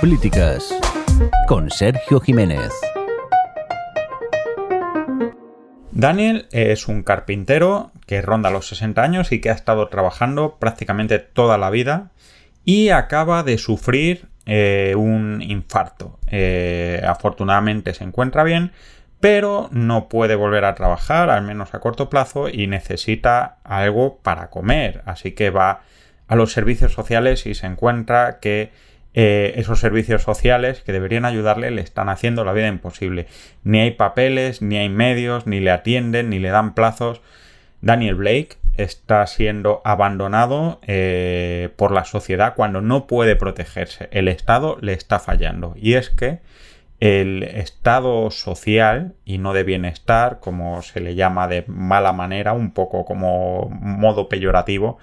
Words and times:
Políticas 0.00 0.74
con 1.46 1.68
Sergio 1.70 2.18
Jiménez. 2.18 2.72
Daniel 5.92 6.48
es 6.50 6.88
un 6.88 7.02
carpintero 7.02 7.90
que 8.06 8.22
ronda 8.22 8.50
los 8.50 8.68
60 8.68 9.02
años 9.02 9.32
y 9.32 9.42
que 9.42 9.50
ha 9.50 9.52
estado 9.52 9.88
trabajando 9.88 10.56
prácticamente 10.58 11.18
toda 11.18 11.58
la 11.58 11.68
vida 11.68 12.10
y 12.64 12.88
acaba 12.88 13.42
de 13.42 13.58
sufrir 13.58 14.28
eh, 14.46 14.94
un 14.96 15.42
infarto. 15.42 16.18
Eh, 16.28 17.02
afortunadamente 17.06 17.92
se 17.92 18.04
encuentra 18.04 18.44
bien, 18.44 18.72
pero 19.20 19.68
no 19.72 20.08
puede 20.08 20.36
volver 20.36 20.64
a 20.64 20.74
trabajar, 20.74 21.28
al 21.28 21.42
menos 21.42 21.74
a 21.74 21.80
corto 21.80 22.08
plazo, 22.08 22.48
y 22.48 22.66
necesita 22.66 23.58
algo 23.64 24.20
para 24.22 24.48
comer. 24.48 25.02
Así 25.04 25.32
que 25.32 25.50
va 25.50 25.82
a 26.28 26.34
los 26.34 26.50
servicios 26.50 26.94
sociales 26.94 27.44
y 27.44 27.54
se 27.54 27.66
encuentra 27.66 28.40
que 28.40 28.72
eh, 29.12 29.54
esos 29.56 29.80
servicios 29.80 30.22
sociales 30.22 30.82
que 30.82 30.92
deberían 30.92 31.24
ayudarle 31.24 31.70
le 31.70 31.82
están 31.82 32.08
haciendo 32.08 32.44
la 32.44 32.52
vida 32.52 32.68
imposible. 32.68 33.26
Ni 33.64 33.80
hay 33.80 33.90
papeles, 33.92 34.62
ni 34.62 34.76
hay 34.76 34.88
medios, 34.88 35.46
ni 35.46 35.60
le 35.60 35.70
atienden, 35.70 36.30
ni 36.30 36.38
le 36.38 36.50
dan 36.50 36.74
plazos. 36.74 37.20
Daniel 37.80 38.14
Blake 38.14 38.56
está 38.76 39.26
siendo 39.26 39.82
abandonado 39.84 40.80
eh, 40.86 41.70
por 41.76 41.92
la 41.92 42.04
sociedad 42.04 42.54
cuando 42.54 42.80
no 42.80 43.06
puede 43.06 43.36
protegerse. 43.36 44.08
El 44.12 44.28
Estado 44.28 44.78
le 44.80 44.92
está 44.92 45.18
fallando. 45.18 45.74
Y 45.76 45.94
es 45.94 46.10
que 46.10 46.40
el 47.00 47.42
estado 47.42 48.30
social 48.30 49.14
y 49.24 49.38
no 49.38 49.54
de 49.54 49.64
bienestar, 49.64 50.38
como 50.38 50.82
se 50.82 51.00
le 51.00 51.14
llama 51.14 51.48
de 51.48 51.64
mala 51.66 52.12
manera, 52.12 52.52
un 52.52 52.72
poco 52.72 53.06
como 53.06 53.70
modo 53.70 54.28
peyorativo, 54.28 54.98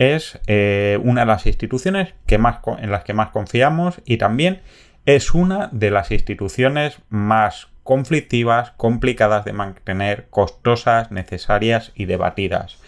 es 0.00 0.40
eh, 0.46 0.98
una 1.04 1.20
de 1.20 1.26
las 1.26 1.46
instituciones 1.46 2.14
que 2.26 2.38
más, 2.38 2.60
en 2.78 2.90
las 2.90 3.04
que 3.04 3.12
más 3.12 3.30
confiamos 3.30 4.00
y 4.06 4.16
también 4.16 4.62
es 5.04 5.34
una 5.34 5.68
de 5.72 5.90
las 5.90 6.10
instituciones 6.10 6.98
más 7.10 7.68
conflictivas, 7.82 8.70
complicadas 8.78 9.44
de 9.44 9.52
mantener, 9.52 10.28
costosas, 10.30 11.10
necesarias 11.10 11.92
y 11.94 12.06
debatidas. 12.06 12.78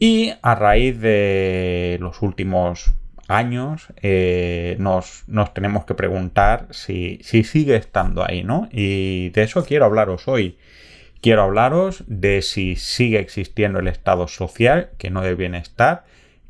Y 0.00 0.32
a 0.42 0.56
raíz 0.56 1.00
de 1.00 1.96
los 2.00 2.20
últimos 2.22 2.92
años 3.28 3.86
eh, 4.02 4.76
nos, 4.80 5.24
tenemos 5.54 5.84
que 5.84 5.94
preguntar 5.94 6.66
si, 6.70 7.20
si 7.22 7.44
sigue 7.44 7.76
estando 7.76 8.24
ahí, 8.24 8.42
¿no? 8.42 8.68
Y 8.72 9.28
de 9.30 9.44
eso 9.44 9.64
quiero 9.64 9.84
hablaros 9.84 10.26
hoy. 10.26 10.58
Quiero 11.26 11.42
hablaros 11.42 12.04
de 12.06 12.40
si 12.40 12.76
sigue 12.76 13.18
existiendo 13.18 13.80
el 13.80 13.88
estado 13.88 14.28
social, 14.28 14.90
que 14.96 15.10
no 15.10 15.22
debe 15.22 15.34
bienestar, 15.34 16.04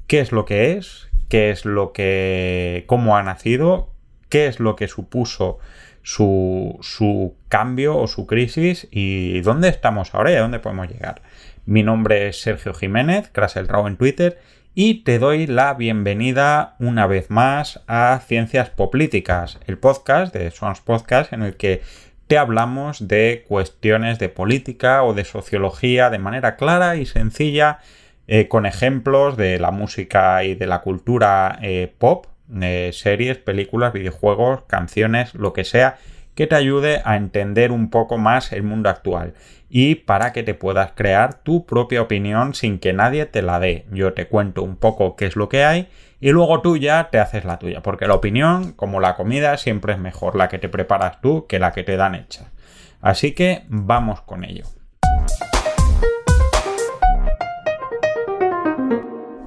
qué 0.06 0.20
es 0.20 0.32
lo 0.32 0.44
que 0.44 0.72
es, 0.72 1.08
qué 1.30 1.48
es 1.48 1.64
lo 1.64 1.94
que, 1.94 2.84
cómo 2.86 3.16
ha 3.16 3.22
nacido, 3.22 3.88
qué 4.28 4.48
es 4.48 4.60
lo 4.60 4.76
que 4.76 4.86
supuso 4.86 5.58
su, 6.02 6.78
su 6.82 7.36
cambio 7.48 7.96
o 7.96 8.06
su 8.06 8.26
crisis 8.26 8.86
y 8.90 9.40
dónde 9.40 9.70
estamos 9.70 10.14
ahora 10.14 10.32
y 10.32 10.34
a 10.34 10.42
dónde 10.42 10.58
podemos 10.58 10.90
llegar. 10.90 11.22
Mi 11.64 11.82
nombre 11.82 12.28
es 12.28 12.42
Sergio 12.42 12.74
Jiménez, 12.74 13.30
el 13.54 13.68
Raw 13.68 13.86
en 13.86 13.96
Twitter, 13.96 14.38
y 14.74 15.04
te 15.04 15.18
doy 15.18 15.46
la 15.46 15.72
bienvenida 15.72 16.76
una 16.80 17.06
vez 17.06 17.30
más 17.30 17.82
a 17.86 18.20
Ciencias 18.26 18.68
Políticas, 18.68 19.58
el 19.66 19.78
podcast 19.78 20.34
de 20.34 20.50
Swans 20.50 20.82
Podcast 20.82 21.32
en 21.32 21.44
el 21.44 21.56
que 21.56 21.80
te 22.26 22.38
hablamos 22.38 23.06
de 23.06 23.44
cuestiones 23.46 24.18
de 24.18 24.28
política 24.28 25.02
o 25.04 25.14
de 25.14 25.24
sociología 25.24 26.10
de 26.10 26.18
manera 26.18 26.56
clara 26.56 26.96
y 26.96 27.06
sencilla 27.06 27.78
eh, 28.26 28.48
con 28.48 28.66
ejemplos 28.66 29.36
de 29.36 29.58
la 29.58 29.70
música 29.70 30.42
y 30.42 30.54
de 30.54 30.66
la 30.66 30.80
cultura 30.80 31.58
eh, 31.62 31.92
pop, 31.98 32.26
eh, 32.60 32.90
series, 32.92 33.38
películas, 33.38 33.92
videojuegos, 33.92 34.62
canciones, 34.66 35.34
lo 35.34 35.52
que 35.52 35.64
sea, 35.64 35.98
que 36.34 36.48
te 36.48 36.56
ayude 36.56 37.00
a 37.04 37.16
entender 37.16 37.70
un 37.70 37.88
poco 37.90 38.18
más 38.18 38.52
el 38.52 38.64
mundo 38.64 38.90
actual 38.90 39.34
y 39.68 39.94
para 39.96 40.32
que 40.32 40.42
te 40.42 40.54
puedas 40.54 40.92
crear 40.92 41.42
tu 41.42 41.64
propia 41.66 42.02
opinión 42.02 42.54
sin 42.54 42.78
que 42.78 42.92
nadie 42.92 43.26
te 43.26 43.42
la 43.42 43.60
dé. 43.60 43.86
Yo 43.92 44.12
te 44.12 44.26
cuento 44.26 44.62
un 44.62 44.76
poco 44.76 45.16
qué 45.16 45.26
es 45.26 45.36
lo 45.36 45.48
que 45.48 45.64
hay 45.64 45.88
y 46.20 46.30
luego 46.30 46.62
tú 46.62 46.76
ya 46.76 47.10
te 47.10 47.18
haces 47.18 47.44
la 47.44 47.58
tuya, 47.58 47.82
porque 47.82 48.06
la 48.06 48.14
opinión, 48.14 48.72
como 48.72 49.00
la 49.00 49.16
comida, 49.16 49.56
siempre 49.58 49.92
es 49.92 49.98
mejor 49.98 50.36
la 50.36 50.48
que 50.48 50.58
te 50.58 50.68
preparas 50.68 51.20
tú 51.20 51.46
que 51.46 51.58
la 51.58 51.72
que 51.72 51.84
te 51.84 51.96
dan 51.96 52.14
hecha. 52.14 52.52
Así 53.00 53.32
que 53.32 53.64
vamos 53.68 54.22
con 54.22 54.44
ello. 54.44 54.64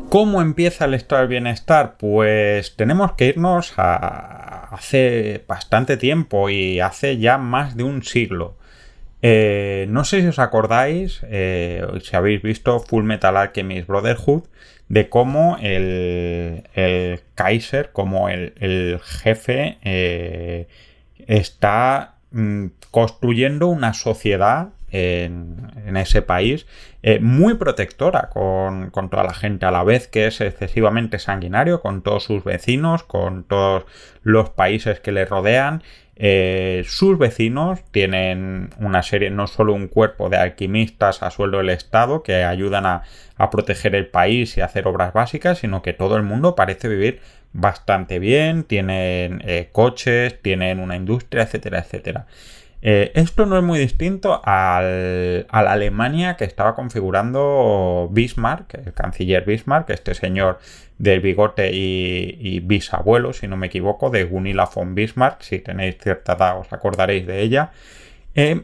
¿Cómo 0.10 0.42
empieza 0.42 0.86
el 0.86 0.96
estado 0.96 1.22
del 1.22 1.30
bienestar? 1.30 1.98
Pues 1.98 2.76
tenemos 2.76 3.14
que 3.14 3.28
irnos 3.28 3.74
a 3.78 4.50
hace 4.72 5.44
bastante 5.48 5.98
tiempo 5.98 6.50
y 6.50 6.80
hace 6.80 7.18
ya 7.18 7.38
más 7.38 7.76
de 7.76 7.84
un 7.84 8.04
siglo. 8.04 8.58
Eh, 9.22 9.86
no 9.90 10.06
sé 10.06 10.22
si 10.22 10.28
os 10.28 10.40
acordáis, 10.40 11.22
eh, 11.24 11.86
si 12.02 12.16
habéis 12.16 12.42
visto 12.42 12.80
Full 12.80 13.04
Metal 13.04 13.36
Alchemist 13.36 13.88
Brotherhood, 13.88 14.44
de 14.88 15.10
cómo 15.10 15.58
el, 15.62 16.64
Kaiser, 17.36 17.92
como 17.92 18.30
el, 18.30 19.00
jefe, 19.04 19.78
eh, 19.84 20.68
está 21.28 22.16
mm, 22.32 22.68
construyendo 22.92 23.68
una 23.68 23.94
sociedad 23.94 24.70
en, 24.92 25.96
ese 25.96 26.24
país, 26.24 26.66
muy 27.22 27.54
protectora 27.56 28.30
con, 28.30 28.92
toda 28.92 29.24
la 29.24 29.36
gente, 29.36 29.66
a 29.68 29.72
la 29.72 29.84
vez 29.84 30.08
que 30.08 30.26
es 30.26 30.42
excesivamente 30.42 31.20
sanguinario 31.20 31.82
con 31.82 32.02
todos 32.02 32.24
sus 32.24 32.44
vecinos, 32.44 33.04
con 33.04 33.44
todos 33.44 33.86
los 34.24 34.50
países 34.50 35.00
que 35.00 35.12
le 35.12 35.26
rodean. 35.26 35.84
Eh, 36.22 36.84
sus 36.86 37.18
vecinos 37.18 37.80
tienen 37.92 38.72
una 38.78 39.04
serie, 39.04 39.30
no 39.30 39.48
solo 39.48 39.74
un 39.74 39.88
cuerpo 39.88 40.28
de 40.30 40.36
alquimistas 40.36 41.24
a 41.24 41.32
sueldo 41.32 41.60
del 41.60 41.70
Estado 41.70 42.24
que 42.24 42.44
ayudan 42.44 42.86
a, 42.86 43.04
proteger 43.52 43.96
el 43.96 44.08
país 44.08 44.58
y 44.58 44.62
hacer 44.62 44.86
obras 44.86 45.14
básicas, 45.14 45.60
sino 45.60 45.82
que 45.82 45.94
todo 45.94 46.18
el 46.18 46.24
mundo 46.24 46.56
parece 46.56 46.90
vivir 46.90 47.22
bastante 47.54 48.20
bien, 48.20 48.66
tienen 48.66 49.42
eh, 49.46 49.70
coches, 49.72 50.42
tienen 50.42 50.82
una 50.82 50.98
industria, 50.98 51.44
etcétera, 51.44 51.80
etcétera. 51.80 52.28
Eh, 52.82 53.12
esto 53.16 53.46
no 53.46 53.58
es 53.58 53.64
muy 53.64 53.78
distinto 53.78 54.42
al, 54.46 55.46
a 55.50 55.64
la 55.64 55.72
Alemania 55.74 56.38
que 56.38 56.46
estaba 56.46 56.76
configurando 56.76 58.08
Bismarck, 58.12 58.76
el 58.86 58.94
canciller 58.94 59.44
Bismarck, 59.46 59.90
este 59.90 60.14
señor 60.16 60.60
del 60.98 61.20
bigote 61.20 61.72
y, 61.74 62.60
bisabuelo, 62.62 63.34
si 63.34 63.48
no 63.48 63.58
me 63.58 63.68
equivoco, 63.68 64.10
de 64.10 64.24
Gunilla 64.24 64.70
von 64.74 64.96
Bismarck, 64.96 65.42
si 65.42 65.60
tenéis 65.60 65.98
cierta 65.98 66.34
edad 66.34 66.60
os 66.60 66.72
acordaréis 66.72 67.28
de 67.28 67.42
ella, 67.42 67.72
eh, 68.36 68.64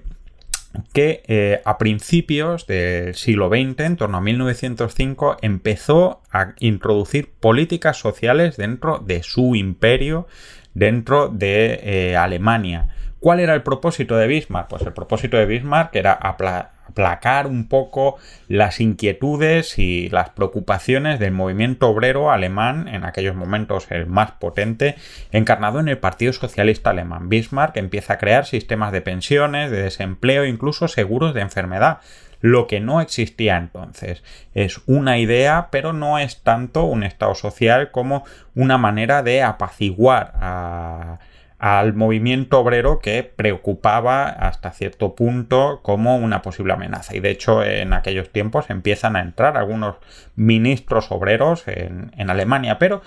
que 0.94 1.24
eh, 1.28 1.62
a 1.64 1.78
principios 1.78 2.68
del 2.68 3.16
siglo 3.16 3.50
XX, 3.50 3.80
en 3.80 3.96
torno 3.98 4.18
a 4.18 4.22
1905, 4.22 5.38
empezó 5.42 6.22
a 6.32 6.54
introducir 6.60 7.32
políticas 7.40 7.98
sociales 7.98 8.58
dentro 8.58 9.00
de 9.00 9.24
su 9.24 9.56
imperio, 9.56 10.28
dentro 10.74 11.30
de 11.30 12.18
Alemania. 12.18 12.90
¿Cuál 13.20 13.40
era 13.40 13.56
el 13.56 13.64
propósito 13.64 14.18
de 14.18 14.28
Bismarck? 14.28 14.68
Pues 14.68 14.84
el 14.84 14.94
propósito 14.94 15.38
de 15.38 15.46
Bismarck 15.46 15.96
era 15.96 16.14
aplacar 16.14 17.48
un 17.48 17.68
poco 17.68 18.18
las 18.48 18.80
inquietudes 18.80 19.80
y 19.80 20.10
las 20.10 20.30
preocupaciones 20.30 21.20
del 21.20 21.32
movimiento 21.32 21.90
obrero 21.90 22.30
alemán, 22.32 22.88
en 22.88 23.04
aquellos 23.04 23.36
momentos 23.36 23.88
el 23.90 24.06
más 24.06 24.32
potente, 24.32 24.96
encarnado 25.32 25.80
en 25.80 25.88
el 25.88 25.98
Partido 25.98 26.34
Socialista 26.34 26.92
Alemán. 26.92 27.30
Bismarck 27.30 27.78
empieza 27.78 28.14
a 28.14 28.18
crear 28.18 28.46
sistemas 28.46 28.92
de 28.92 29.02
pensiones, 29.02 29.72
de 29.72 29.82
desempleo, 29.82 30.46
incluso 30.46 30.88
seguros 30.88 31.34
de 31.34 31.42
enfermedad 31.42 32.00
lo 32.42 32.68
que 32.68 32.80
no 32.80 33.02
existía 33.02 33.58
entonces. 33.58 34.24
Es 34.54 34.82
una 34.86 35.18
idea, 35.18 35.70
pero 35.72 35.94
no 35.94 36.20
es 36.20 36.44
tanto 36.44 36.84
un 36.84 37.04
Estado 37.04 37.34
social 37.34 37.90
como 37.90 38.24
una 38.54 38.78
manera 38.78 39.24
de 39.24 39.42
apaciguar 39.42 40.34
a 40.36 41.20
al 41.60 41.94
movimiento 41.94 42.60
obrero 42.60 43.00
que 43.00 43.24
preocupaba 43.24 44.28
hasta 44.28 44.72
cierto 44.72 45.16
punto 45.16 45.80
como 45.84 46.18
una 46.18 46.42
posible 46.42 46.74
amenaza. 46.74 47.16
Y 47.16 47.20
de 47.20 47.32
hecho 47.32 47.64
en 47.64 47.94
aquellos 47.94 48.30
tiempos 48.30 48.70
empiezan 48.70 49.16
a 49.16 49.22
entrar 49.22 49.58
algunos 49.58 49.96
ministros 50.36 51.12
obreros 51.12 51.64
en, 51.68 52.30
Alemania, 52.30 52.78
pero 52.78 53.02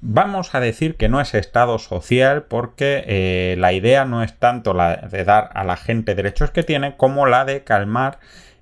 vamos 0.00 0.54
a 0.54 0.60
decir 0.60 0.96
que 0.96 1.08
no 1.08 1.20
es 1.20 1.34
Estado 1.34 1.78
social 1.78 2.44
porque 2.44 3.04
eh, 3.06 3.56
la 3.58 3.72
idea 3.72 4.04
no 4.04 4.22
es 4.22 4.34
tanto 4.34 4.74
la 4.74 4.96
de 4.96 5.24
dar 5.24 5.50
a 5.54 5.64
la 5.64 5.76
gente 5.76 6.14
derechos 6.14 6.50
que 6.50 6.62
tiene 6.62 6.96
como 6.96 7.26
la 7.26 7.44
de 7.44 7.62
calmar 7.62 8.18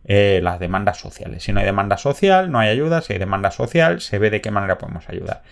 eh, 0.09 0.41
las 0.43 0.61
demandas 0.61 0.99
sociales. 0.99 1.43
Si 1.43 1.53
no 1.53 1.59
hay 1.59 1.67
demanda 1.67 1.97
social, 1.97 2.53
no 2.53 2.61
hay 2.61 2.69
ayuda. 2.69 3.03
Si 3.03 3.13
hay 3.13 3.19
demanda 3.19 3.51
social, 3.51 4.01
se 4.01 4.21
ve 4.21 4.31
de 4.31 4.41
qué 4.41 4.53
manera 4.53 4.79
podemos 4.79 5.09
ayudar. 5.09 5.43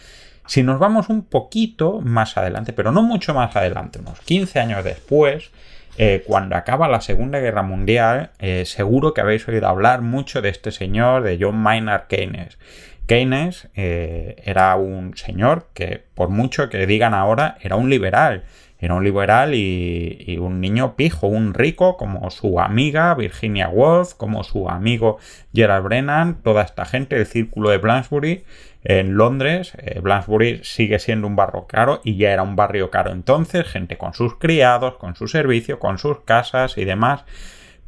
Si 0.46 0.62
nos 0.62 0.78
vamos 0.78 1.08
un 1.08 1.22
poquito 1.24 2.00
más 2.02 2.36
adelante, 2.36 2.72
pero 2.72 2.92
no 2.92 3.02
mucho 3.02 3.34
más 3.34 3.56
adelante, 3.56 3.98
unos 3.98 4.20
15 4.20 4.60
años 4.60 4.84
después, 4.84 5.50
eh, 5.96 6.24
cuando 6.26 6.56
acaba 6.56 6.88
la 6.88 7.00
Segunda 7.00 7.38
Guerra 7.38 7.62
Mundial, 7.62 8.30
eh, 8.40 8.64
seguro 8.66 9.14
que 9.14 9.20
habéis 9.20 9.46
oído 9.48 9.68
hablar 9.68 10.02
mucho 10.02 10.42
de 10.42 10.48
este 10.48 10.72
señor, 10.72 11.22
de 11.22 11.38
John 11.40 11.56
Maynard 11.56 12.08
Keynes. 12.08 12.58
Keynes 13.06 13.68
eh, 13.74 14.36
era 14.44 14.74
un 14.76 15.16
señor 15.16 15.68
que, 15.72 16.02
por 16.14 16.30
mucho 16.30 16.68
que 16.68 16.86
digan 16.86 17.14
ahora, 17.14 17.56
era 17.60 17.76
un 17.76 17.90
liberal. 17.90 18.44
Era 18.84 18.96
un 18.96 19.04
liberal 19.04 19.54
y, 19.54 20.36
un 20.38 20.60
niño 20.60 20.94
pijo, 20.94 21.26
un 21.26 21.54
rico, 21.54 21.96
como 21.96 22.30
su 22.30 22.60
amiga 22.60 23.14
Virginia 23.14 23.70
Woolf, 23.70 24.12
como 24.12 24.44
su 24.44 24.68
amigo 24.68 25.16
Gerald 25.54 25.84
Brennan, 25.84 26.42
toda 26.42 26.62
esta 26.62 26.84
gente, 26.84 27.16
el 27.16 27.24
círculo 27.24 27.70
de 27.70 27.78
Bloomsbury 27.78 28.44
en 28.84 29.16
Londres. 29.16 29.72
Eh, 29.78 30.60
sigue 30.64 30.98
siendo 30.98 31.26
un 31.26 31.34
barrio 31.34 31.66
caro 31.66 32.02
y 32.04 32.18
ya 32.18 32.32
era 32.32 32.42
un 32.42 32.56
barrio 32.56 32.90
caro 32.90 33.10
entonces, 33.10 33.66
gente 33.66 33.96
con 33.96 34.12
sus 34.12 34.34
criados, 34.36 34.96
con 34.96 35.16
su 35.16 35.28
servicio, 35.28 35.78
con 35.78 35.96
sus 35.96 36.20
casas 36.20 36.76
y 36.76 36.84
demás. 36.84 37.24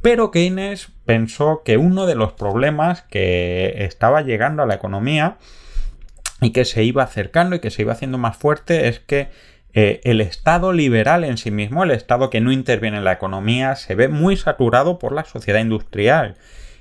Pero 0.01 0.31
Keynes 0.31 0.93
pensó 1.05 1.61
que 1.63 1.77
uno 1.77 2.07
de 2.07 2.15
los 2.15 2.33
problemas 2.33 3.03
que 3.03 3.85
estaba 3.85 4.23
llegando 4.23 4.63
a 4.63 4.67
la 4.67 4.77
economía 4.77 5.37
y 6.41 6.53
que 6.53 6.65
se 6.65 6.85
iba 6.85 7.03
acercando 7.03 7.57
y 7.57 7.61
que 7.61 7.71
se 7.71 7.83
iba 7.83 7.93
haciendo 7.93 8.17
más 8.17 8.39
fuerte 8.39 8.89
es 8.89 9.01
que 9.01 9.29
eh, 9.79 10.01
el 10.05 10.23
Estado 10.23 10.73
liberal 10.73 11.23
en 11.23 11.37
sí 11.37 11.51
mismo, 11.51 11.85
el 11.85 11.91
Estado 11.91 12.31
que 12.31 12.41
no 12.41 12.51
interviene 12.51 12.97
en 12.97 13.05
la 13.05 13.13
economía, 13.13 13.77
se 13.77 13.95
ve 13.95 14.09
muy 14.09 14.39
saturado 14.39 14.99
por 14.99 15.13
la 15.13 15.25
sociedad 15.25 15.61
industrial 15.61 16.37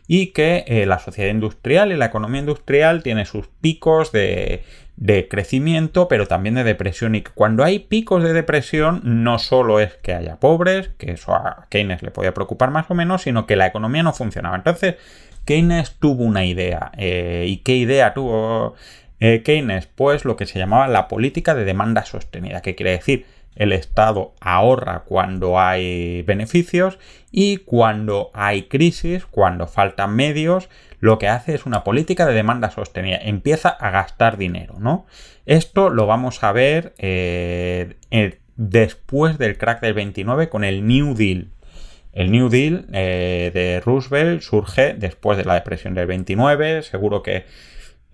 y 0.07 0.27
que 0.27 0.63
eh, 0.65 0.86
la 0.86 1.00
sociedad 1.00 1.30
industrial 1.30 1.92
y 1.92 1.97
la 1.97 2.06
economía 2.06 2.39
industrial 2.39 3.03
tiene 3.03 3.25
sus 3.25 3.47
picos 3.47 4.13
de, 4.13 4.63
de 4.95 5.27
crecimiento, 5.27 6.07
pero 6.07 6.25
también 6.25 6.56
de 6.56 6.63
depresión. 6.63 7.15
Y 7.15 7.21
cuando 7.24 7.65
hay 7.65 7.80
picos 7.80 8.24
de 8.24 8.31
depresión, 8.31 9.01
no 9.03 9.39
solo 9.39 9.81
es 9.81 9.95
que 9.95 10.13
haya 10.13 10.39
pobres, 10.39 10.91
que 10.98 11.12
eso 11.12 11.33
a 11.33 11.68
Keynes 11.69 12.01
le 12.01 12.12
podía 12.12 12.33
preocupar 12.33 12.71
más 12.71 12.89
o 12.89 12.94
menos, 12.94 13.24
sino 13.24 13.45
que 13.45 13.57
la 13.57 13.68
economía 13.68 14.03
no 14.03 14.13
funcionaba. 14.13 14.56
Entonces, 14.56 14.95
Keynes 15.44 15.98
tuvo 16.00 16.24
una 16.24 16.45
idea. 16.45 16.94
Eh, 16.98 17.44
¿Y 17.50 17.57
qué 17.57 17.75
idea 17.75 18.13
tuvo 18.13 18.75
eh, 19.19 19.41
Keynes? 19.44 19.88
Pues 19.88 20.25
lo 20.25 20.35
que 20.35 20.45
se 20.45 20.59
llamaba 20.59 20.88
la 20.88 21.07
política 21.07 21.56
de 21.56 21.65
demanda 21.65 22.06
sostenida. 22.06 22.62
¿Qué 22.62 22.75
quiere 22.75 22.91
decir? 22.91 23.25
El 23.56 23.71
Estado 23.71 24.33
ahorra 24.41 25.03
cuando 25.06 25.59
hay 25.59 26.23
beneficios 26.23 27.00
y 27.31 27.57
cuando 27.57 28.31
hay 28.33 28.63
crisis, 28.63 29.25
cuando 29.25 29.67
faltan 29.67 30.15
medios, 30.15 30.69
lo 31.00 31.19
que 31.19 31.27
hace 31.27 31.56
es 31.56 31.65
una 31.65 31.83
política 31.83 32.25
de 32.25 32.33
demanda 32.33 32.71
sostenida, 32.71 33.17
empieza 33.21 33.69
a 33.69 33.91
gastar 33.91 34.38
dinero, 34.38 34.75
¿no? 34.79 35.06
Esto 35.45 35.89
lo 35.89 36.07
vamos 36.07 36.44
a 36.44 36.51
ver 36.51 36.94
eh, 36.97 37.95
después 38.56 39.38
del 39.38 39.57
crack 39.57 39.81
del 39.81 39.94
29 39.94 40.50
con 40.50 40.63
el 40.63 40.88
New 40.88 41.13
Deal. 41.13 41.50
El 42.12 42.31
New 42.31 42.50
Deal 42.50 42.88
eh, 42.94 43.51
de 43.53 43.81
Roosevelt 43.81 44.41
surge 44.41 44.94
después 44.94 45.38
de 45.38 45.45
la 45.45 45.53
depresión 45.53 45.94
del 45.94 46.07
29, 46.07 46.81
seguro 46.81 47.21
que 47.21 47.45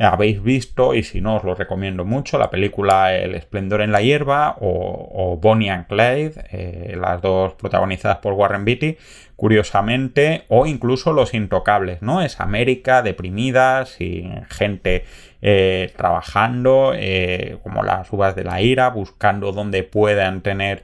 habéis 0.01 0.41
visto, 0.41 0.93
y 0.93 1.03
si 1.03 1.21
no 1.21 1.35
os 1.35 1.43
lo 1.43 1.53
recomiendo 1.53 2.05
mucho, 2.05 2.37
la 2.37 2.49
película 2.49 3.15
El 3.15 3.35
esplendor 3.35 3.81
en 3.81 3.91
la 3.91 4.01
hierba 4.01 4.57
o, 4.59 5.37
Bonnie 5.41 5.69
and 5.69 5.87
Clyde, 5.87 6.33
eh, 6.51 6.95
las 6.99 7.21
dos 7.21 7.53
protagonizadas 7.53 8.17
por 8.17 8.33
Warren 8.33 8.65
Beatty, 8.65 8.97
curiosamente, 9.35 10.43
o 10.47 10.65
incluso 10.65 11.13
Los 11.13 11.33
Intocables, 11.33 12.01
¿no? 12.01 12.21
Es 12.21 12.39
América 12.39 13.01
deprimida, 13.01 13.85
sin 13.85 14.45
gente 14.45 15.05
eh, 15.41 15.91
trabajando, 15.95 16.93
eh, 16.95 17.57
como 17.63 17.83
las 17.83 18.11
uvas 18.11 18.35
de 18.35 18.43
la 18.43 18.61
ira, 18.61 18.89
buscando 18.89 19.51
donde 19.51 19.83
puedan 19.83 20.41
tener 20.41 20.83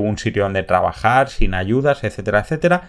un 0.00 0.18
sitio 0.18 0.42
donde 0.42 0.64
trabajar, 0.64 1.28
sin 1.28 1.54
ayudas, 1.54 2.02
etcétera, 2.02 2.40
etcétera. 2.40 2.88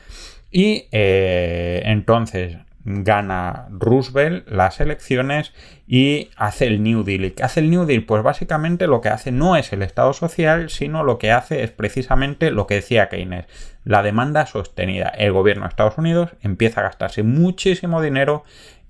Y 0.49 0.87
entonces 0.91 2.57
gana 2.91 3.67
Roosevelt 3.69 4.49
las 4.49 4.79
elecciones 4.79 5.53
y 5.87 6.29
hace 6.35 6.65
el 6.65 6.81
New 6.81 7.03
Deal. 7.03 7.25
¿Y 7.25 7.31
qué 7.31 7.43
hace 7.43 7.59
el 7.59 7.69
New 7.69 7.85
Deal? 7.85 8.03
Pues 8.03 8.23
básicamente 8.23 8.87
lo 8.87 8.99
que 8.99 9.09
hace 9.09 9.31
no 9.31 9.55
es 9.55 9.71
el 9.73 9.83
Estado 9.83 10.11
social, 10.13 10.71
sino 10.71 11.03
lo 11.03 11.19
que 11.19 11.31
hace 11.31 11.63
es 11.63 11.69
precisamente 11.69 12.49
lo 12.49 12.65
que 12.65 12.75
decía 12.75 13.07
Keynes, 13.07 13.45
la 13.83 14.01
demanda 14.01 14.47
sostenida. 14.47 15.09
El 15.09 15.33
gobierno 15.33 15.63
de 15.63 15.69
Estados 15.69 15.99
Unidos 15.99 16.31
empieza 16.41 16.81
a 16.81 16.85
gastarse 16.85 17.21
muchísimo 17.21 18.01
dinero 18.01 18.43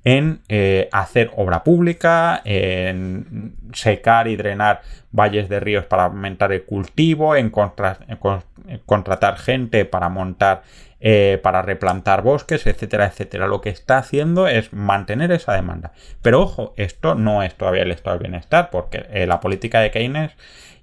en 0.04 0.42
eh, 0.48 0.90
hacer 0.92 1.32
obra 1.36 1.64
pública, 1.64 2.42
en 2.46 3.56
secar 3.74 4.28
y 4.28 4.36
drenar 4.36 4.82
valles 5.12 5.50
de 5.50 5.60
ríos 5.60 5.86
para 5.86 6.06
aumentar 6.06 6.52
el 6.52 6.64
cultivo, 6.64 7.36
en 7.36 7.50
contratar 7.50 9.38
gente 9.38 9.86
para 9.86 10.10
montar 10.10 10.64
eh, 11.02 11.40
para 11.42 11.62
replantar 11.62 12.24
bosques, 12.24 12.68
etcétera, 12.68 13.06
etcétera. 13.06 13.48
Lo 13.48 13.62
que 13.62 13.70
está 13.70 14.00
haciendo 14.00 14.50
es 14.50 14.74
mantener 14.74 15.32
esa 15.32 15.54
demanda. 15.54 15.94
Pero 16.22 16.42
ojo, 16.42 16.74
esto 16.76 17.16
no 17.16 17.42
es 17.42 17.56
todavía 17.56 17.84
el 17.84 17.92
estado 17.92 18.18
del 18.18 18.30
bienestar, 18.30 18.70
porque 18.70 19.06
eh, 19.12 19.26
la 19.26 19.40
política 19.40 19.80
de 19.80 19.92
Keynes 19.92 20.32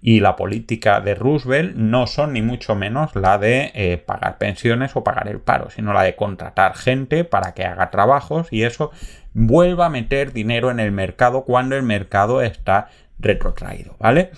y 0.01 0.21
la 0.21 0.37
política 0.37 1.01
de 1.01 1.15
Roosevelt 1.15 1.77
no 1.77 2.07
son 2.07 2.33
ni 2.33 2.43
mucho 2.43 2.75
menos 2.75 3.15
la 3.17 3.39
de 3.39 3.73
eh, 3.75 3.99
pagar 3.99 4.39
pensiones 4.39 4.95
o 4.95 5.05
pagar 5.05 5.29
el 5.29 5.41
paro, 5.41 5.71
sino 5.71 5.93
la 5.93 6.03
de 6.03 6.17
contratar 6.17 6.75
gente 6.75 7.25
para 7.25 7.55
que 7.55 7.65
haga 7.65 7.91
trabajos 7.91 8.49
y 8.51 8.63
eso 8.63 8.91
vuelva 9.33 9.87
a 9.87 9.91
meter 9.91 10.33
dinero 10.33 10.71
en 10.71 10.81
el 10.81 10.93
mercado 10.93 11.45
cuando 11.45 11.77
el 11.77 11.83
mercado 11.83 12.43
está 12.43 12.89
retrotraído, 13.19 13.97
¿vale? 13.99 14.31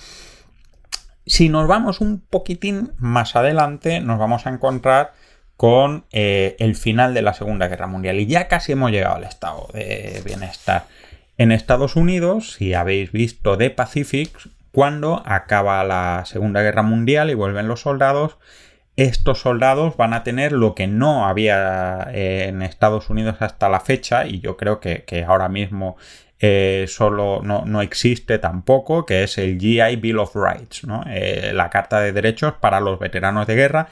Si 1.26 1.48
nos 1.48 1.68
vamos 1.68 2.00
un 2.00 2.20
poquitín 2.20 2.92
más 2.96 3.36
adelante, 3.36 4.00
nos 4.00 4.18
vamos 4.18 4.46
a 4.46 4.50
encontrar 4.50 5.12
con 5.58 6.04
eh, 6.12 6.56
el 6.60 6.76
final 6.76 7.14
de 7.14 7.20
la 7.20 7.34
Segunda 7.34 7.68
Guerra 7.68 7.86
Mundial. 7.86 8.18
Y 8.20 8.26
ya 8.26 8.48
casi 8.48 8.72
hemos 8.72 8.92
llegado 8.92 9.16
al 9.16 9.24
estado 9.24 9.68
de 9.74 10.22
bienestar. 10.24 10.86
En 11.36 11.52
Estados 11.52 11.96
Unidos, 11.96 12.52
si 12.52 12.74
habéis 12.74 13.12
visto 13.12 13.58
The 13.58 13.70
Pacific, 13.70 14.30
cuando 14.72 15.22
acaba 15.26 15.82
la 15.84 16.24
Segunda 16.26 16.62
Guerra 16.62 16.82
Mundial 16.82 17.30
y 17.30 17.34
vuelven 17.34 17.68
los 17.68 17.80
soldados, 17.80 18.38
estos 18.96 19.40
soldados 19.40 19.96
van 19.96 20.12
a 20.12 20.24
tener 20.24 20.52
lo 20.52 20.74
que 20.74 20.86
no 20.86 21.26
había 21.26 22.08
eh, 22.12 22.46
en 22.48 22.62
Estados 22.62 23.10
Unidos 23.10 23.36
hasta 23.40 23.68
la 23.68 23.80
fecha, 23.80 24.26
y 24.26 24.40
yo 24.40 24.56
creo 24.56 24.80
que, 24.80 25.24
ahora 25.26 25.48
mismo 25.48 25.96
eh, 26.40 26.86
solo 26.88 27.40
no, 27.42 27.82
existe 27.82 28.38
tampoco, 28.38 29.06
que 29.06 29.22
es 29.22 29.38
el 29.38 29.58
GI 29.58 29.96
Bill 29.96 30.18
of 30.18 30.34
Rights, 30.34 30.82
la 30.84 31.70
Carta 31.70 32.00
de 32.00 32.12
Derechos 32.12 32.54
para 32.60 32.80
los 32.80 32.98
Veteranos 32.98 33.46
de 33.46 33.54
Guerra, 33.54 33.88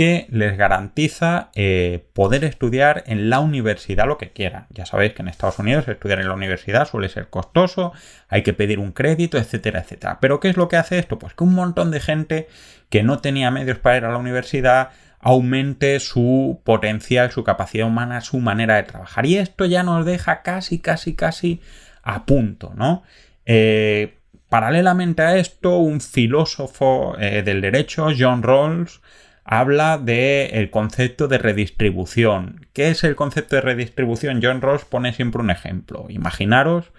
que 0.00 0.28
les 0.30 0.56
garantiza 0.56 1.50
eh, 1.54 2.06
poder 2.14 2.42
estudiar 2.44 3.04
en 3.04 3.28
la 3.28 3.40
universidad 3.40 4.06
lo 4.06 4.16
que 4.16 4.30
quieran. 4.30 4.66
Ya 4.70 4.86
sabéis 4.86 5.12
que 5.12 5.20
en 5.20 5.28
Estados 5.28 5.58
Unidos 5.58 5.86
estudiar 5.88 6.20
en 6.20 6.28
la 6.28 6.32
universidad 6.32 6.88
suele 6.88 7.10
ser 7.10 7.28
costoso, 7.28 7.92
hay 8.30 8.42
que 8.42 8.54
pedir 8.54 8.78
un 8.78 8.92
crédito, 8.92 9.36
etcétera, 9.36 9.80
etcétera. 9.80 10.16
Pero 10.18 10.40
¿qué 10.40 10.48
es 10.48 10.56
lo 10.56 10.68
que 10.68 10.78
hace 10.78 10.98
esto? 10.98 11.18
Pues 11.18 11.34
que 11.34 11.44
un 11.44 11.54
montón 11.54 11.90
de 11.90 12.00
gente 12.00 12.48
que 12.88 13.02
no 13.02 13.18
tenía 13.18 13.50
medios 13.50 13.76
para 13.76 13.98
ir 13.98 14.06
a 14.06 14.10
la 14.10 14.16
universidad 14.16 14.88
aumente 15.18 16.00
su 16.00 16.62
potencial, 16.64 17.30
su 17.30 17.44
capacidad 17.44 17.86
humana, 17.86 18.22
su 18.22 18.38
manera 18.38 18.76
de 18.76 18.84
trabajar. 18.84 19.26
Y 19.26 19.36
esto 19.36 19.66
ya 19.66 19.82
nos 19.82 20.06
deja 20.06 20.40
casi, 20.40 20.78
casi, 20.78 21.14
casi 21.14 21.60
a 22.02 22.24
punto, 22.24 22.72
¿no? 22.74 23.02
Eh, 23.44 24.16
paralelamente 24.48 25.20
a 25.20 25.36
esto, 25.36 25.76
un 25.76 26.00
filósofo 26.00 27.18
eh, 27.18 27.42
del 27.42 27.60
derecho, 27.60 28.08
John 28.18 28.42
Rawls, 28.42 29.02
habla 29.50 29.98
del 29.98 30.70
concepto 30.70 31.26
de 31.26 31.36
redistribución. 31.36 32.68
¿Qué 32.72 32.90
es 32.90 33.02
el 33.02 33.16
concepto 33.16 33.56
de 33.56 33.62
redistribución? 33.62 34.38
John 34.40 34.60
Ross 34.60 34.84
pone 34.84 35.12
siempre 35.12 35.42
un 35.42 35.50
ejemplo. 35.50 36.06
Imaginaros 36.08 36.92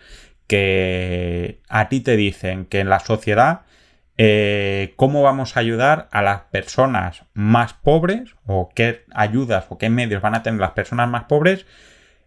que 0.48 1.62
a 1.70 1.88
ti 1.88 2.02
te 2.02 2.18
dicen 2.18 2.66
que 2.66 2.82
en 2.82 2.90
la 2.90 3.00
sociedad 3.00 3.62
eh, 4.18 4.94
cómo 4.98 5.24
vamos 5.24 5.56
a 5.56 5.62
ayudar 5.62 6.10
a 6.12 6.22
las 6.22 6.42
personas 6.42 7.24
más 7.34 7.74
pobres 7.74 8.36
o 8.46 8.70
qué 8.76 9.06
ayudas 9.14 9.68
o 9.70 9.78
qué 9.78 9.90
medios 9.90 10.22
van 10.22 10.36
a 10.36 10.44
tener 10.44 10.60
las 10.60 10.72
personas 10.72 11.08
más 11.08 11.24
pobres 11.24 11.66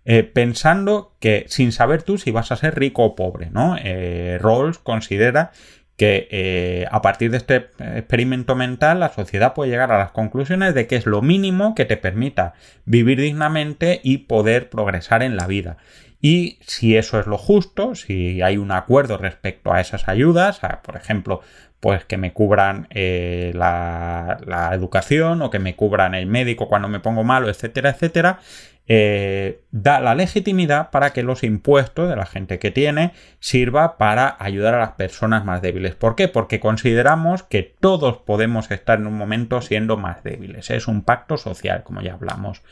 eh, 0.07 0.23
pensando 0.23 1.15
que 1.21 1.45
sin 1.49 1.71
saber 1.71 2.03
tú 2.03 2.17
si 2.17 2.31
vas 2.31 2.51
a 2.51 2.57
ser 2.57 2.79
rico 2.79 3.05
o 3.05 3.15
pobre, 3.15 3.51
¿no? 3.51 3.77
Eh, 3.79 4.39
Rawls 4.41 4.79
considera 4.79 5.53
que 5.97 6.27
eh, 6.31 6.87
a 6.91 7.03
partir 7.03 7.31
de 7.31 7.37
este 7.37 7.71
experimento 7.79 8.57
mental 8.57 9.01
la 9.01 9.11
sociedad 9.11 9.55
puede 9.55 9.71
llegar 9.71 9.93
a 9.93 9.99
las 9.99 10.11
conclusiones 10.11 10.75
de 10.75 10.87
que 10.87 10.97
es 10.97 11.07
lo 11.07 11.23
mínimo 11.23 11.75
que 11.75 11.85
te 11.85 11.97
permita 11.97 12.55
vivir 12.85 13.21
dignamente 13.21 14.01
y 14.03 14.19
poder 14.19 14.71
progresar 14.71 15.23
en 15.23 15.37
la 15.37 15.47
vida. 15.47 15.77
Y 16.21 16.59
si 16.67 16.97
eso 16.97 17.21
es 17.21 17.27
lo 17.27 17.37
justo, 17.37 17.95
si 17.95 18.41
hay 18.41 18.57
un 18.57 18.73
acuerdo 18.73 19.19
respecto 19.19 19.73
a 19.73 19.81
esas 19.81 20.09
ayudas, 20.09 20.61
por 20.83 20.97
ejemplo, 20.97 21.43
pues 21.81 22.07
que 22.07 22.17
me 22.17 22.33
cubran 22.33 22.87
eh, 22.89 23.53
la, 23.55 24.39
la, 24.47 24.73
educación 24.73 25.43
o 25.43 25.51
que 25.51 25.59
me 25.59 25.77
cubran 25.77 26.15
el 26.15 26.25
médico 26.25 26.67
cuando 26.67 26.89
me 26.89 26.99
pongo 26.99 27.25
malo, 27.25 27.51
etcétera, 27.51 27.91
etcétera, 27.91 28.41
eh, 28.87 29.63
da 29.71 29.99
la 30.01 30.15
legitimidad 30.15 30.91
para 30.91 31.15
que 31.15 31.23
los 31.23 31.43
impuestos 31.43 32.09
de 32.09 32.17
la 32.17 32.27
gente 32.27 32.59
que 32.59 32.71
tiene 32.71 33.13
sirva 33.41 33.97
para 33.97 34.37
ayudar 34.39 34.75
a 34.75 34.81
las 34.81 34.93
personas 34.93 35.45
más 35.45 35.63
débiles. 35.63 35.95
¿Por 35.95 36.17
qué? 36.17 36.29
Porque 36.29 36.61
consideramos 36.61 37.43
que 37.43 37.63
todos 37.63 38.19
podemos 38.19 38.71
estar 38.71 38.99
en 38.99 39.07
un 39.07 39.17
momento 39.17 39.63
siendo 39.63 39.97
más 39.97 40.23
débiles. 40.23 40.71
Es 40.71 40.87
un 40.87 41.03
pacto 41.03 41.39
social, 41.39 41.83
como 41.83 42.03
ya 42.03 42.15
hablamos. 42.15 42.63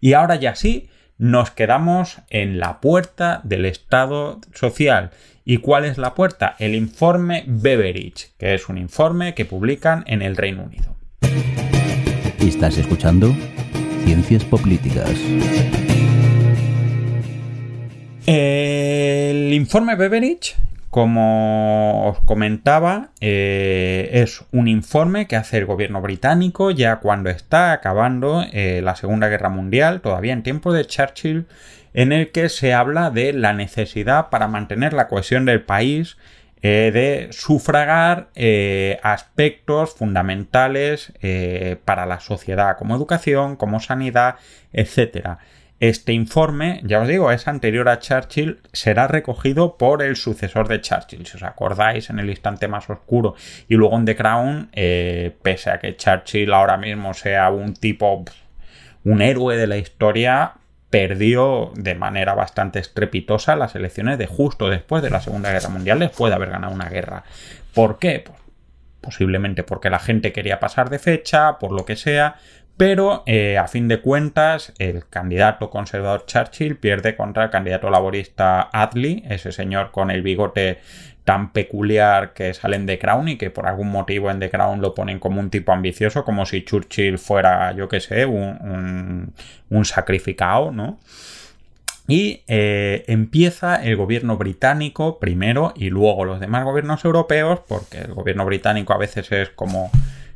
Y 0.00 0.12
ahora 0.12 0.36
ya 0.36 0.54
sí, 0.54 0.90
nos 1.16 1.50
quedamos 1.50 2.18
en 2.28 2.58
la 2.58 2.80
puerta 2.80 3.40
del 3.44 3.64
Estado 3.64 4.40
social. 4.52 5.10
¿Y 5.46 5.58
cuál 5.58 5.84
es 5.84 5.96
la 5.96 6.14
puerta? 6.14 6.56
El 6.58 6.74
informe 6.74 7.44
Beveridge, 7.46 8.32
que 8.38 8.54
es 8.54 8.68
un 8.68 8.76
informe 8.76 9.34
que 9.34 9.44
publican 9.44 10.04
en 10.06 10.22
el 10.22 10.36
Reino 10.36 10.64
Unido. 10.64 10.96
Estás 12.38 12.76
escuchando 12.76 13.34
Ciencias 14.04 14.44
Políticas. 14.44 15.10
El 18.26 19.52
informe 19.54 19.96
Beveridge, 19.96 20.56
como 20.90 22.08
os 22.10 22.20
comentaba, 22.20 23.10
eh, 23.20 24.10
es 24.12 24.44
un 24.52 24.68
informe 24.68 25.26
que 25.26 25.36
hace 25.36 25.56
el 25.58 25.64
gobierno 25.64 26.02
británico 26.02 26.70
ya 26.70 26.96
cuando 26.96 27.30
está 27.30 27.72
acabando 27.72 28.44
eh, 28.52 28.80
la 28.82 28.94
Segunda 28.94 29.28
Guerra 29.28 29.48
Mundial, 29.48 30.02
todavía 30.02 30.34
en 30.34 30.42
tiempo 30.42 30.72
de 30.72 30.84
Churchill, 30.84 31.46
en 31.94 32.12
el 32.12 32.30
que 32.30 32.50
se 32.50 32.74
habla 32.74 33.10
de 33.10 33.32
la 33.32 33.54
necesidad 33.54 34.28
para 34.28 34.48
mantener 34.48 34.92
la 34.92 35.08
cohesión 35.08 35.46
del 35.46 35.62
país 35.62 36.18
eh, 36.64 36.90
de 36.92 37.28
sufragar 37.30 38.30
aspectos 39.02 39.94
fundamentales 39.94 41.12
para 41.84 42.06
la 42.06 42.18
sociedad, 42.18 42.76
como 42.78 42.96
educación, 42.96 43.56
como 43.56 43.78
sanidad, 43.78 44.36
etcétera. 44.72 45.38
Este 45.80 46.12
informe, 46.12 46.80
ya 46.84 47.00
os 47.00 47.08
digo, 47.08 47.30
es 47.30 47.46
anterior 47.46 47.88
a 47.90 47.98
Churchill, 47.98 48.60
será 48.72 49.06
recogido 49.06 49.76
por 49.76 50.02
el 50.02 50.16
sucesor 50.16 50.66
de 50.68 50.80
Churchill. 50.80 51.26
Si 51.26 51.36
os 51.36 51.42
acordáis, 51.42 52.08
en 52.08 52.20
el 52.20 52.30
instante 52.30 52.68
más 52.68 52.88
oscuro 52.88 53.34
y 53.68 53.74
luego 53.74 53.98
en 53.98 54.06
The 54.06 54.16
Crown, 54.16 54.70
eh, 54.72 55.36
pese 55.42 55.70
a 55.70 55.80
que 55.80 55.96
Churchill 55.96 56.54
ahora 56.54 56.78
mismo 56.78 57.12
sea 57.12 57.50
un 57.50 57.74
tipo, 57.74 58.24
un 59.04 59.20
héroe 59.20 59.58
de 59.58 59.66
la 59.66 59.76
historia, 59.76 60.54
perdió 60.94 61.72
de 61.74 61.96
manera 61.96 62.34
bastante 62.36 62.78
estrepitosa 62.78 63.56
las 63.56 63.74
elecciones 63.74 64.16
de 64.16 64.28
justo 64.28 64.70
después 64.70 65.02
de 65.02 65.10
la 65.10 65.20
Segunda 65.20 65.50
Guerra 65.50 65.68
Mundial, 65.68 65.98
después 65.98 66.30
de 66.30 66.36
haber 66.36 66.50
ganado 66.50 66.72
una 66.72 66.88
guerra. 66.88 67.24
¿Por 67.74 67.98
qué? 67.98 68.22
Pues 68.24 68.38
posiblemente 69.00 69.64
porque 69.64 69.90
la 69.90 69.98
gente 69.98 70.32
quería 70.32 70.60
pasar 70.60 70.90
de 70.90 71.00
fecha, 71.00 71.58
por 71.58 71.72
lo 71.72 71.84
que 71.84 71.96
sea, 71.96 72.36
pero 72.76 73.24
eh, 73.26 73.58
a 73.58 73.66
fin 73.66 73.88
de 73.88 74.02
cuentas 74.02 74.72
el 74.78 75.08
candidato 75.08 75.68
conservador 75.68 76.26
Churchill 76.26 76.76
pierde 76.76 77.16
contra 77.16 77.42
el 77.42 77.50
candidato 77.50 77.90
laborista 77.90 78.60
Adley, 78.60 79.24
ese 79.28 79.50
señor 79.50 79.90
con 79.90 80.12
el 80.12 80.22
bigote 80.22 80.78
tan 81.24 81.52
peculiar 81.52 82.34
que 82.34 82.52
sale 82.54 82.76
en 82.76 82.86
The 82.86 82.98
Crown 82.98 83.28
y 83.28 83.36
que 83.36 83.50
por 83.50 83.66
algún 83.66 83.90
motivo 83.90 84.30
en 84.30 84.40
The 84.40 84.50
Crown 84.50 84.80
lo 84.80 84.94
ponen 84.94 85.18
como 85.18 85.40
un 85.40 85.50
tipo 85.50 85.72
ambicioso, 85.72 86.24
como 86.24 86.46
si 86.46 86.64
Churchill 86.64 87.18
fuera, 87.18 87.72
yo 87.72 87.88
qué 87.88 88.00
sé, 88.00 88.26
un, 88.26 89.32
sacrificado, 89.84 90.70
¿no? 90.70 90.98
Y 92.06 92.42
eh, 92.46 93.04
empieza 93.08 93.82
el 93.82 93.96
gobierno 93.96 94.36
británico 94.36 95.18
primero 95.18 95.72
y 95.74 95.88
luego 95.88 96.26
los 96.26 96.38
demás 96.38 96.64
gobiernos 96.64 97.04
europeos, 97.04 97.60
porque 97.66 97.98
el 97.98 98.12
gobierno 98.12 98.44
británico 98.44 98.92
a 98.92 98.98
veces 98.98 99.32
es 99.32 99.48
como 99.48 99.90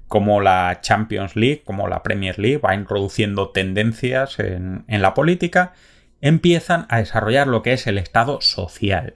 como 0.08 0.40
la 0.40 0.80
Champions 0.80 1.36
League, 1.36 1.62
como 1.64 1.86
la 1.86 2.02
Premier 2.02 2.38
League, 2.38 2.58
va 2.58 2.74
introduciendo 2.74 3.50
tendencias 3.50 4.38
en, 4.38 4.84
la 4.88 5.14
política, 5.14 5.74
empiezan 6.20 6.86
a 6.88 6.98
desarrollar 6.98 7.46
lo 7.46 7.62
que 7.62 7.74
es 7.74 7.86
el 7.86 7.98
estado 7.98 8.40
social. 8.40 9.14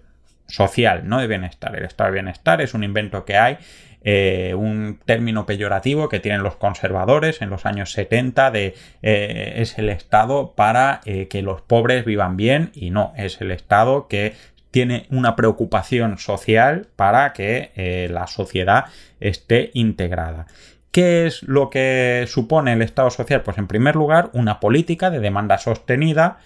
Social, 0.52 1.08
no 1.08 1.18
de 1.18 1.26
bienestar. 1.26 1.74
El 1.74 1.84
estado 1.84 2.10
de 2.10 2.14
bienestar 2.14 2.60
es 2.60 2.74
un 2.74 2.84
invento 2.84 3.24
que 3.24 3.38
hay 3.38 3.56
eh, 4.04 4.54
un 4.56 4.98
término 5.04 5.46
peyorativo 5.46 6.08
que 6.08 6.18
tienen 6.18 6.42
los 6.42 6.56
conservadores 6.56 7.40
en 7.40 7.50
los 7.50 7.66
años 7.66 7.92
70 7.92 8.50
de 8.50 8.74
eh, 9.00 9.52
es 9.56 9.78
el 9.78 9.88
Estado 9.88 10.54
para 10.56 11.00
eh, 11.04 11.28
que 11.28 11.40
los 11.40 11.62
pobres 11.62 12.04
vivan 12.04 12.36
bien 12.36 12.70
y 12.74 12.90
no, 12.90 13.12
es 13.16 13.40
el 13.40 13.52
Estado 13.52 14.08
que 14.08 14.34
tiene 14.72 15.06
una 15.10 15.36
preocupación 15.36 16.18
social 16.18 16.88
para 16.96 17.32
que 17.34 18.08
la 18.10 18.26
sociedad 18.26 18.86
esté 19.20 19.70
integrada. 19.74 20.46
¿Qué 20.90 21.26
es 21.26 21.42
lo 21.42 21.68
que 21.68 22.24
supone 22.26 22.72
el 22.72 22.82
Estado 22.82 23.10
social? 23.10 23.42
Pues 23.42 23.58
en 23.58 23.66
primer 23.66 23.96
lugar, 23.96 24.30
una 24.32 24.60
política 24.60 25.10
de 25.10 25.20
demanda 25.20 25.58
sostenida, 25.58 26.38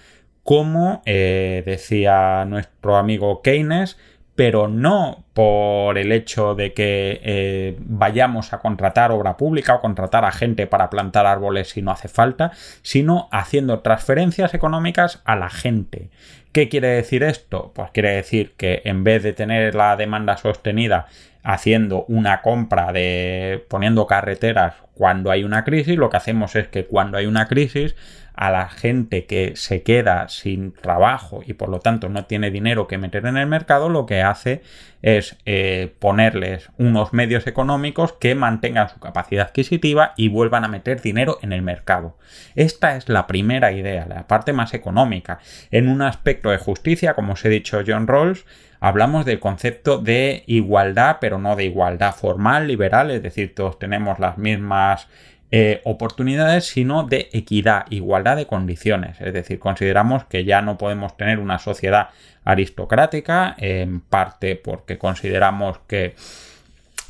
como 0.46 1.02
eh, 1.06 1.64
decía 1.66 2.44
nuestro 2.44 2.94
amigo 2.96 3.42
Keynes, 3.42 3.98
pero 4.36 4.68
no 4.68 5.24
por 5.34 5.98
el 5.98 6.12
hecho 6.12 6.54
de 6.54 6.72
que 6.72 7.20
eh, 7.24 7.76
vayamos 7.80 8.52
a 8.52 8.60
contratar 8.60 9.10
obra 9.10 9.36
pública 9.36 9.74
o 9.74 9.80
contratar 9.80 10.24
a 10.24 10.30
gente 10.30 10.68
para 10.68 10.88
plantar 10.88 11.26
árboles 11.26 11.70
si 11.70 11.82
no 11.82 11.90
hace 11.90 12.06
falta, 12.06 12.52
sino 12.82 13.28
haciendo 13.32 13.80
transferencias 13.80 14.54
económicas 14.54 15.20
a 15.24 15.34
la 15.34 15.50
gente. 15.50 16.10
¿Qué 16.52 16.68
quiere 16.68 16.88
decir 16.90 17.24
esto? 17.24 17.72
Pues 17.74 17.90
quiere 17.90 18.12
decir 18.12 18.54
que 18.56 18.82
en 18.84 19.02
vez 19.02 19.24
de 19.24 19.32
tener 19.32 19.74
la 19.74 19.96
demanda 19.96 20.36
sostenida 20.36 21.06
haciendo 21.42 22.04
una 22.06 22.40
compra 22.42 22.92
de 22.92 23.64
poniendo 23.68 24.06
carreteras 24.06 24.74
cuando 24.94 25.32
hay 25.32 25.42
una 25.42 25.64
crisis, 25.64 25.96
lo 25.96 26.08
que 26.08 26.16
hacemos 26.18 26.54
es 26.54 26.68
que 26.68 26.86
cuando 26.86 27.18
hay 27.18 27.26
una 27.26 27.48
crisis 27.48 27.96
a 28.36 28.50
la 28.50 28.68
gente 28.68 29.24
que 29.24 29.56
se 29.56 29.82
queda 29.82 30.28
sin 30.28 30.72
trabajo 30.72 31.42
y 31.44 31.54
por 31.54 31.70
lo 31.70 31.80
tanto 31.80 32.08
no 32.10 32.26
tiene 32.26 32.50
dinero 32.50 32.86
que 32.86 32.98
meter 32.98 33.26
en 33.26 33.38
el 33.38 33.46
mercado, 33.46 33.88
lo 33.88 34.04
que 34.04 34.22
hace 34.22 34.62
es 35.00 35.36
eh, 35.46 35.94
ponerles 35.98 36.68
unos 36.78 37.12
medios 37.12 37.46
económicos 37.46 38.12
que 38.12 38.34
mantengan 38.34 38.90
su 38.90 39.00
capacidad 39.00 39.46
adquisitiva 39.46 40.12
y 40.16 40.28
vuelvan 40.28 40.64
a 40.64 40.68
meter 40.68 41.00
dinero 41.00 41.38
en 41.42 41.52
el 41.52 41.62
mercado. 41.62 42.18
Esta 42.54 42.96
es 42.96 43.08
la 43.08 43.26
primera 43.26 43.72
idea, 43.72 44.06
la 44.06 44.26
parte 44.26 44.52
más 44.52 44.74
económica. 44.74 45.38
En 45.70 45.88
un 45.88 46.02
aspecto 46.02 46.50
de 46.50 46.58
justicia, 46.58 47.14
como 47.14 47.34
os 47.34 47.44
he 47.44 47.48
dicho 47.48 47.82
John 47.86 48.06
Rawls, 48.06 48.44
hablamos 48.80 49.24
del 49.24 49.40
concepto 49.40 49.98
de 49.98 50.44
igualdad, 50.46 51.18
pero 51.20 51.38
no 51.38 51.56
de 51.56 51.64
igualdad 51.64 52.14
formal, 52.14 52.66
liberal, 52.66 53.10
es 53.10 53.22
decir, 53.22 53.54
todos 53.54 53.78
tenemos 53.78 54.18
las 54.18 54.38
mismas 54.38 55.08
eh, 55.52 55.80
oportunidades, 55.84 56.66
sino 56.66 57.04
de 57.04 57.28
equidad, 57.32 57.86
igualdad 57.90 58.36
de 58.36 58.46
condiciones. 58.46 59.20
Es 59.20 59.32
decir, 59.32 59.58
consideramos 59.58 60.24
que 60.24 60.44
ya 60.44 60.60
no 60.60 60.76
podemos 60.76 61.16
tener 61.16 61.38
una 61.38 61.58
sociedad 61.58 62.08
aristocrática, 62.44 63.54
en 63.58 64.00
parte 64.00 64.56
porque 64.56 64.98
consideramos 64.98 65.78
que 65.86 66.16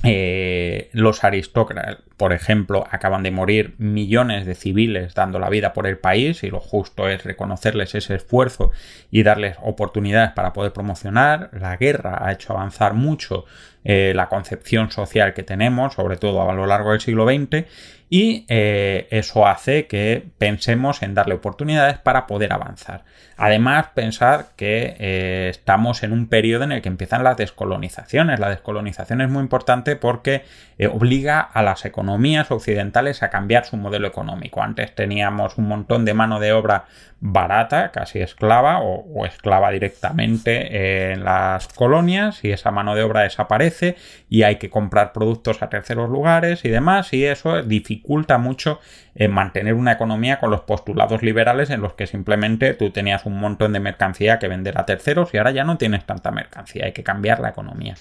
eh, 0.03 0.91
los 0.93 1.25
aristócratas, 1.25 1.99
por 2.17 2.33
ejemplo, 2.33 2.87
acaban 2.91 3.23
de 3.23 3.31
morir 3.31 3.75
millones 3.79 4.47
de 4.47 4.55
civiles 4.55 5.15
dando 5.15 5.39
la 5.39 5.51
vida 5.51 5.73
por 5.73 5.87
el 5.87 5.99
país 5.99 6.43
y 6.43 6.51
lo 6.51 6.61
justo 6.61 7.09
es 7.09 7.25
reconocerles 7.25 7.95
ese 7.95 8.15
esfuerzo 8.15 8.71
y 9.11 9.23
darles 9.23 9.57
oportunidades 9.63 10.31
para 10.33 10.53
poder 10.53 10.73
promocionar. 10.73 11.51
La 11.53 11.77
guerra 11.77 12.25
ha 12.25 12.33
hecho 12.33 12.55
avanzar 12.55 12.95
mucho 12.95 13.45
eh, 13.89 14.15
la 14.17 14.29
concepción 14.29 14.91
social 14.91 15.33
que 15.33 15.45
tenemos, 15.45 15.95
sobre 15.95 16.17
todo 16.17 16.51
a 16.51 16.53
lo 16.55 16.67
largo 16.67 16.91
del 16.91 17.01
siglo 17.01 17.25
XX, 17.25 17.69
y 18.11 18.45
eh, 18.49 19.07
eso 19.11 19.47
hace 19.47 19.87
que 19.87 20.25
pensemos 20.39 21.03
en 21.03 21.15
darle 21.15 21.35
oportunidades 21.35 21.99
para 21.99 22.27
poder 22.27 22.53
avanzar. 22.53 23.05
Además, 23.37 23.91
pensar 23.95 24.49
que 24.57 24.97
eh, 24.99 25.49
estamos 25.51 26.03
en 26.03 26.13
un 26.13 26.27
periodo 26.27 26.65
en 26.65 26.73
el 26.73 26.83
que 26.83 26.89
empiezan 26.89 27.23
las 27.23 27.37
descolonizaciones. 27.37 28.41
La 28.41 28.51
descolonización 28.51 29.21
es 29.21 29.29
muy 29.29 29.43
importante 29.43 29.95
porque 29.95 30.43
obliga 30.91 31.41
a 31.41 31.63
las 31.63 31.85
economías 31.85 32.06
occidentales 32.09 33.23
a 33.23 33.31
cambiar 33.31 33.65
su 33.65 33.77
modelo 33.77 34.07
económico. 34.07 34.63
Antes 34.63 34.95
teníamos 34.95 35.59
un 35.59 35.69
montón 35.69 36.05
de 36.05 36.15
mano 36.15 36.41
de 36.41 36.53
obra 36.53 36.85
barata, 37.19 37.93
casi 37.93 38.21
esclava 38.21 38.81
o, 38.81 39.25
esclava 39.25 39.71
directamente 39.71 41.13
en 41.13 41.25
las 41.25 41.69
colonias 41.69 42.45
y 42.45 42.53
esa 42.53 42.71
mano 42.71 42.95
de 42.95 43.03
obra 43.03 43.23
desaparece 43.23 43.97
y 44.29 44.43
hay 44.43 44.57
que 44.57 44.69
comprar 44.69 45.13
productos 45.13 45.63
a 45.63 45.71
terceros 45.71 46.11
lugares 46.11 46.65
y 46.65 46.69
demás 46.69 47.13
y 47.15 47.25
eso 47.25 47.63
dificulta 47.63 48.37
mucho 48.37 48.81
eh, 49.15 49.29
mantener 49.29 49.75
una 49.75 49.93
economía 49.93 50.39
con 50.39 50.51
los 50.51 50.61
postulados 50.61 51.23
liberales 51.23 51.71
en 51.71 51.81
los 51.81 51.95
que 51.95 52.07
simplemente 52.07 52.75
tú 52.75 52.91
tenías 52.91 53.25
un 53.25 53.39
montón 53.41 53.73
de 53.73 53.81
mercancía 53.81 54.39
que 54.39 54.49
vender 54.49 54.79
a 54.79 54.85
terceros 54.85 55.33
y 55.33 55.39
ahora 55.39 55.53
ya 55.53 55.65
no 55.65 55.79
tienes 55.79 56.05
tanta 56.05 56.31
mercancía, 56.31 56.85
hay 56.85 56.93
que 56.93 57.03
cambiar 57.03 57.41
la 57.41 57.49
economía. 57.49 57.95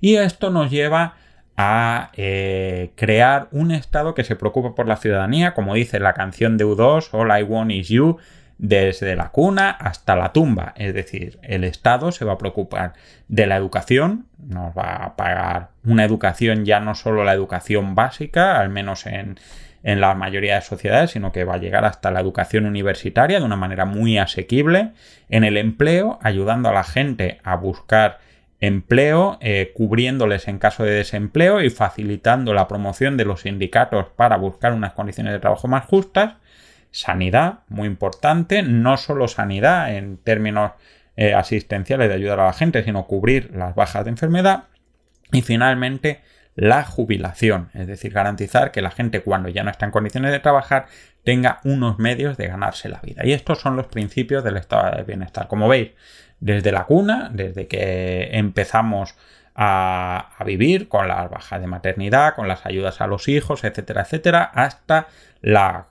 Y 0.00 0.16
esto 0.16 0.50
nos 0.50 0.70
lleva 0.70 1.16
a 1.56 2.10
eh, 2.16 2.92
crear 2.96 3.48
un 3.50 3.70
Estado 3.70 4.14
que 4.14 4.24
se 4.24 4.36
preocupe 4.36 4.70
por 4.70 4.88
la 4.88 4.96
ciudadanía, 4.96 5.54
como 5.54 5.74
dice 5.74 6.00
la 6.00 6.14
canción 6.14 6.56
de 6.56 6.64
U2, 6.64 7.08
All 7.12 7.38
I 7.38 7.42
Want 7.42 7.72
Is 7.72 7.88
You, 7.88 8.18
desde 8.58 9.16
la 9.16 9.30
cuna 9.30 9.70
hasta 9.70 10.16
la 10.16 10.32
tumba. 10.32 10.72
Es 10.76 10.94
decir, 10.94 11.38
el 11.42 11.64
Estado 11.64 12.12
se 12.12 12.24
va 12.24 12.34
a 12.34 12.38
preocupar 12.38 12.94
de 13.28 13.46
la 13.46 13.56
educación, 13.56 14.26
nos 14.38 14.76
va 14.76 15.04
a 15.04 15.16
pagar 15.16 15.70
una 15.84 16.04
educación 16.04 16.64
ya 16.64 16.80
no 16.80 16.94
solo 16.94 17.24
la 17.24 17.32
educación 17.32 17.94
básica, 17.94 18.60
al 18.60 18.70
menos 18.70 19.06
en, 19.06 19.38
en 19.82 20.00
la 20.00 20.14
mayoría 20.14 20.54
de 20.56 20.60
sociedades, 20.62 21.10
sino 21.10 21.32
que 21.32 21.44
va 21.44 21.54
a 21.54 21.58
llegar 21.58 21.84
hasta 21.84 22.10
la 22.10 22.20
educación 22.20 22.66
universitaria 22.66 23.40
de 23.40 23.44
una 23.44 23.56
manera 23.56 23.84
muy 23.84 24.18
asequible, 24.18 24.92
en 25.28 25.44
el 25.44 25.56
empleo, 25.56 26.18
ayudando 26.22 26.68
a 26.68 26.72
la 26.72 26.84
gente 26.84 27.40
a 27.42 27.56
buscar 27.56 28.18
empleo, 28.62 29.36
eh, 29.42 29.72
cubriéndoles 29.74 30.48
en 30.48 30.58
caso 30.58 30.84
de 30.84 30.92
desempleo 30.92 31.60
y 31.60 31.68
facilitando 31.68 32.54
la 32.54 32.68
promoción 32.68 33.18
de 33.18 33.26
los 33.26 33.42
sindicatos 33.42 34.06
para 34.16 34.38
buscar 34.38 34.72
unas 34.72 34.94
condiciones 34.94 35.34
de 35.34 35.40
trabajo 35.40 35.68
más 35.68 35.84
justas 35.84 36.36
sanidad, 36.92 37.60
muy 37.68 37.88
importante, 37.88 38.62
no 38.62 38.96
solo 38.96 39.26
sanidad 39.26 39.96
en 39.96 40.18
términos 40.18 40.72
eh, 41.16 41.34
asistenciales 41.34 42.08
de 42.08 42.14
ayudar 42.14 42.38
a 42.38 42.46
la 42.46 42.52
gente, 42.52 42.84
sino 42.84 43.06
cubrir 43.06 43.50
las 43.56 43.74
bajas 43.74 44.04
de 44.04 44.10
enfermedad. 44.10 44.64
Y 45.32 45.42
finalmente, 45.42 46.20
la 46.54 46.84
jubilación, 46.84 47.70
es 47.74 47.86
decir, 47.86 48.12
garantizar 48.12 48.72
que 48.72 48.82
la 48.82 48.90
gente 48.90 49.22
cuando 49.22 49.48
ya 49.48 49.62
no 49.62 49.70
está 49.70 49.86
en 49.86 49.92
condiciones 49.92 50.32
de 50.32 50.40
trabajar 50.40 50.86
tenga 51.24 51.60
unos 51.64 51.98
medios 51.98 52.36
de 52.36 52.48
ganarse 52.48 52.88
la 52.88 53.00
vida. 53.00 53.24
Y 53.24 53.32
estos 53.32 53.60
son 53.60 53.76
los 53.76 53.86
principios 53.86 54.44
del 54.44 54.56
estado 54.56 54.96
de 54.96 55.04
bienestar. 55.04 55.48
Como 55.48 55.68
veis, 55.68 55.92
desde 56.40 56.72
la 56.72 56.84
cuna, 56.84 57.30
desde 57.32 57.68
que 57.68 58.30
empezamos 58.32 59.14
a, 59.54 60.30
vivir 60.44 60.88
con 60.88 61.08
las 61.08 61.30
bajas 61.30 61.60
de 61.60 61.66
maternidad, 61.66 62.34
con 62.34 62.48
las 62.48 62.66
ayudas 62.66 63.00
a 63.00 63.06
los 63.06 63.28
hijos, 63.28 63.64
etcétera, 63.64 64.02
etcétera, 64.02 64.42
hasta 64.42 65.06
la 65.40 65.86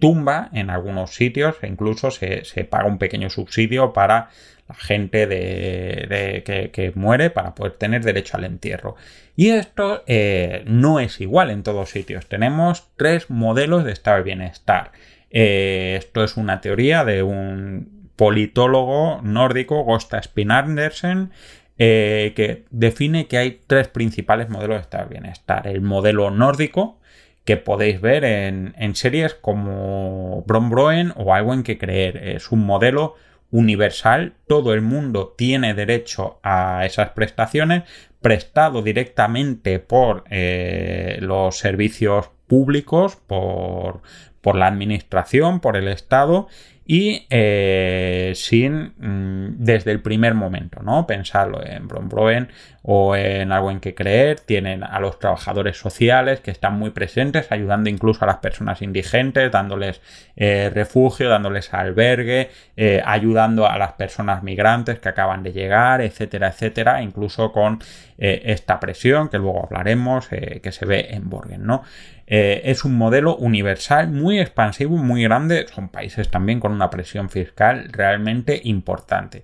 tumba 0.00 0.48
en 0.52 0.70
algunos 0.70 1.14
sitios, 1.14 1.56
e 1.62 1.68
incluso 1.68 2.10
se, 2.10 2.42
paga 2.68 2.86
un 2.86 2.98
pequeño 2.98 3.30
subsidio 3.30 3.92
para 3.92 4.30
gente 4.74 5.26
de, 5.26 6.42
que, 6.72 6.92
muere 6.94 7.30
para 7.30 7.54
poder 7.54 7.72
tener 7.72 8.02
derecho 8.02 8.36
al 8.36 8.44
entierro. 8.44 8.96
Y 9.36 9.50
esto 9.50 10.02
eh, 10.06 10.64
no 10.66 11.00
es 11.00 11.20
igual 11.20 11.50
en 11.50 11.62
todos 11.62 11.90
sitios. 11.90 12.26
Tenemos 12.26 12.88
tres 12.96 13.30
modelos 13.30 13.84
de 13.84 13.92
estado 13.92 14.18
de 14.18 14.22
bienestar. 14.22 14.92
Eh, 15.30 15.96
esto 15.98 16.24
es 16.24 16.36
una 16.36 16.60
teoría 16.60 17.04
de 17.04 17.22
un 17.22 18.10
politólogo 18.16 19.20
nórdico, 19.22 19.82
Gosta 19.84 20.22
Spinardersen, 20.22 21.30
eh, 21.78 22.34
que 22.36 22.64
define 22.70 23.26
que 23.26 23.38
hay 23.38 23.60
tres 23.66 23.88
principales 23.88 24.50
modelos 24.50 24.76
de 24.76 24.82
estado 24.82 25.04
de 25.04 25.18
bienestar. 25.18 25.66
El 25.66 25.80
modelo 25.80 26.30
nórdico, 26.30 26.98
que 27.44 27.56
podéis 27.56 28.00
ver 28.00 28.24
en, 28.24 28.94
series 28.94 29.34
como 29.34 30.44
Brombroen 30.46 31.12
o 31.16 31.32
Algo 31.32 31.54
en 31.54 31.62
que 31.62 31.78
creer. 31.78 32.16
Es 32.16 32.52
un 32.52 32.66
modelo 32.66 33.16
universal, 33.50 34.34
todo 34.46 34.74
el 34.74 34.80
mundo 34.80 35.34
tiene 35.36 35.74
derecho 35.74 36.38
a 36.42 36.84
esas 36.86 37.10
prestaciones, 37.10 37.84
prestado 38.20 38.82
directamente 38.82 39.78
por 39.78 40.24
eh, 40.30 41.18
los 41.20 41.58
servicios 41.58 42.30
públicos, 42.46 43.16
por, 43.16 44.02
por 44.40 44.56
la 44.56 44.66
administración, 44.66 45.60
por 45.60 45.76
el 45.76 45.88
Estado 45.88 46.48
y 46.86 47.26
eh, 47.30 48.32
sin 48.34 48.94
mm, 48.98 49.58
desde 49.58 49.92
el 49.92 50.02
primer 50.02 50.34
momento, 50.34 50.82
¿no? 50.82 51.06
Pensarlo 51.06 51.64
en 51.64 51.86
Brombroen 51.86 52.48
o 52.82 53.14
en 53.14 53.52
algo 53.52 53.70
en 53.70 53.80
que 53.80 53.94
creer, 53.94 54.40
tienen 54.40 54.82
a 54.82 55.00
los 55.00 55.18
trabajadores 55.18 55.76
sociales 55.76 56.40
que 56.40 56.50
están 56.50 56.78
muy 56.78 56.90
presentes, 56.90 57.52
ayudando 57.52 57.90
incluso 57.90 58.24
a 58.24 58.26
las 58.26 58.38
personas 58.38 58.80
indigentes, 58.82 59.50
dándoles 59.52 60.00
eh, 60.36 60.70
refugio, 60.72 61.28
dándoles 61.28 61.74
albergue, 61.74 62.50
eh, 62.76 63.02
ayudando 63.04 63.68
a 63.68 63.76
las 63.76 63.92
personas 63.92 64.42
migrantes 64.42 64.98
que 64.98 65.08
acaban 65.10 65.42
de 65.42 65.52
llegar, 65.52 66.00
etcétera, 66.00 66.48
etcétera, 66.48 67.02
incluso 67.02 67.52
con 67.52 67.80
esta 68.22 68.78
presión 68.80 69.30
que 69.30 69.38
luego 69.38 69.64
hablaremos 69.64 70.28
que 70.28 70.72
se 70.72 70.84
ve 70.84 71.06
en 71.12 71.30
Borgen, 71.30 71.64
¿no? 71.64 71.84
Eh, 72.32 72.70
es 72.70 72.84
un 72.84 72.96
modelo 72.96 73.36
universal 73.36 74.08
muy 74.08 74.38
expansivo, 74.38 74.96
muy 74.96 75.24
grande. 75.24 75.66
Son 75.74 75.88
países 75.88 76.30
también 76.30 76.60
con 76.60 76.70
una 76.70 76.88
presión 76.88 77.28
fiscal 77.28 77.88
realmente 77.90 78.60
importante. 78.62 79.42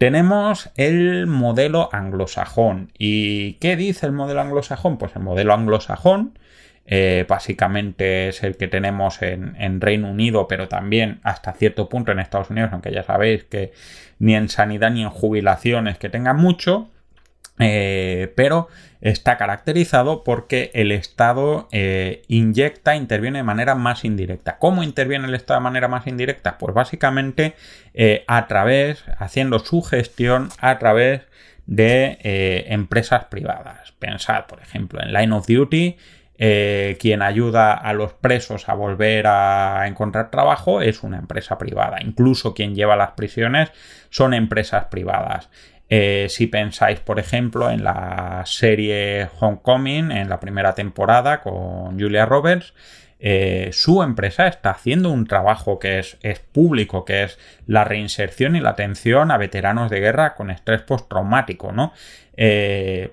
Tenemos 0.00 0.70
el 0.76 1.26
modelo 1.26 1.90
anglosajón. 1.92 2.90
¿Y 2.96 3.58
qué 3.60 3.76
dice 3.76 4.06
el 4.06 4.12
modelo 4.12 4.40
anglosajón? 4.40 4.96
Pues 4.96 5.14
el 5.14 5.20
modelo 5.20 5.52
anglosajón 5.52 6.38
eh, 6.86 7.26
básicamente 7.28 8.28
es 8.28 8.42
el 8.42 8.56
que 8.56 8.66
tenemos 8.66 9.20
en, 9.20 9.56
en, 9.58 9.78
Reino 9.78 10.10
Unido, 10.10 10.48
pero 10.48 10.68
también 10.68 11.20
hasta 11.22 11.52
cierto 11.52 11.90
punto 11.90 12.12
en 12.12 12.18
Estados 12.18 12.48
Unidos, 12.48 12.70
aunque 12.72 12.92
ya 12.92 13.02
sabéis 13.02 13.44
que 13.44 13.72
ni 14.18 14.34
en 14.34 14.48
sanidad 14.48 14.90
ni 14.90 15.02
en 15.02 15.10
jubilaciones 15.10 15.98
que 15.98 16.08
tengan 16.08 16.38
mucho. 16.38 16.88
Eh, 17.60 18.32
pero 18.36 18.68
está 19.00 19.36
caracterizado 19.36 20.24
porque 20.24 20.70
el 20.74 20.92
Estado 20.92 21.68
eh, 21.72 22.22
inyecta, 22.28 22.96
interviene 22.96 23.38
de 23.38 23.44
manera 23.44 23.74
más 23.74 24.04
indirecta. 24.04 24.58
¿Cómo 24.58 24.82
interviene 24.82 25.26
el 25.26 25.34
Estado 25.34 25.60
de 25.60 25.64
manera 25.64 25.88
más 25.88 26.06
indirecta? 26.06 26.58
Pues 26.58 26.74
básicamente 26.74 27.54
eh, 27.94 28.24
a 28.26 28.46
través, 28.46 29.04
haciendo 29.18 29.58
su 29.58 29.82
gestión 29.82 30.48
a 30.58 30.78
través 30.78 31.22
de 31.66 32.18
empresas 32.68 33.26
privadas. 33.26 33.92
Pensad, 33.92 34.46
por 34.46 34.60
ejemplo, 34.60 35.00
en 35.00 35.12
Line 35.12 35.32
of 35.32 35.46
Duty. 35.46 35.96
quien 36.98 37.22
ayuda 37.22 37.74
a 37.74 37.92
los 37.92 38.12
presos 38.14 38.68
a 38.68 38.74
volver 38.74 39.28
a 39.28 39.86
encontrar 39.86 40.32
trabajo 40.32 40.80
es 40.80 41.04
una 41.04 41.18
empresa 41.18 41.58
privada. 41.58 41.98
Incluso 42.02 42.54
quien 42.54 42.74
lleva 42.74 42.96
las 42.96 43.12
prisiones 43.12 43.70
son 44.08 44.34
empresas 44.34 44.86
privadas. 44.86 45.48
Eh, 45.92 46.28
si 46.28 46.46
pensáis, 46.46 47.00
por 47.00 47.18
ejemplo, 47.18 47.68
en 47.68 47.82
la 47.82 48.44
serie 48.46 49.28
Homecoming, 49.40 50.12
en 50.12 50.28
la 50.28 50.38
primera 50.38 50.72
temporada 50.74 51.40
con 51.40 51.98
Julia 51.98 52.24
Roberts, 52.26 52.72
eh, 53.18 53.70
su 53.72 54.02
empresa 54.02 54.46
está 54.46 54.70
haciendo 54.70 55.10
un 55.10 55.26
trabajo 55.26 55.78
que 55.78 55.98
es, 55.98 56.16
público, 56.52 57.04
que 57.04 57.24
es 57.24 57.38
la 57.66 57.84
reinserción 57.84 58.54
y 58.56 58.60
la 58.60 58.70
atención 58.70 59.30
a 59.30 59.36
veteranos 59.36 59.90
de 59.90 60.00
guerra 60.00 60.34
con 60.36 60.50
estrés 60.50 60.80
postraumático, 60.82 61.72
¿no? 61.72 61.92
Eh, 62.36 63.12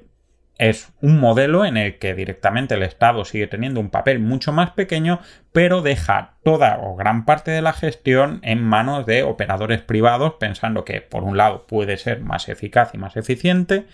es 0.58 0.92
un 1.02 1.20
modelo 1.20 1.66
en 1.66 1.78
el 1.78 2.00
que 2.00 2.16
directamente 2.16 2.76
el 2.76 2.84
Estado 2.84 3.26
sigue 3.26 3.48
teniendo 3.48 3.80
un 3.80 3.90
papel 3.90 4.20
mucho 4.20 4.52
más 4.52 4.72
pequeño, 4.72 5.20
pero 5.52 5.82
deja 5.82 6.34
toda 6.44 6.80
o 6.82 6.96
gran 6.96 7.26
parte 7.26 7.52
de 7.52 7.62
la 7.62 7.74
gestión 7.74 8.40
en 8.44 8.64
manos 8.64 9.06
de 9.06 9.24
operadores 9.24 9.82
privados, 9.82 10.34
pensando 10.40 10.84
que 10.84 11.02
por 11.02 11.24
un 11.24 11.38
lado 11.38 11.68
puede 11.68 11.98
ser 11.98 12.22
más 12.22 12.50
eficaz 12.50 12.92
y 12.94 12.98
más 12.98 13.18
eficiente, 13.18 13.86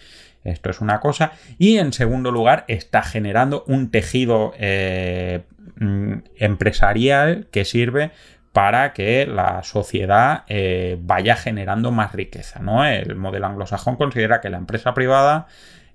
esto 0.44 0.70
es 0.70 0.82
una 0.82 1.00
cosa, 1.00 1.32
y 1.58 1.78
en 1.78 1.94
segundo 1.94 2.32
lugar 2.32 2.66
está 2.68 3.02
generando 3.02 3.64
un 3.68 3.92
tejido 3.92 4.54
eh, 4.58 5.44
mm, 5.78 6.14
empresarial 6.38 7.48
que 7.52 7.66
sirve 7.66 8.12
para 8.52 8.94
que 8.94 9.26
la 9.26 9.64
sociedad 9.64 10.44
eh, 10.48 10.98
vaya 11.02 11.36
generando 11.36 11.92
más 11.92 12.14
riqueza. 12.14 12.60
¿no? 12.60 12.86
El 12.86 13.16
modelo 13.16 13.48
anglosajón 13.48 13.96
considera 13.96 14.42
que 14.42 14.50
la 14.50 14.58
empresa 14.58 14.94
privada 14.94 15.48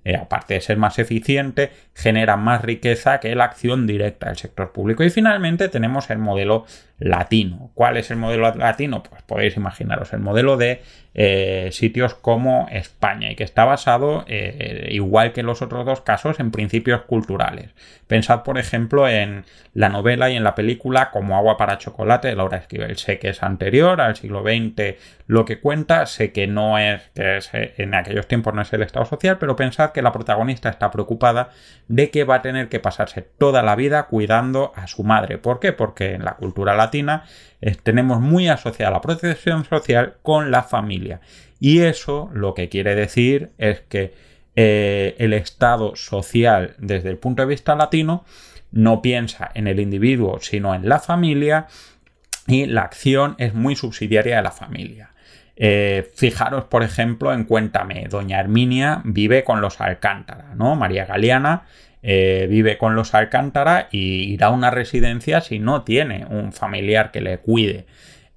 eh, 0.05 0.15
aparte 0.15 0.53
de 0.53 0.61
ser 0.61 0.77
más 0.77 0.99
eficiente, 0.99 1.71
genera 1.93 2.37
más 2.37 2.61
riqueza 2.61 3.19
que 3.19 3.35
la 3.35 3.45
acción 3.45 3.85
directa 3.87 4.27
del 4.27 4.37
sector 4.37 4.71
público. 4.71 5.03
Y 5.03 5.09
finalmente 5.09 5.69
tenemos 5.69 6.09
el 6.09 6.19
modelo 6.19 6.65
latino. 6.99 7.71
¿Cuál 7.73 7.97
es 7.97 8.11
el 8.11 8.17
modelo 8.17 8.53
latino? 8.55 9.03
Pues 9.03 9.21
podéis 9.23 9.55
imaginaros 9.57 10.13
el 10.13 10.19
modelo 10.19 10.57
de 10.57 10.81
eh, 11.15 11.69
sitios 11.71 12.13
como 12.13 12.67
España 12.71 13.31
y 13.31 13.35
que 13.35 13.43
está 13.43 13.65
basado, 13.65 14.25
eh, 14.27 14.89
igual 14.91 15.33
que 15.33 15.43
los 15.43 15.61
otros 15.61 15.85
dos 15.85 16.01
casos, 16.01 16.39
en 16.39 16.51
principios 16.51 17.01
culturales. 17.03 17.71
Pensad, 18.07 18.43
por 18.43 18.57
ejemplo, 18.57 19.07
en 19.07 19.45
la 19.73 19.89
novela 19.89 20.29
y 20.29 20.35
en 20.35 20.43
la 20.43 20.55
película 20.55 21.09
como 21.11 21.35
Agua 21.35 21.57
para 21.57 21.77
Chocolate 21.77 22.27
de 22.27 22.35
Laura 22.35 22.57
Esquivel. 22.57 22.97
Sé 22.97 23.19
que 23.19 23.29
es 23.29 23.43
anterior 23.43 24.01
al 24.01 24.15
siglo 24.15 24.43
XX 24.43 24.97
lo 25.27 25.45
que 25.45 25.59
cuenta, 25.59 26.07
sé 26.07 26.31
que 26.31 26.47
no 26.47 26.79
es, 26.79 27.03
que 27.13 27.39
eh, 27.53 27.73
en 27.77 27.93
aquellos 27.93 28.27
tiempos 28.27 28.53
no 28.53 28.63
es 28.63 28.73
el 28.73 28.81
Estado 28.81 29.05
social, 29.05 29.37
pero 29.37 29.55
pensad 29.55 29.91
que 29.91 30.01
la 30.01 30.11
protagonista 30.11 30.69
está 30.69 30.89
preocupada 30.89 31.49
de 31.87 32.09
que 32.09 32.23
va 32.23 32.35
a 32.35 32.41
tener 32.41 32.67
que 32.67 32.79
pasarse 32.79 33.21
toda 33.21 33.61
la 33.61 33.75
vida 33.75 34.07
cuidando 34.07 34.73
a 34.75 34.87
su 34.87 35.03
madre. 35.03 35.37
¿Por 35.37 35.59
qué? 35.59 35.71
Porque 35.71 36.13
en 36.13 36.25
la 36.25 36.35
cultura 36.35 36.75
latina 36.75 36.88
tenemos 37.83 38.21
muy 38.21 38.47
asociada 38.47 38.91
la 38.91 39.01
protección 39.01 39.65
social 39.65 40.15
con 40.21 40.51
la 40.51 40.63
familia. 40.63 41.21
Y 41.59 41.79
eso 41.79 42.29
lo 42.33 42.53
que 42.53 42.69
quiere 42.69 42.95
decir 42.95 43.51
es 43.57 43.81
que 43.81 44.13
eh, 44.55 45.15
el 45.19 45.33
Estado 45.33 45.95
social 45.95 46.75
desde 46.79 47.09
el 47.09 47.17
punto 47.17 47.41
de 47.41 47.47
vista 47.47 47.75
latino 47.75 48.25
no 48.71 49.01
piensa 49.01 49.49
en 49.53 49.67
el 49.67 49.79
individuo 49.79 50.39
sino 50.41 50.75
en 50.75 50.87
la 50.87 50.99
familia 50.99 51.67
y 52.47 52.65
la 52.65 52.81
acción 52.81 53.35
es 53.37 53.53
muy 53.53 53.75
subsidiaria 53.75 54.37
de 54.37 54.41
la 54.41 54.51
familia. 54.51 55.11
Eh, 55.55 56.09
fijaros, 56.15 56.63
por 56.65 56.83
ejemplo, 56.83 57.33
en 57.33 57.43
Cuéntame, 57.43 58.07
Doña 58.09 58.39
Herminia 58.39 59.01
vive 59.03 59.43
con 59.43 59.61
los 59.61 59.81
Alcántara, 59.81 60.55
¿no? 60.55 60.75
María 60.75 61.05
Galeana 61.05 61.63
eh, 62.01 62.47
vive 62.49 62.77
con 62.77 62.95
los 62.95 63.13
Alcántara 63.13 63.89
y 63.91 64.31
irá 64.31 64.47
a 64.47 64.51
una 64.51 64.71
residencia 64.71 65.41
si 65.41 65.59
no 65.59 65.83
tiene 65.83 66.25
un 66.29 66.53
familiar 66.53 67.11
que 67.11 67.21
le 67.21 67.39
cuide. 67.39 67.85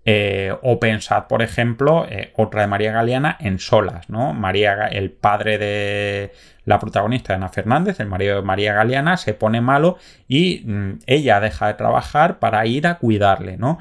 Eh, 0.04 0.52
o 0.62 0.80
pensad, 0.80 1.28
por 1.28 1.42
ejemplo, 1.42 2.06
eh, 2.10 2.32
otra 2.34 2.62
de 2.62 2.66
María 2.66 2.90
Galeana 2.90 3.36
en 3.38 3.60
Solas, 3.60 4.10
¿no? 4.10 4.32
María, 4.32 4.88
el 4.88 5.12
padre 5.12 5.58
de 5.58 6.32
la 6.64 6.80
protagonista, 6.80 7.34
Ana 7.34 7.50
Fernández, 7.50 8.00
el 8.00 8.08
marido 8.08 8.34
de 8.36 8.42
María 8.42 8.74
Galeana, 8.74 9.16
se 9.16 9.32
pone 9.32 9.60
malo 9.60 9.98
y 10.26 10.62
mm, 10.64 10.98
ella 11.06 11.38
deja 11.38 11.68
de 11.68 11.74
trabajar 11.74 12.40
para 12.40 12.66
ir 12.66 12.88
a 12.88 12.98
cuidarle, 12.98 13.56
¿no? 13.56 13.78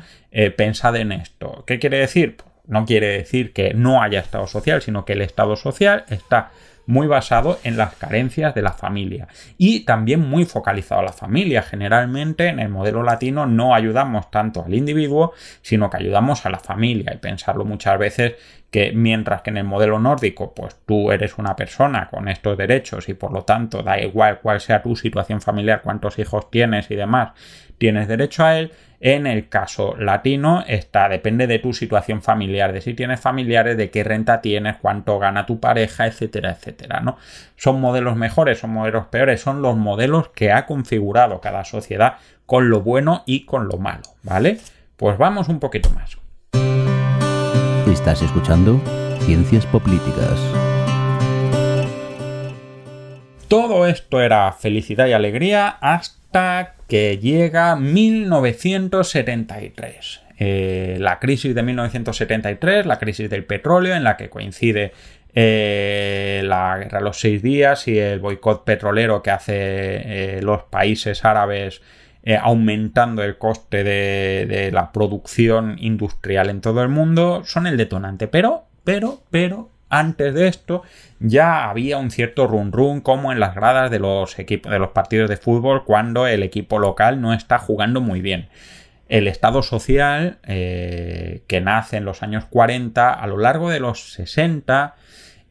pensad 0.55 0.95
en 0.95 1.11
esto. 1.11 1.65
¿Qué 1.67 1.77
quiere 1.77 1.97
decir? 1.97 2.37
No 2.65 2.85
quiere 2.85 3.07
decir 3.07 3.51
que 3.51 3.73
no 3.73 4.01
haya 4.01 4.21
Estado 4.21 4.47
social, 4.47 4.81
sino 4.81 5.03
que 5.03 5.11
el 5.11 5.21
Estado 5.21 5.57
social 5.57 6.05
está 6.07 6.51
muy 6.91 7.07
basado 7.07 7.57
en 7.63 7.77
las 7.77 7.95
carencias 7.95 8.53
de 8.53 8.61
la 8.61 8.73
familia 8.73 9.29
y 9.57 9.85
también 9.85 10.19
muy 10.19 10.43
focalizado 10.43 10.99
a 10.99 11.05
la 11.05 11.13
familia. 11.13 11.63
Generalmente 11.63 12.49
en 12.49 12.59
el 12.59 12.67
modelo 12.67 13.01
latino 13.01 13.45
no 13.45 13.73
ayudamos 13.73 14.29
tanto 14.29 14.65
al 14.65 14.73
individuo, 14.73 15.31
sino 15.61 15.89
que 15.89 15.97
ayudamos 15.97 16.45
a 16.45 16.49
la 16.49 16.59
familia 16.59 17.13
y 17.13 17.17
pensarlo 17.17 17.63
muchas 17.63 17.97
veces 17.97 18.33
que 18.69 18.91
mientras 18.91 19.41
que 19.41 19.51
en 19.51 19.57
el 19.57 19.63
modelo 19.63 19.99
nórdico 19.99 20.53
pues 20.53 20.75
tú 20.85 21.13
eres 21.13 21.37
una 21.37 21.55
persona 21.55 22.09
con 22.09 22.27
estos 22.27 22.57
derechos 22.57 23.07
y 23.07 23.13
por 23.13 23.31
lo 23.31 23.43
tanto 23.43 23.83
da 23.83 23.97
igual 23.97 24.39
cuál 24.41 24.59
sea 24.59 24.81
tu 24.81 24.97
situación 24.97 25.39
familiar, 25.39 25.81
cuántos 25.81 26.19
hijos 26.19 26.51
tienes 26.51 26.91
y 26.91 26.95
demás, 26.95 27.31
tienes 27.77 28.09
derecho 28.09 28.43
a 28.43 28.59
él, 28.59 28.73
en 29.01 29.25
el 29.25 29.49
caso 29.49 29.95
latino 29.97 30.63
está, 30.67 31.09
depende 31.09 31.47
de 31.47 31.57
tu 31.57 31.73
situación 31.73 32.21
familiar, 32.21 32.71
de 32.71 32.81
si 32.81 32.93
tienes 32.93 33.19
familiares, 33.19 33.75
de 33.75 33.89
qué 33.89 34.03
renta 34.03 34.41
tienes, 34.41 34.77
cuánto 34.77 35.17
gana 35.17 35.47
tu 35.47 35.59
pareja, 35.59 36.05
etcétera, 36.05 36.51
etcétera, 36.51 37.01
¿no? 37.01 37.17
Son 37.55 37.81
modelos 37.81 38.15
mejores, 38.15 38.59
son 38.59 38.69
modelos 38.69 39.07
peores, 39.07 39.41
son 39.41 39.63
los 39.63 39.75
modelos 39.75 40.29
que 40.29 40.51
ha 40.51 40.67
configurado 40.67 41.41
cada 41.41 41.65
sociedad 41.65 42.17
con 42.45 42.69
lo 42.69 42.81
bueno 42.81 43.23
y 43.25 43.45
con 43.45 43.67
lo 43.67 43.77
malo, 43.77 44.03
¿vale? 44.21 44.59
Pues 44.97 45.17
vamos 45.17 45.49
un 45.49 45.59
poquito 45.59 45.89
más. 45.89 46.17
Estás 47.87 48.21
escuchando 48.21 48.79
Ciencias 49.25 49.65
Políticas. 49.65 50.70
Todo 53.51 53.85
esto 53.85 54.19
era 54.21 54.51
felicidad 54.53 55.07
y 55.07 55.11
alegría 55.11 55.67
hasta 55.67 56.75
que 56.87 57.17
llega 57.17 57.75
1973. 57.75 60.21
Eh, 60.39 60.95
la 61.01 61.19
crisis 61.19 61.53
de 61.53 61.61
1973, 61.61 62.85
la 62.85 62.97
crisis 62.97 63.29
del 63.29 63.43
petróleo, 63.43 63.93
en 63.93 64.05
la 64.05 64.15
que 64.15 64.29
coincide 64.29 64.93
eh, 65.35 66.43
la 66.45 66.77
guerra 66.77 66.99
de 66.99 67.03
los 67.03 67.19
seis 67.19 67.43
días 67.43 67.89
y 67.89 67.99
el 67.99 68.21
boicot 68.21 68.63
petrolero 68.63 69.21
que 69.21 69.31
hace 69.31 69.57
eh, 69.57 70.39
los 70.41 70.63
países 70.63 71.25
árabes 71.25 71.81
aumentando 72.41 73.21
el 73.21 73.37
coste 73.37 73.83
de, 73.83 74.45
de, 74.47 74.71
la 74.71 74.93
producción 74.93 75.75
industrial 75.77 76.49
en 76.49 76.61
todo 76.61 76.83
el 76.83 76.87
mundo, 76.87 77.43
son 77.43 77.67
el 77.67 77.75
detonante. 77.75 78.29
Pero, 78.29 78.63
pero, 78.85 79.23
pero, 79.29 79.70
antes 79.91 80.33
de 80.33 80.47
esto 80.47 80.81
ya 81.19 81.69
había 81.69 81.97
un 81.97 82.09
cierto 82.09 82.47
run 82.47 82.71
run 82.71 83.01
como 83.01 83.31
en 83.31 83.39
las 83.39 83.53
gradas 83.53 83.91
de 83.91 83.99
los 83.99 84.39
equipos 84.39 84.71
de 84.71 84.79
los 84.79 84.89
partidos 84.89 85.29
de 85.29 85.37
fútbol 85.37 85.83
cuando 85.85 86.25
el 86.25 86.41
equipo 86.41 86.79
local 86.79 87.21
no 87.21 87.33
está 87.33 87.59
jugando 87.59 88.01
muy 88.01 88.21
bien. 88.21 88.49
El 89.09 89.27
Estado 89.27 89.61
social, 89.61 90.39
eh, 90.47 91.43
que 91.47 91.59
nace 91.59 91.97
en 91.97 92.05
los 92.05 92.23
años 92.23 92.45
40, 92.45 93.11
a 93.11 93.27
lo 93.27 93.37
largo 93.37 93.69
de 93.69 93.81
los 93.81 94.13
60, 94.13 94.95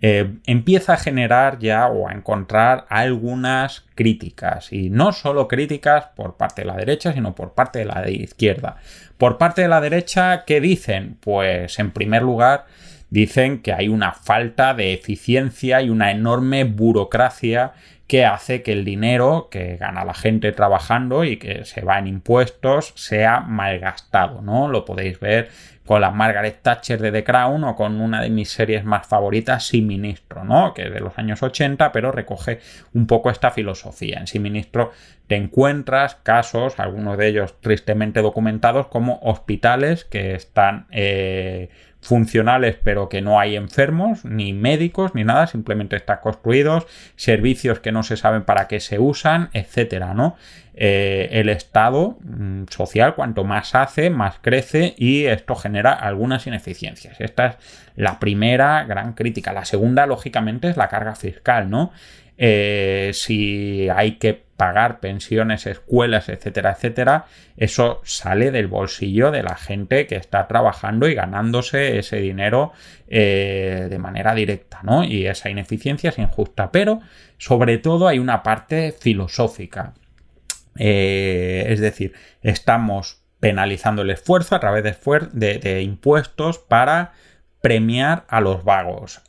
eh, 0.03 0.37
empieza 0.47 0.95
a 0.95 0.97
generar 0.97 1.59
ya 1.59 1.87
o 1.89 2.09
a 2.09 2.13
encontrar 2.13 2.87
algunas 2.89 3.85
críticas. 3.95 4.73
Y 4.73 4.89
no 4.89 5.13
solo 5.13 5.47
críticas 5.47 6.07
por 6.17 6.39
parte 6.39 6.63
de 6.63 6.69
la 6.69 6.77
derecha, 6.77 7.13
sino 7.13 7.35
por 7.35 7.53
parte 7.53 7.81
de 7.81 7.85
la 7.85 8.09
izquierda. 8.09 8.77
Por 9.19 9.37
parte 9.37 9.61
de 9.63 9.69
la 9.69 9.83
derecha, 9.83 10.45
¿qué 10.47 10.63
dicen? 10.63 11.19
Pues 11.21 11.79
en 11.79 11.91
primer 11.91 12.23
lugar, 12.23 12.65
dicen 13.11 13.61
que 13.61 13.73
hay 13.73 13.89
una 13.89 14.13
falta 14.13 14.75
de 14.75 14.93
eficiencia 14.93 15.83
y 15.83 15.91
una 15.91 16.11
enorme 16.11 16.65
burocracia 16.65 17.73
que 18.07 18.25
hace 18.25 18.63
que 18.63 18.73
el 18.73 18.85
dinero 18.85 19.49
que 19.53 19.77
gana 19.77 20.05
la 20.05 20.15
gente 20.15 20.51
trabajando 20.51 21.23
y 21.23 21.37
que 21.37 21.65
se 21.65 21.83
va 21.83 21.99
en 21.99 22.09
impuestos 22.09 22.93
sea 22.97 23.41
malgastado, 23.41 24.43
¿no? 24.43 24.67
Lo 24.67 24.85
podéis 24.85 25.21
ver 25.21 25.49
con 25.87 26.01
la 26.01 26.11
Margaret 26.11 26.61
Thatcher 26.63 27.01
de 27.01 27.13
The 27.13 27.25
Crown 27.25 27.63
o 27.65 27.77
con 27.77 28.01
una 28.01 28.21
de 28.21 28.31
mis 28.31 28.51
series 28.51 28.85
más 28.85 29.07
favoritas, 29.07 29.67
Sin 29.67 29.87
Ministro, 29.87 30.45
¿no? 30.45 30.75
Que 30.75 30.87
es 30.87 30.93
de 30.93 31.01
los 31.01 31.17
años 31.19 31.43
80, 31.43 31.93
pero 31.93 32.13
recoge 32.13 32.61
un 32.95 33.07
poco 33.07 33.31
esta 33.31 33.51
filosofía. 33.51 34.19
En 34.19 34.27
Sin 34.27 34.43
Ministro 34.43 34.93
te 35.31 35.37
encuentras 35.37 36.17
casos, 36.17 36.81
algunos 36.81 37.17
de 37.17 37.29
ellos 37.29 37.55
tristemente 37.61 38.21
documentados, 38.21 38.89
como 38.89 39.21
hospitales 39.23 40.05
que 40.05 40.35
están 40.35 40.89
eh, 40.91 41.69
funcionales 42.01 42.77
pero 42.83 43.09
que 43.09 43.23
no 43.23 43.39
hay 43.39 43.55
enfermos, 43.55 44.25
ni 44.25 44.53
médicos, 44.53 45.15
ni 45.15 45.23
nada, 45.23 45.47
simplemente 45.47 45.95
están 45.95 46.19
construidos, 46.21 46.89
servicios 47.15 47.79
que 47.79 47.93
no 47.93 48.03
se 48.03 48.17
saben 48.17 48.43
para 48.43 48.67
qué 48.67 48.81
se 48.81 48.99
usan, 48.99 49.51
etcétera, 49.53 50.15
¿no? 50.15 50.35
Eh, 50.75 51.29
el 51.31 51.49
Estado 51.49 52.19
mm, 52.23 52.65
social 52.69 53.15
cuanto 53.15 53.45
más 53.45 53.77
hace, 53.77 54.11
más 54.11 54.41
crece 54.41 54.95
y 54.99 55.27
esto 55.27 55.55
genera 55.55 55.93
algunas 55.93 56.49
ineficiencias. 56.49 57.21
Esta 57.21 57.47
es 57.47 57.57
la 57.95 58.19
primera 58.19 58.83
gran 58.83 59.13
crítica. 59.13 59.53
La 59.53 59.65
segunda, 59.65 60.07
lógicamente, 60.07 60.71
es 60.71 60.77
la 60.77 60.89
carga 60.89 61.15
fiscal, 61.15 61.71
¿no? 61.71 61.93
Eh, 62.43 63.11
si 63.13 63.91
hay 63.91 64.13
que 64.13 64.33
pagar 64.33 65.01
pensiones, 65.01 65.67
escuelas, 65.67 66.31
etcétera, 66.31 66.71
etcétera, 66.73 67.27
eso 67.59 68.01
sale 68.03 68.51
del 68.51 68.67
bolsillo 68.67 69.31
de 69.31 69.43
la 69.43 69.57
gente 69.57 70.07
que 70.07 70.17
está 70.17 70.49
trabajando 70.49 71.07
y 71.07 71.15
ganándose 71.15 71.99
ese 71.99 72.17
dinero 72.17 72.73
eh, 73.09 73.89
de 73.91 73.99
manera 73.99 74.35
directa, 74.35 74.81
¿no? 74.83 75.05
Y 75.05 75.27
esa 75.27 75.51
ineficiencia 75.51 76.09
es 76.09 76.19
injusta, 76.19 76.73
pero 76.73 77.01
sobre 77.37 77.77
todo 77.77 78.09
hay 78.09 78.19
una 78.19 78.43
parte 78.43 78.93
filosófica. 78.99 79.93
Eh, 80.79 81.67
es 81.69 81.79
decir, 81.79 82.15
estamos 82.41 83.21
penalizando 83.39 84.01
el 84.01 84.09
esfuerzo 84.09 84.57
a 84.57 84.61
través 84.61 84.83
de, 84.83 85.83
impuestos 85.83 86.59
para 86.59 87.13
premiar 87.61 88.25
a 88.29 88.41
los 88.41 88.65
vagos. 88.65 89.21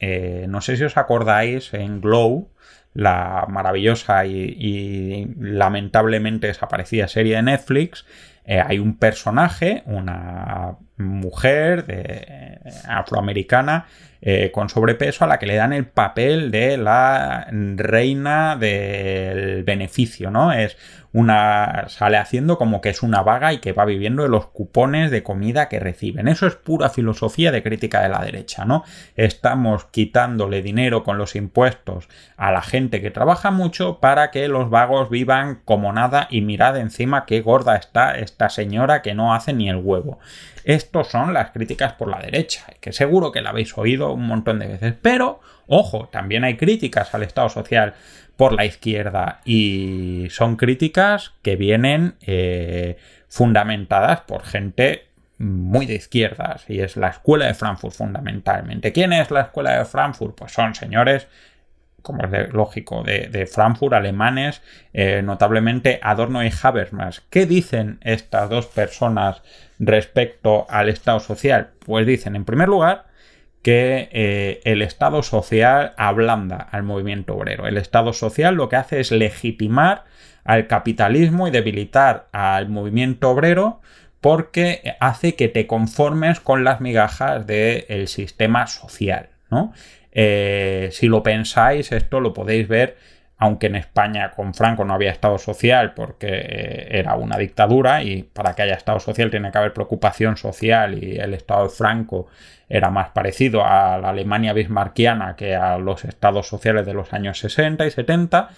no 0.48 0.62
sé 0.62 0.78
si 0.78 0.86
os 0.86 0.96
acordáis 0.96 1.74
en 1.74 2.00
Glow, 2.00 2.52
la 2.94 3.46
maravillosa 3.50 4.26
y, 4.26 5.34
lamentablemente 5.40 6.48
desaparecida 6.48 7.08
serie 7.08 7.36
de 7.36 7.44
Netflix, 7.44 8.06
eh, 8.46 8.62
hay 8.66 8.80
un 8.80 8.98
personaje, 8.98 9.84
una 9.86 10.78
mujer 10.98 12.62
afroamericana 12.88 13.86
eh, 14.24 14.52
con 14.52 14.70
sobrepeso 14.70 15.26
a 15.26 15.28
la 15.28 15.40
que 15.40 15.48
le 15.48 15.56
dan 15.56 15.74
el 15.74 15.88
papel 15.88 16.52
de 16.52 16.78
la 16.78 17.48
reina 17.52 18.56
del 18.56 19.64
beneficio, 19.64 20.30
¿no? 20.30 20.54
Es 20.54 20.78
una 21.12 21.86
sale 21.90 22.18
haciendo 22.18 22.60
como 22.60 22.82
que 22.82 22.90
es 22.90 23.02
una 23.02 23.24
vaga 23.24 23.52
y 23.52 23.58
que 23.58 23.74
va 23.74 23.84
viviendo 23.84 24.22
de 24.22 24.30
los 24.30 24.46
cupones 24.46 25.10
de 25.10 25.24
comida 25.24 25.70
que 25.70 25.80
reciben. 25.80 26.28
Eso 26.28 26.46
es 26.46 26.56
pura 26.56 26.90
filosofía 26.90 27.52
de 27.52 27.64
crítica 27.64 28.02
de 28.02 28.10
la 28.10 28.24
derecha, 28.24 28.64
¿no? 28.64 28.84
Estamos 29.16 29.86
quitándole 29.86 30.62
dinero 30.62 31.04
con 31.04 31.18
los 31.18 31.36
impuestos 31.36 32.08
a 32.38 32.52
la 32.52 32.62
gente 32.62 33.02
que 33.02 33.10
trabaja 33.10 33.50
mucho 33.50 34.00
para 34.00 34.30
que 34.30 34.48
los 34.48 34.70
vagos 34.70 35.10
vivan 35.10 35.62
como 35.66 35.92
nada 35.94 36.28
y 36.30 36.42
mirad 36.42 36.78
encima 36.78 37.26
qué 37.26 37.42
gorda 37.42 37.76
está 37.76 38.16
esta 38.20 38.50
señora 38.50 39.02
que 39.02 39.16
no 39.16 39.34
hace 39.34 39.52
ni 39.52 39.68
el 39.68 39.78
huevo. 39.78 40.20
Estos 40.82 41.10
son 41.10 41.34
las 41.34 41.52
críticas 41.52 41.94
por 41.94 42.08
la 42.10 42.20
derecha, 42.20 42.66
que 42.80 42.92
seguro 42.92 43.32
que 43.32 43.42
la 43.42 43.52
habéis 43.52 43.78
oído 43.78 44.14
un 44.14 44.26
montón 44.26 44.58
de 44.58 44.68
veces. 44.68 44.96
Pero, 45.00 45.40
ojo, 45.68 46.10
también 46.12 46.44
hay 46.44 46.58
críticas 46.58 47.14
al 47.14 47.22
Estado 47.22 47.50
social 47.50 47.94
por 48.36 48.54
la 48.54 48.66
izquierda 48.66 49.42
y 49.46 50.28
son 50.32 50.56
críticas 50.56 51.34
que 51.44 51.56
vienen 51.56 52.16
eh, 52.22 52.98
fundamentadas 53.28 54.22
por 54.22 54.44
gente 54.44 55.08
muy 55.38 55.86
de 55.86 55.96
izquierdas 55.96 56.66
y 56.68 56.80
es 56.82 56.98
la 56.98 57.10
escuela 57.10 57.46
de 57.46 57.54
Frankfurt 57.54 57.94
fundamentalmente. 57.94 58.92
¿Quién 58.92 59.14
es 59.14 59.30
la 59.30 59.42
escuela 59.42 59.78
de 59.78 59.86
Frankfurt? 59.86 60.36
Pues 60.36 60.52
son 60.52 60.74
señores 60.74 61.28
como 62.02 62.24
es 62.24 62.54
lógico, 62.54 63.04
de, 63.04 63.48
Frankfurt, 63.52 63.94
alemanes, 63.94 64.62
eh, 64.94 65.22
notablemente 65.24 66.00
Adorno 66.02 66.44
y 66.44 66.52
Habermas. 66.62 67.22
¿Qué 67.30 67.46
dicen 67.46 68.00
estas 68.02 68.50
dos 68.50 68.68
personas 68.68 69.42
respecto 69.80 70.66
al 70.70 70.90
Estado 70.90 71.20
social? 71.20 71.72
Pues 71.86 72.06
dicen, 72.06 72.36
en 72.36 72.46
primer 72.46 72.70
lugar, 72.70 73.06
que 73.62 74.10
eh, 74.12 74.62
el 74.64 74.82
Estado 74.82 75.24
social 75.24 75.94
ablanda 75.98 76.58
al 76.58 76.84
movimiento 76.84 77.36
obrero. 77.36 77.68
El 77.68 77.78
Estado 77.78 78.14
social 78.14 78.56
lo 78.56 78.70
que 78.70 78.76
hace 78.76 79.00
es 79.00 79.12
legitimar 79.12 80.06
al 80.44 80.68
capitalismo 80.68 81.48
y 81.48 81.52
debilitar 81.52 82.28
al 82.32 82.70
movimiento 82.70 83.30
obrero 83.30 83.82
porque 84.22 84.96
hace 85.00 85.36
que 85.36 85.48
te 85.48 85.68
conformes 85.68 86.40
con 86.40 86.64
las 86.64 86.82
migajas 86.82 87.46
del 87.46 88.08
sistema 88.08 88.68
social. 88.68 89.30
¿no? 89.50 89.74
Eh, 90.12 90.90
si 90.92 91.08
lo 91.08 91.24
pensáis, 91.24 91.92
esto 91.92 92.20
lo 92.20 92.34
podéis 92.34 92.68
ver, 92.68 92.98
aunque 93.38 93.68
en 93.68 93.76
España 93.76 94.32
con 94.32 94.54
Franco 94.54 94.86
no 94.86 94.94
había 94.94 95.12
Estado 95.12 95.38
social 95.38 95.94
porque 95.94 96.28
eh, 96.28 96.88
era 97.00 97.16
una 97.16 97.38
dictadura 97.38 98.04
y 98.04 98.24
para 98.24 98.54
que 98.54 98.62
haya 98.62 98.76
Estado 98.76 99.00
social 99.00 99.32
tiene 99.32 99.52
que 99.52 99.58
haber 99.58 99.74
preocupación 99.74 100.38
social 100.38 101.02
y 101.02 101.18
el 101.18 101.34
Estado 101.34 101.64
de 101.64 101.70
Franco 101.70 102.28
era 102.70 102.90
más 102.90 103.10
parecido 103.10 103.66
a 103.66 103.98
la 103.98 104.10
Alemania 104.10 104.54
bismarckiana 104.54 105.36
que 105.36 105.56
a 105.56 105.78
los 105.78 106.06
estados 106.06 106.48
sociales 106.48 106.86
de 106.86 106.94
los 106.94 107.14
años 107.14 107.40
60 107.40 107.86
y 107.86 107.92
70. 107.92 108.50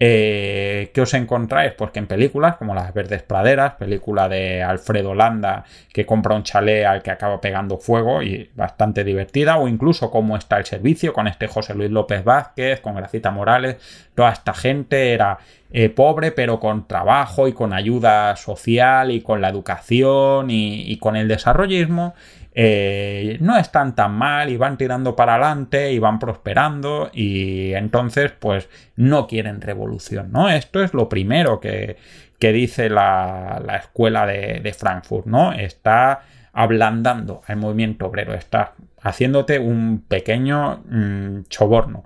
Eh, 0.00 0.90
¿Qué 0.92 1.00
os 1.02 1.14
encontráis? 1.14 1.72
Pues 1.72 1.92
que 1.92 2.00
en 2.00 2.08
películas 2.08 2.56
como 2.56 2.74
Las 2.74 2.92
Verdes 2.92 3.22
Praderas, 3.22 3.74
película 3.74 4.28
de 4.28 4.60
Alfredo 4.60 5.14
Landa 5.14 5.64
que 5.92 6.04
compra 6.04 6.34
un 6.34 6.42
chalet 6.42 6.84
al 6.84 7.00
que 7.00 7.12
acaba 7.12 7.40
pegando 7.40 7.78
fuego 7.78 8.20
y 8.20 8.50
bastante 8.56 9.04
divertida, 9.04 9.56
o 9.56 9.68
incluso 9.68 10.10
cómo 10.10 10.36
está 10.36 10.58
el 10.58 10.64
servicio 10.64 11.12
con 11.12 11.28
este 11.28 11.46
José 11.46 11.74
Luis 11.74 11.90
López 11.90 12.24
Vázquez, 12.24 12.80
con 12.80 12.96
Gracita 12.96 13.30
Morales, 13.30 13.76
toda 14.16 14.32
esta 14.32 14.52
gente 14.52 15.12
era 15.12 15.38
eh, 15.70 15.90
pobre 15.90 16.32
pero 16.32 16.58
con 16.58 16.88
trabajo 16.88 17.46
y 17.46 17.52
con 17.52 17.72
ayuda 17.72 18.34
social 18.34 19.12
y 19.12 19.20
con 19.20 19.40
la 19.40 19.48
educación 19.48 20.48
y 20.50 20.96
con 20.98 21.14
el 21.14 21.28
desarrollismo 21.28 22.14
eh, 22.56 23.36
no 23.40 23.56
están 23.58 23.96
tan 23.96 24.12
mal 24.12 24.48
y 24.48 24.56
van 24.56 24.78
tirando 24.78 25.16
para 25.16 25.34
adelante 25.34 25.90
y 25.90 25.98
van 25.98 26.20
prosperando 26.20 27.10
y 27.12 27.72
entonces 27.72 28.30
pues 28.30 28.68
no 28.94 29.26
quieren 29.26 29.60
revolución, 29.60 30.30
¿no? 30.30 30.48
Esto 30.48 30.80
es 30.80 30.94
lo 30.94 31.08
primero 31.08 31.58
que, 31.60 31.96
dice 32.38 32.90
la, 32.90 33.80
escuela 33.82 34.26
de, 34.26 34.76
Frankfurt, 34.78 35.26
¿no? 35.26 35.52
Está 35.52 36.22
ablandando 36.52 37.42
al 37.46 37.56
movimiento 37.56 38.06
obrero, 38.06 38.34
está 38.34 38.74
haciéndote 39.00 39.58
un 39.58 40.04
pequeño 40.06 40.82
mm, 40.86 41.44
choborno. 41.48 42.04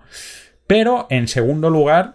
Pero 0.68 1.08
en 1.10 1.28
segundo 1.28 1.70
lugar, 1.70 2.14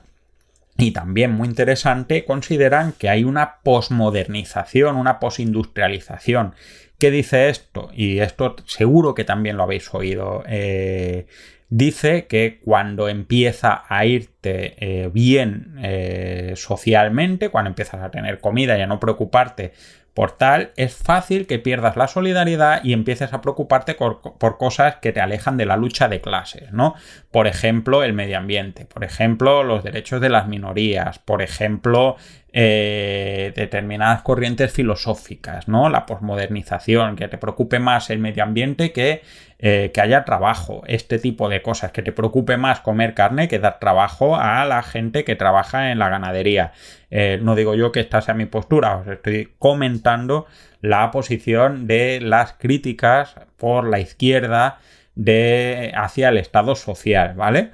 y 0.78 0.92
también 0.92 1.32
muy 1.34 1.50
interesante, 1.50 2.26
consideran 2.26 2.94
que 2.94 3.10
hay 3.10 3.26
una 3.26 3.60
posmodernización, 3.62 4.96
una 4.96 5.20
posindustrialización 5.20 6.56
¿Qué 7.04 7.12
dice 7.12 7.50
esto? 7.50 7.90
Y 7.94 8.20
esto 8.20 8.56
seguro 8.66 9.14
que 9.14 9.26
también 9.26 9.58
lo 9.58 9.64
habéis 9.64 9.94
oído. 9.94 10.42
Eh, 10.48 11.26
dice 11.68 12.28
que 12.28 12.62
cuando 12.64 13.10
empieza 13.10 13.84
a 13.90 14.06
irte 14.06 14.76
eh, 14.78 15.10
bien 15.12 15.76
eh, 15.84 16.54
socialmente, 16.56 17.50
cuando 17.50 17.68
empiezas 17.68 18.02
a 18.02 18.10
tener 18.10 18.40
comida 18.40 18.78
y 18.78 18.82
a 18.84 18.88
no 18.88 19.02
preocuparte 19.02 19.74
por 20.14 20.38
tal, 20.38 20.72
es 20.78 20.96
fácil 20.96 21.48
que 21.48 21.60
pierdas 21.60 21.98
la 21.98 22.08
solidaridad 22.08 22.82
y 22.86 22.94
empieces 22.94 23.34
a 23.34 23.42
preocuparte 23.42 23.96
por, 23.96 24.22
cosas 24.58 24.98
que 24.98 25.12
te 25.12 25.20
alejan 25.20 25.58
de 25.58 25.66
la 25.66 25.76
lucha 25.76 26.08
de 26.08 26.22
clases, 26.22 26.72
¿no? 26.72 26.94
Por 27.32 27.48
ejemplo, 27.48 28.04
el 28.04 28.14
medio 28.14 28.38
ambiente, 28.38 28.86
por 28.86 29.04
ejemplo, 29.04 29.64
los 29.64 29.84
derechos 29.84 30.22
de 30.22 30.30
las 30.30 30.48
minorías, 30.48 31.20
por 31.20 31.42
ejemplo, 31.42 32.16
eh, 32.54 33.52
determinadas 33.56 34.22
corrientes 34.22 34.72
filosóficas, 34.72 35.68
¿no? 35.68 35.90
La 35.90 36.06
posmodernización, 36.06 37.16
que 37.16 37.28
te 37.28 37.38
preocupe 37.38 37.80
más 37.80 38.10
el 38.10 38.20
medio 38.20 38.44
ambiente 38.44 38.92
que 38.92 39.22
eh, 39.66 39.92
que 39.94 40.02
haya 40.02 40.26
trabajo, 40.26 40.84
este 40.88 41.20
tipo 41.20 41.48
de 41.48 41.62
cosas, 41.62 41.94
que 41.94 42.02
te 42.02 42.12
preocupe 42.12 42.58
más 42.58 42.82
comer 42.82 43.14
carne 43.14 43.48
que 43.48 43.60
dar 43.60 43.80
trabajo 43.80 44.36
a 44.36 44.66
la 44.66 44.84
gente 44.84 45.24
que 45.24 45.38
trabaja 45.38 45.90
en 45.90 46.00
la 46.00 46.10
ganadería. 46.10 46.74
Eh, 47.10 47.40
no 47.42 47.56
digo 47.56 47.74
yo 47.74 47.94
que 47.94 48.02
esta 48.02 48.20
sea 48.20 48.34
mi 48.34 48.46
postura, 48.46 48.98
os 48.98 49.08
estoy 49.08 49.54
comentando 49.60 50.48
la 50.82 51.12
posición 51.12 51.88
de 51.88 52.20
las 52.20 52.52
críticas 52.52 53.36
por 53.56 53.88
la 53.88 54.02
izquierda 54.02 54.80
de, 55.16 55.94
hacia 55.96 56.28
el 56.28 56.40
Estado 56.40 56.76
social, 56.76 57.34
¿vale? 57.36 57.72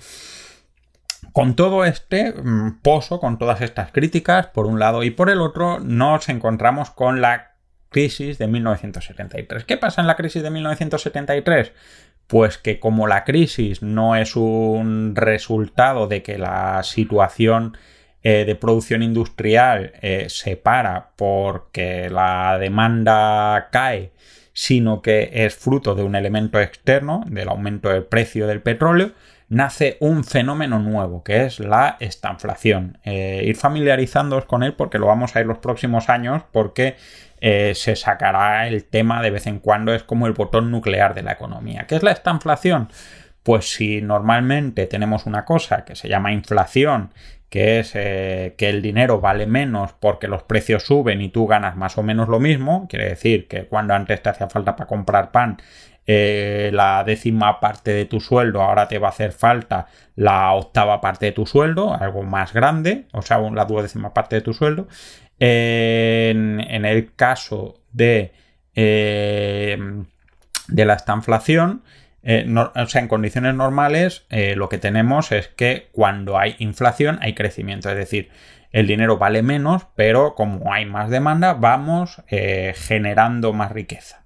Con 1.40 1.56
todo 1.56 1.86
este 1.86 2.34
mm, 2.34 2.82
pozo, 2.82 3.22
con 3.22 3.38
todas 3.38 3.62
estas 3.62 3.94
críticas, 3.94 4.48
por 4.48 4.66
un 4.66 4.78
lado 4.78 5.04
y 5.04 5.10
por 5.10 5.30
el 5.30 5.40
otro, 5.40 5.80
nos 5.80 6.28
encontramos 6.28 6.90
con 6.90 7.22
la 7.22 7.54
crisis 7.88 8.38
de 8.38 8.48
1973. 8.48 9.64
¿Qué 9.64 9.78
pasa 9.78 10.02
en 10.02 10.08
la 10.08 10.18
crisis 10.18 10.44
de 10.44 10.50
1973? 10.50 11.72
Pues 12.28 12.58
que 12.58 12.82
como 12.82 13.08
la 13.08 13.24
crisis 13.24 13.82
no 13.82 14.18
es 14.18 14.36
un 14.36 15.16
resultado 15.16 16.08
de 16.08 16.24
que 16.24 16.38
la 16.38 16.84
situación 16.84 17.78
eh, 18.22 18.44
de 18.44 18.56
producción 18.56 19.02
industrial 19.02 19.94
eh, 20.02 20.26
se 20.28 20.58
para 20.58 21.12
porque 21.16 22.10
la 22.10 22.58
demanda 22.60 23.70
cae, 23.72 24.12
sino 24.52 25.02
que 25.02 25.30
es 25.32 25.56
fruto 25.56 25.96
de 25.96 26.04
un 26.04 26.16
elemento 26.16 26.60
externo, 26.60 27.24
del 27.28 27.48
aumento 27.48 27.88
del 27.88 28.04
precio 28.04 28.46
del 28.46 28.62
petróleo, 28.62 29.14
nace 29.50 29.98
un 30.00 30.24
fenómeno 30.24 30.80
nuevo, 30.80 31.24
que 31.24 31.46
es 31.46 31.60
la 31.60 31.98
estanflación. 32.00 32.98
Eh, 33.04 33.44
ir 33.46 33.56
familiarizándoos 33.56 34.46
con 34.46 34.64
él 34.64 34.74
porque 34.74 35.00
lo 35.00 35.08
vamos 35.08 35.36
a 35.36 35.42
ir 35.42 35.46
los 35.46 35.58
próximos 35.58 36.10
años, 36.10 36.44
porque 36.52 36.96
se 37.42 37.96
sacará 37.96 38.68
el 38.68 38.84
tema 38.84 39.22
de 39.22 39.32
vez 39.32 39.48
en 39.48 39.60
cuando, 39.60 39.94
es 39.94 40.04
como 40.04 40.28
el 40.28 40.34
botón 40.34 40.72
nuclear 40.72 41.14
de 41.14 41.24
la 41.24 41.32
economía. 41.32 41.86
¿Qué 41.88 41.96
es 41.96 42.04
la 42.04 42.12
estanflación? 42.12 42.90
Pues 43.44 43.72
si 43.72 44.02
normalmente 44.02 44.88
tenemos 44.88 45.26
una 45.26 45.46
cosa 45.46 45.86
que 45.86 45.96
se 45.96 46.10
llama 46.10 46.34
inflación 46.34 47.12
que 47.50 47.80
es 47.80 47.92
eh, 47.96 48.54
que 48.58 48.70
el 48.70 48.82
dinero 48.82 49.20
vale 49.20 49.48
menos 49.48 49.94
porque 50.00 50.28
los 50.28 50.44
precios 50.44 50.84
suben 50.84 51.22
y 51.22 51.30
tú 51.30 51.48
ganas 51.48 51.76
más 51.76 51.98
o 51.98 52.04
menos 52.04 52.30
lo 52.30 52.40
mismo, 52.40 52.88
quiere 52.88 53.10
decir 53.10 53.48
que 53.48 53.66
cuando 53.66 53.96
antes 53.96 54.22
te 54.22 54.30
hacía 54.30 54.50
falta 54.50 54.76
para 54.76 54.88
comprar 54.88 55.32
pan 55.32 55.58
eh, 56.12 56.72
la 56.74 57.04
décima 57.04 57.60
parte 57.60 57.92
de 57.92 58.06
tu 58.06 58.20
sueldo, 58.20 58.64
ahora 58.64 58.88
te 58.88 58.98
va 58.98 59.10
a 59.10 59.12
hacer 59.12 59.32
falta 59.32 59.86
la 60.16 60.54
octava 60.54 61.02
parte 61.02 61.28
de 61.28 61.34
tu 61.34 61.46
sueldo, 61.46 61.94
algo 61.94 62.24
más 62.24 62.52
grande, 62.52 63.06
o 63.12 63.22
sea, 63.22 63.38
la 63.38 63.66
duodécima 63.66 64.12
parte 64.12 64.38
de 64.38 64.42
tu 64.42 64.56
sueldo. 64.56 64.88
en, 65.38 66.84
el 66.84 67.14
caso 67.14 67.76
de, 67.92 68.34
eh, 68.74 69.78
de 70.68 70.86
la 70.86 70.96
estanflación, 70.96 71.84
eh, 72.24 72.44
o 72.56 72.88
sea, 72.88 73.02
en 73.02 73.08
condiciones 73.08 73.54
normales 73.54 74.26
lo 74.56 74.68
que 74.68 74.80
tenemos 74.80 75.32
es 75.32 75.48
que 75.50 75.90
cuando 75.92 76.40
hay 76.40 76.56
inflación 76.58 77.20
hay 77.22 77.36
crecimiento, 77.36 77.88
es 77.88 77.96
decir, 77.96 78.32
el 78.72 78.88
dinero 78.88 79.20
vale 79.20 79.44
menos, 79.44 79.86
pero 79.96 80.34
como 80.34 80.74
hay 80.74 80.88
más 80.88 81.12
demanda, 81.12 81.54
vamos 81.54 82.24
generando 82.28 83.54
más 83.54 83.72
riqueza. 83.72 84.20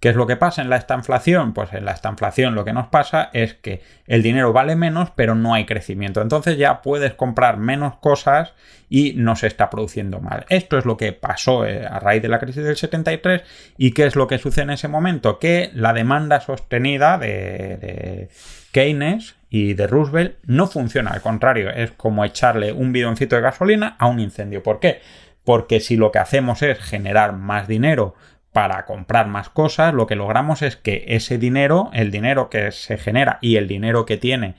¿Qué 0.00 0.10
es 0.10 0.16
lo 0.16 0.26
que 0.26 0.36
pasa 0.36 0.60
en 0.60 0.68
la 0.68 0.76
estanflación? 0.76 1.54
Pues 1.54 1.72
en 1.72 1.84
la 1.86 1.92
estanflación 1.92 2.54
lo 2.54 2.64
que 2.64 2.74
nos 2.74 2.88
pasa 2.88 3.30
es 3.32 3.54
que 3.54 3.82
el 4.06 4.22
dinero 4.22 4.52
vale 4.52 4.76
menos, 4.76 5.10
pero 5.16 5.34
no 5.34 5.54
hay 5.54 5.64
crecimiento. 5.64 6.20
Entonces 6.20 6.58
ya 6.58 6.82
puedes 6.82 7.14
comprar 7.14 7.56
menos 7.56 7.96
cosas 7.96 8.52
y 8.90 9.14
no 9.14 9.36
se 9.36 9.46
está 9.46 9.70
produciendo 9.70 10.20
mal. 10.20 10.44
Esto 10.50 10.76
es 10.76 10.84
lo 10.84 10.98
que 10.98 11.12
pasó 11.12 11.64
eh, 11.64 11.86
a 11.86 11.98
raíz 11.98 12.20
de 12.20 12.28
la 12.28 12.38
crisis 12.38 12.62
del 12.62 12.76
73 12.76 13.42
y 13.78 13.92
qué 13.92 14.04
es 14.04 14.16
lo 14.16 14.26
que 14.26 14.38
sucede 14.38 14.64
en 14.64 14.70
ese 14.70 14.88
momento? 14.88 15.38
Que 15.38 15.70
la 15.72 15.94
demanda 15.94 16.40
sostenida 16.40 17.16
de, 17.16 17.78
de 17.78 18.28
Keynes 18.72 19.36
y 19.48 19.72
de 19.72 19.86
Roosevelt 19.86 20.36
no 20.44 20.66
funciona, 20.66 21.12
al 21.12 21.22
contrario, 21.22 21.70
es 21.70 21.92
como 21.92 22.24
echarle 22.24 22.72
un 22.72 22.92
bidoncito 22.92 23.36
de 23.36 23.42
gasolina 23.42 23.96
a 23.98 24.06
un 24.06 24.20
incendio. 24.20 24.62
¿Por 24.62 24.80
qué? 24.80 25.00
Porque 25.44 25.80
si 25.80 25.96
lo 25.96 26.12
que 26.12 26.18
hacemos 26.18 26.60
es 26.62 26.78
generar 26.78 27.32
más 27.32 27.66
dinero 27.66 28.14
para 28.56 28.86
comprar 28.86 29.26
más 29.26 29.50
cosas, 29.50 29.92
lo 29.92 30.06
que 30.06 30.16
logramos 30.16 30.62
es 30.62 30.76
que 30.76 31.04
ese 31.08 31.36
dinero, 31.36 31.90
el 31.92 32.10
dinero 32.10 32.48
que 32.48 32.72
se 32.72 32.96
genera 32.96 33.36
y 33.42 33.56
el 33.56 33.68
dinero 33.68 34.06
que 34.06 34.16
tiene 34.16 34.54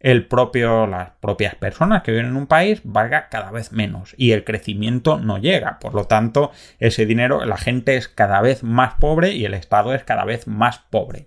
el 0.00 0.24
propio, 0.24 0.86
las 0.86 1.10
propias 1.20 1.54
personas 1.56 2.02
que 2.02 2.12
viven 2.12 2.28
en 2.28 2.36
un 2.36 2.46
país 2.46 2.80
valga 2.82 3.28
cada 3.28 3.50
vez 3.50 3.70
menos 3.70 4.14
y 4.16 4.30
el 4.30 4.44
crecimiento 4.44 5.18
no 5.18 5.36
llega. 5.36 5.78
Por 5.80 5.92
lo 5.92 6.06
tanto, 6.06 6.50
ese 6.78 7.04
dinero, 7.04 7.44
la 7.44 7.58
gente 7.58 7.96
es 7.96 8.08
cada 8.08 8.40
vez 8.40 8.62
más 8.62 8.94
pobre 8.94 9.32
y 9.32 9.44
el 9.44 9.52
Estado 9.52 9.92
es 9.92 10.02
cada 10.02 10.24
vez 10.24 10.46
más 10.46 10.78
pobre. 10.88 11.26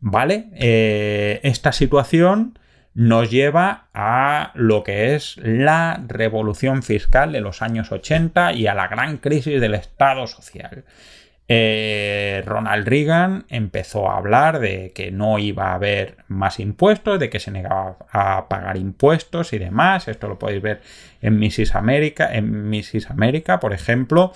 ¿Vale? 0.00 0.46
Eh, 0.54 1.40
esta 1.42 1.72
situación 1.72 2.58
nos 2.94 3.30
lleva 3.30 3.88
a 3.92 4.52
lo 4.54 4.82
que 4.82 5.14
es 5.14 5.36
la 5.42 6.02
revolución 6.06 6.82
fiscal 6.82 7.32
de 7.32 7.42
los 7.42 7.60
años 7.60 7.92
80 7.92 8.54
y 8.54 8.66
a 8.66 8.72
la 8.72 8.88
gran 8.88 9.18
crisis 9.18 9.60
del 9.60 9.74
Estado 9.74 10.26
social. 10.26 10.84
Eh, 11.52 12.44
Ronald 12.46 12.86
Reagan 12.86 13.44
empezó 13.48 14.08
a 14.08 14.18
hablar 14.18 14.60
de 14.60 14.92
que 14.94 15.10
no 15.10 15.40
iba 15.40 15.72
a 15.72 15.74
haber 15.74 16.18
más 16.28 16.60
impuestos, 16.60 17.18
de 17.18 17.28
que 17.28 17.40
se 17.40 17.50
negaba 17.50 17.96
a 18.12 18.46
pagar 18.48 18.76
impuestos 18.76 19.52
y 19.52 19.58
demás. 19.58 20.06
Esto 20.06 20.28
lo 20.28 20.38
podéis 20.38 20.62
ver 20.62 20.80
en 21.20 21.40
Mrs. 21.40 21.74
America, 21.74 22.32
en 22.32 22.70
Mrs. 22.70 23.10
America, 23.10 23.58
por 23.58 23.72
ejemplo. 23.72 24.32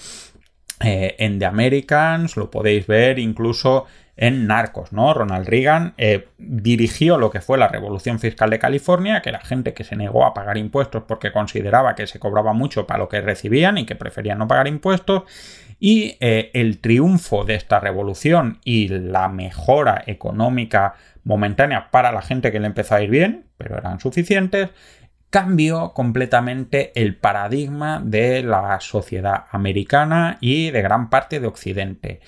Eh, 0.80 1.14
en 1.20 1.38
The 1.38 1.46
Americans, 1.46 2.36
lo 2.36 2.50
podéis 2.50 2.88
ver 2.88 3.20
incluso 3.20 3.86
en 4.16 4.48
Narcos, 4.48 4.92
¿no? 4.92 5.14
Ronald 5.14 5.46
Reagan 5.48 5.94
eh, 5.98 6.26
dirigió 6.38 7.16
lo 7.16 7.30
que 7.30 7.40
fue 7.40 7.58
la 7.58 7.68
revolución 7.68 8.18
fiscal 8.18 8.50
de 8.50 8.58
California, 8.58 9.22
que 9.22 9.28
era 9.28 9.40
gente 9.40 9.72
que 9.72 9.84
se 9.84 9.94
negó 9.94 10.26
a 10.26 10.34
pagar 10.34 10.58
impuestos 10.58 11.04
porque 11.06 11.30
consideraba 11.30 11.94
que 11.94 12.08
se 12.08 12.18
cobraba 12.18 12.52
mucho 12.52 12.88
para 12.88 12.98
lo 12.98 13.08
que 13.08 13.20
recibían 13.20 13.78
y 13.78 13.86
que 13.86 13.94
preferían 13.94 14.38
no 14.38 14.48
pagar 14.48 14.66
impuestos 14.66 15.22
y 15.84 16.16
eh, 16.20 16.50
el 16.54 16.78
triunfo 16.78 17.44
de 17.44 17.56
esta 17.56 17.78
revolución 17.78 18.58
y 18.64 18.88
la 18.88 19.28
mejora 19.28 20.02
económica 20.06 20.94
momentánea 21.24 21.90
para 21.90 22.10
la 22.10 22.22
gente 22.22 22.50
que 22.50 22.58
le 22.58 22.68
empezó 22.68 22.94
a 22.94 23.02
ir 23.02 23.10
bien, 23.10 23.48
pero 23.58 23.76
eran 23.76 24.00
suficientes, 24.00 24.70
cambió 25.28 25.92
completamente 25.92 26.90
el 26.94 27.16
paradigma 27.16 28.00
de 28.02 28.42
la 28.42 28.80
sociedad 28.80 29.44
americana 29.50 30.38
y 30.40 30.70
de 30.70 30.80
gran 30.80 31.10
parte 31.10 31.38
de 31.38 31.48
Occidente. 31.48 32.20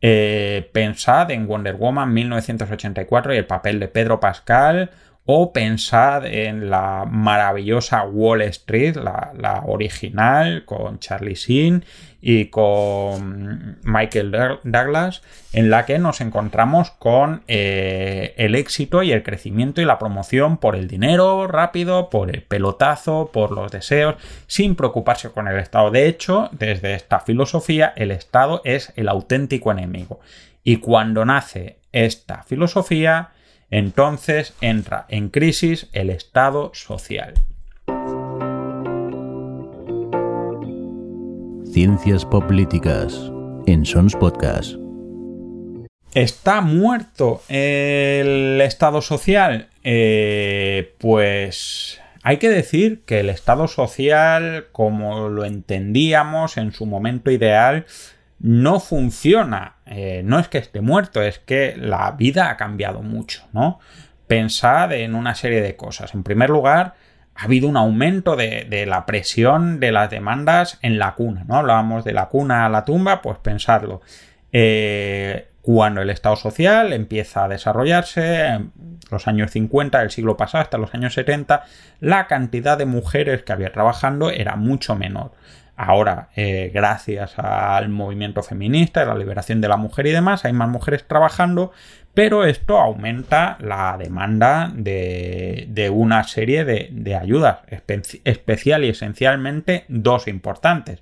Eh, 0.00 0.70
pensad 0.72 1.30
en 1.32 1.46
Wonder 1.46 1.74
Woman 1.74 2.14
1984 2.14 3.34
y 3.34 3.36
el 3.36 3.46
papel 3.46 3.78
de 3.78 3.88
Pedro 3.88 4.20
Pascal 4.20 4.90
o 5.26 5.52
pensad 5.52 6.24
en 6.24 6.70
la 6.70 7.04
maravillosa 7.08 8.04
Wall 8.04 8.40
Street, 8.42 8.96
la, 8.96 9.62
original, 9.66 10.64
con 10.64 10.98
Charlie 10.98 11.34
Sheen 11.34 11.84
y 12.24 12.46
con 12.46 13.78
Michael 13.82 14.30
Douglas, 14.62 15.22
en 15.52 15.70
la 15.70 15.84
que 15.84 15.98
nos 15.98 16.20
encontramos 16.20 16.92
con 16.92 17.42
eh, 17.48 18.32
el 18.38 18.54
éxito 18.54 19.02
y 19.02 19.10
el 19.10 19.24
crecimiento 19.24 19.82
y 19.82 19.84
la 19.84 19.98
promoción 19.98 20.56
por 20.56 20.76
el 20.76 20.86
dinero 20.86 21.48
rápido, 21.48 22.08
por 22.10 22.30
el 22.30 22.42
pelotazo, 22.42 23.30
por 23.32 23.50
los 23.50 23.72
deseos, 23.72 24.14
sin 24.46 24.76
preocuparse 24.76 25.30
con 25.30 25.48
el 25.48 25.58
Estado. 25.58 25.90
De 25.90 26.06
hecho, 26.06 26.48
desde 26.52 26.94
esta 26.94 27.18
filosofía, 27.18 27.92
el 27.96 28.12
Estado 28.12 28.62
es 28.64 28.92
el 28.94 29.08
auténtico 29.08 29.72
enemigo. 29.72 30.20
Y 30.62 30.76
cuando 30.76 31.24
nace 31.24 31.78
esta 31.90 32.44
filosofía, 32.44 33.30
entonces 33.68 34.54
entra 34.60 35.06
en 35.08 35.28
crisis 35.28 35.88
el 35.92 36.08
Estado 36.08 36.70
social. 36.72 37.34
Ciencias 41.72 42.26
políticas 42.26 43.32
en 43.66 43.86
Sons 43.86 44.14
Podcast. 44.14 44.74
¿Está 46.12 46.60
muerto 46.60 47.40
el 47.48 48.60
Estado 48.60 49.00
social? 49.00 49.70
Eh, 49.82 50.94
pues 50.98 51.98
hay 52.22 52.36
que 52.36 52.50
decir 52.50 53.04
que 53.06 53.20
el 53.20 53.30
Estado 53.30 53.68
social, 53.68 54.66
como 54.72 55.30
lo 55.30 55.46
entendíamos 55.46 56.58
en 56.58 56.72
su 56.72 56.84
momento 56.84 57.30
ideal, 57.30 57.86
no 58.38 58.78
funciona. 58.78 59.76
Eh, 59.86 60.20
no 60.26 60.38
es 60.38 60.48
que 60.48 60.58
esté 60.58 60.82
muerto, 60.82 61.22
es 61.22 61.38
que 61.38 61.74
la 61.78 62.10
vida 62.10 62.50
ha 62.50 62.58
cambiado 62.58 63.00
mucho, 63.00 63.48
¿no? 63.54 63.80
Pensad 64.26 64.92
en 64.92 65.14
una 65.14 65.34
serie 65.34 65.62
de 65.62 65.74
cosas. 65.74 66.12
En 66.12 66.22
primer 66.22 66.50
lugar, 66.50 66.96
ha 67.34 67.44
habido 67.44 67.68
un 67.68 67.76
aumento 67.76 68.36
de, 68.36 68.84
la 68.86 69.06
presión 69.06 69.80
de 69.80 69.92
las 69.92 70.10
demandas 70.10 70.78
en 70.82 70.98
la 70.98 71.14
cuna, 71.14 71.44
¿no? 71.46 71.56
Hablábamos 71.56 72.04
de 72.04 72.12
la 72.12 72.28
cuna 72.28 72.66
a 72.66 72.68
la 72.68 72.84
tumba, 72.84 73.22
pues 73.22 73.38
pensadlo. 73.38 74.00
Eh, 74.52 75.48
cuando 75.62 76.02
el 76.02 76.10
Estado 76.10 76.36
social 76.36 76.92
empieza 76.92 77.44
a 77.44 77.48
desarrollarse, 77.48 78.46
en 78.46 78.72
los 79.10 79.28
años 79.28 79.52
50 79.52 80.00
del 80.00 80.10
siglo 80.10 80.36
pasado 80.36 80.62
hasta 80.62 80.76
los 80.76 80.92
años 80.92 81.14
70, 81.14 81.64
la 82.00 82.26
cantidad 82.26 82.76
de 82.76 82.84
mujeres 82.84 83.42
que 83.42 83.52
había 83.52 83.72
trabajando 83.72 84.30
era 84.30 84.56
mucho 84.56 84.96
menor. 84.96 85.32
Ahora, 85.76 86.28
eh, 86.36 86.70
gracias 86.74 87.38
al 87.38 87.88
movimiento 87.88 88.42
feminista, 88.42 89.04
la 89.04 89.14
liberación 89.14 89.60
de 89.60 89.68
la 89.68 89.76
mujer 89.76 90.06
y 90.06 90.12
demás, 90.12 90.44
hay 90.44 90.52
más 90.52 90.68
mujeres 90.68 91.08
trabajando, 91.08 91.72
pero 92.14 92.44
esto 92.44 92.78
aumenta 92.78 93.56
la 93.60 93.96
demanda 93.98 94.70
de, 94.74 95.90
una 95.92 96.24
serie 96.24 96.64
de, 96.64 97.16
ayudas, 97.16 97.58
especial 98.24 98.84
y 98.84 98.90
esencialmente 98.90 99.84
dos 99.88 100.28
importantes 100.28 101.00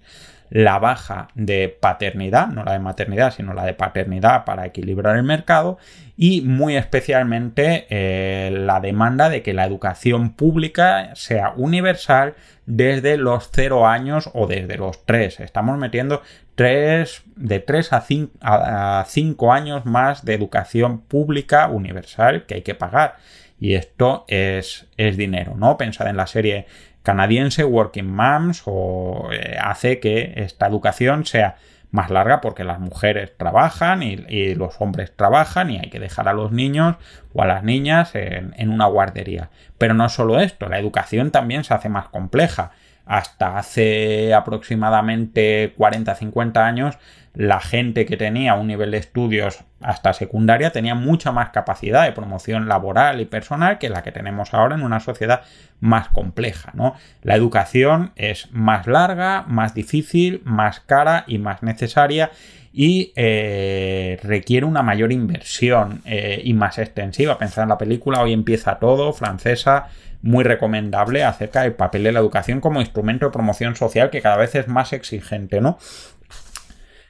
la 0.51 0.79
baja 0.81 1.29
de 1.35 1.69
paternidad, 1.69 2.49
no 2.49 2.65
la 2.65 2.73
de 2.73 2.81
maternidad, 2.81 3.33
sino 3.33 3.55
la 3.55 3.65
de 3.65 3.75
paternidad 3.75 4.45
para 4.45 4.67
equilibrar 4.67 5.17
el 5.17 5.23
mercado 5.23 5.79
y 6.17 6.43
muy 6.43 6.77
especialmente 6.77 7.87
eh, 7.89 8.51
la 8.51 8.81
demanda 8.81 9.31
de 9.31 9.43
que 9.43 9.55
la 9.55 9.65
educación 9.65 10.35
pública 10.35 11.15
sea 11.15 11.55
universal 11.57 12.35
desde 12.67 13.17
los 13.17 13.51
0 13.53 13.87
años 13.87 14.29
o 14.35 14.47
desde 14.47 14.77
los 14.77 15.05
3. 15.07 15.41
Estamos 15.41 15.79
metiendo 15.79 16.23
tres, 16.57 17.23
de 17.37 17.61
3 17.61 17.91
a 18.43 19.05
5 19.07 19.53
años 19.53 19.87
más 19.87 20.25
de 20.25 20.35
educación 20.35 21.01
pública 21.01 21.69
universal 21.69 22.45
que 22.45 22.57
hay 22.57 22.63
que 22.63 22.75
pagar. 22.75 23.17
Y 23.59 23.75
esto 23.75 24.25
es, 24.29 24.89
es 24.97 25.17
dinero, 25.17 25.55
¿no? 25.57 25.77
Pensad 25.77 26.09
en 26.09 26.17
la 26.17 26.27
serie 26.27 26.67
canadiense, 27.03 27.65
Working 27.65 28.11
Moms, 28.11 28.63
o 28.67 29.31
eh, 29.33 29.57
hace 29.61 30.01
que 30.01 30.35
esta 30.37 30.67
educación 30.67 31.25
sea 31.25 31.57
más 31.91 32.11
larga 32.11 32.41
porque 32.41 32.63
las 32.63 32.79
mujeres 32.79 33.37
trabajan 33.37 34.03
y, 34.03 34.55
los 34.55 34.81
hombres 34.81 35.13
trabajan 35.17 35.71
y 35.71 35.79
hay 35.79 35.91
que 35.91 35.99
dejar 35.99 36.29
a 36.29 36.33
los 36.33 36.53
niños 36.53 36.97
o 37.33 37.43
a 37.43 37.47
las 37.47 37.65
niñas 37.65 38.15
en, 38.15 38.55
en 38.57 38.71
una 38.71 38.87
guardería. 38.87 39.51
Pero 39.77 39.95
no 39.95 40.09
solo 40.09 40.39
esto, 40.39 40.69
la 40.69 40.79
educación 40.79 41.31
también 41.31 41.65
se 41.65 41.75
hace 41.75 41.89
más 41.89 42.09
compleja. 42.09 42.71
Hasta 43.11 43.59
hace 43.59 44.33
aproximadamente 44.35 45.75
40-50 45.77 46.59
años 46.59 46.97
la 47.35 47.59
gente 47.59 48.07
que 48.07 48.17
tenía 48.17 48.55
un 48.55 48.69
nivel 48.69 48.93
de 48.93 48.99
estudios 48.99 49.65
hasta 49.81 50.13
secundaria 50.13 50.71
tenía 50.71 50.95
mucha 50.95 51.33
más 51.33 51.51
capacidad 51.51 52.05
de 52.05 52.13
promoción 52.13 52.69
laboral 52.69 53.21
y 53.21 53.25
personal 53.25 53.79
que 53.79 53.89
la 53.89 54.05
que 54.05 54.13
tenemos 54.13 54.55
ahora 54.55 54.77
en 54.77 54.83
una 54.83 55.01
sociedad 55.01 55.43
más 55.81 56.09
compleja, 56.11 56.71
¿no? 56.75 56.95
La 57.23 57.35
educación 57.35 58.13
es 58.15 58.49
más 58.53 58.87
larga, 58.87 59.45
más 59.49 59.75
difícil, 59.75 60.41
más 60.45 60.79
cara 60.79 61.25
y 61.27 61.39
más 61.39 61.65
necesaria 61.65 62.31
y 62.73 63.13
eh, 63.17 64.21
requiere 64.23 64.67
una 64.67 64.83
mayor 64.83 65.11
inversión 65.11 66.03
eh, 66.05 66.41
y 66.45 66.55
más 66.55 66.79
extensiva. 66.79 67.39
Pensar 67.39 67.65
en 67.65 67.71
la 67.71 67.79
película 67.79 68.23
Hoy 68.23 68.33
empieza 68.33 68.79
todo, 68.79 69.13
francesa, 69.13 69.89
muy 70.23 70.45
recomendable 70.45 71.25
acerca 71.25 71.63
del 71.63 71.73
papel 71.73 72.05
de 72.05 72.13
la 72.13 72.21
educación 72.21 72.61
como 72.61 72.81
instrumento 72.81 73.27
de 73.27 73.33
promoción 73.33 73.77
social 73.77 74.11
que 74.11 74.23
cada 74.23 74.37
vez 74.37 74.55
es 74.55 74.69
más 74.69 74.93
exigente, 74.93 75.61
¿no? 75.61 75.79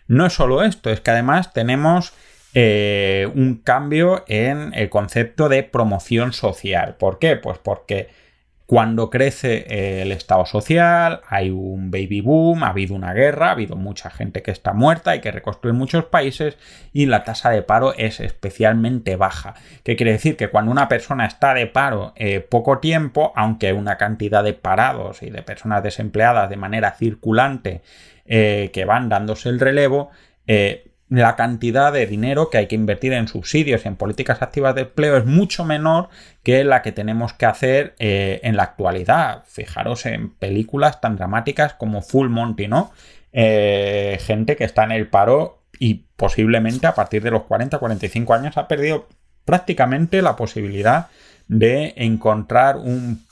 No 0.07 0.27
es 0.27 0.33
solo 0.33 0.63
esto, 0.63 0.91
es 0.91 1.01
que 1.01 1.11
además 1.11 1.53
tenemos 1.53 2.13
eh, 2.55 3.31
un 3.35 3.57
cambio 3.57 4.25
en 4.27 4.75
el 4.75 4.91
concepto 4.91 5.49
de 5.49 5.63
promoción 5.63 6.33
social. 6.33 6.97
¿Por 6.97 7.19
qué? 7.19 7.37
Pues 7.37 7.59
porque 7.59 8.09
cuando 8.71 9.11
crece 9.11 10.01
el 10.01 10.13
Estado 10.13 10.47
social, 10.47 11.23
hay 11.27 11.51
un 11.51 11.91
baby 11.91 12.21
boom, 12.21 12.63
ha 12.63 12.69
habido 12.69 12.95
una 12.95 13.13
guerra, 13.13 13.49
ha 13.49 13.51
habido 13.51 13.75
mucha 13.75 14.11
gente 14.11 14.43
que 14.43 14.53
está 14.53 14.75
muerta, 14.75 15.11
hay 15.11 15.21
que 15.21 15.33
reconstruir 15.33 15.75
muchos 15.75 16.05
países 16.05 16.57
y 16.93 17.07
la 17.07 17.25
tasa 17.25 17.51
de 17.51 17.63
paro 17.63 17.95
es 17.97 18.21
especialmente 18.21 19.17
baja. 19.17 19.55
¿Qué 19.83 19.97
quiere 19.97 20.13
decir? 20.13 20.37
Que 20.37 20.51
cuando 20.51 20.71
una 20.71 20.87
persona 20.87 21.27
está 21.27 21.53
de 21.53 21.67
paro 21.67 22.13
eh, 22.15 22.39
poco 22.39 22.79
tiempo, 22.79 23.33
aunque 23.35 23.73
una 23.73 23.97
cantidad 23.97 24.45
de 24.45 24.53
parados 24.53 25.25
y 25.25 25.31
de 25.31 25.43
personas 25.43 25.83
desempleadas 25.83 26.49
de 26.49 26.57
manera 26.57 26.93
circulante 26.93 27.83
eh, 28.25 28.71
que 28.73 28.85
van 28.85 29.09
dándose 29.09 29.49
el 29.49 29.59
relevo, 29.59 30.11
eh, 30.47 30.90
la 31.11 31.37
cantidad 31.37 31.93
de 31.93 32.07
dinero 32.07 32.49
que 32.49 32.59
hay 32.59 32.67
que 32.67 32.77
invertir 32.77 33.13
en 33.13 33.29
subsidios 33.29 33.85
y 33.85 33.89
en 33.89 33.97
políticas 33.97 34.41
activas 34.41 34.75
de 34.75 34.83
empleo 34.83 35.19
es 35.19 35.27
mucho 35.27 35.65
menor 35.65 36.09
que 36.43 36.65
la 36.65 36.81
que 36.81 36.93
tenemos 36.93 37.35
que 37.35 37.47
hacer 37.47 37.95
eh, 37.99 38.41
en 38.43 38.57
la 38.57 38.63
actualidad. 38.63 39.45
Fijaros 39.47 40.07
en 40.07 40.31
películas 40.31 41.01
tan 41.03 41.17
dramáticas 41.17 41.75
como 41.75 42.01
Full 42.01 42.29
Monty, 42.29 42.69
¿no? 42.69 42.93
gente 43.33 44.57
que 44.57 44.65
está 44.65 44.83
en 44.83 44.91
el 44.91 45.07
paro 45.07 45.63
y 45.79 46.07
posiblemente 46.17 46.89
a 46.89 46.97
partir 46.97 47.23
de 47.23 47.31
los 47.31 47.43
40-45 47.43 48.35
años 48.37 48.57
ha 48.57 48.67
perdido 48.67 49.07
prácticamente 49.45 50.21
la 50.21 50.35
posibilidad 50.35 51.09
de 51.49 51.95
encontrar 51.97 52.77
un 52.77 53.25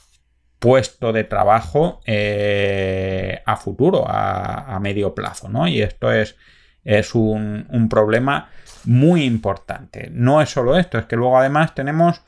puesto 0.59 1.13
de 1.13 1.23
trabajo 1.23 2.01
eh, 2.05 3.41
a 3.45 3.55
futuro, 3.55 4.03
a, 4.05 4.77
medio 4.81 5.15
plazo, 5.15 5.47
¿no? 5.47 5.67
Y 5.67 5.81
esto 5.81 6.11
es, 6.11 6.35
es 6.89 7.13
un, 7.13 7.87
problema 7.87 8.49
muy 8.85 9.23
importante. 9.23 10.09
No 10.11 10.41
es 10.41 10.49
solo 10.49 10.75
esto, 10.75 10.97
es 10.97 11.05
que 11.05 11.15
luego 11.15 11.37
además 11.37 11.75
tenemos 11.75 12.21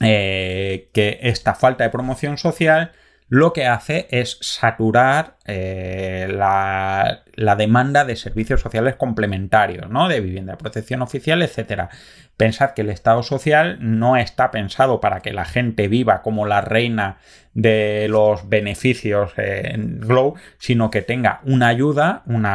eh, 0.00 0.90
que 0.92 1.18
esta 1.22 1.54
falta 1.54 1.84
de 1.84 1.90
promoción 1.90 2.36
social 2.36 2.92
lo 3.30 3.52
que 3.52 3.64
hace 3.64 4.08
es 4.10 4.38
saturar 4.40 5.36
eh, 5.46 6.26
la, 6.28 7.22
demanda 7.56 8.04
de 8.04 8.16
servicios 8.16 8.60
sociales 8.60 8.96
complementarios, 8.96 9.88
¿no? 9.88 10.08
De 10.08 10.20
vivienda 10.20 10.54
de 10.54 10.58
protección 10.58 11.00
oficial, 11.00 11.40
etcétera. 11.40 11.90
Pensad 12.36 12.70
que 12.70 12.82
el 12.82 12.90
Estado 12.90 13.22
social 13.22 13.78
no 13.80 14.16
está 14.16 14.50
pensado 14.50 15.00
para 15.00 15.20
que 15.20 15.32
la 15.32 15.44
gente 15.44 15.86
viva 15.86 16.22
como 16.22 16.44
la 16.44 16.60
reina 16.60 17.18
de 17.54 18.08
los 18.08 18.48
beneficios 18.48 19.32
en 19.36 20.00
Glow, 20.00 20.34
sino 20.58 20.90
que 20.90 21.02
tenga 21.02 21.40
una 21.44 21.68
ayuda, 21.68 22.22
un 22.26 22.48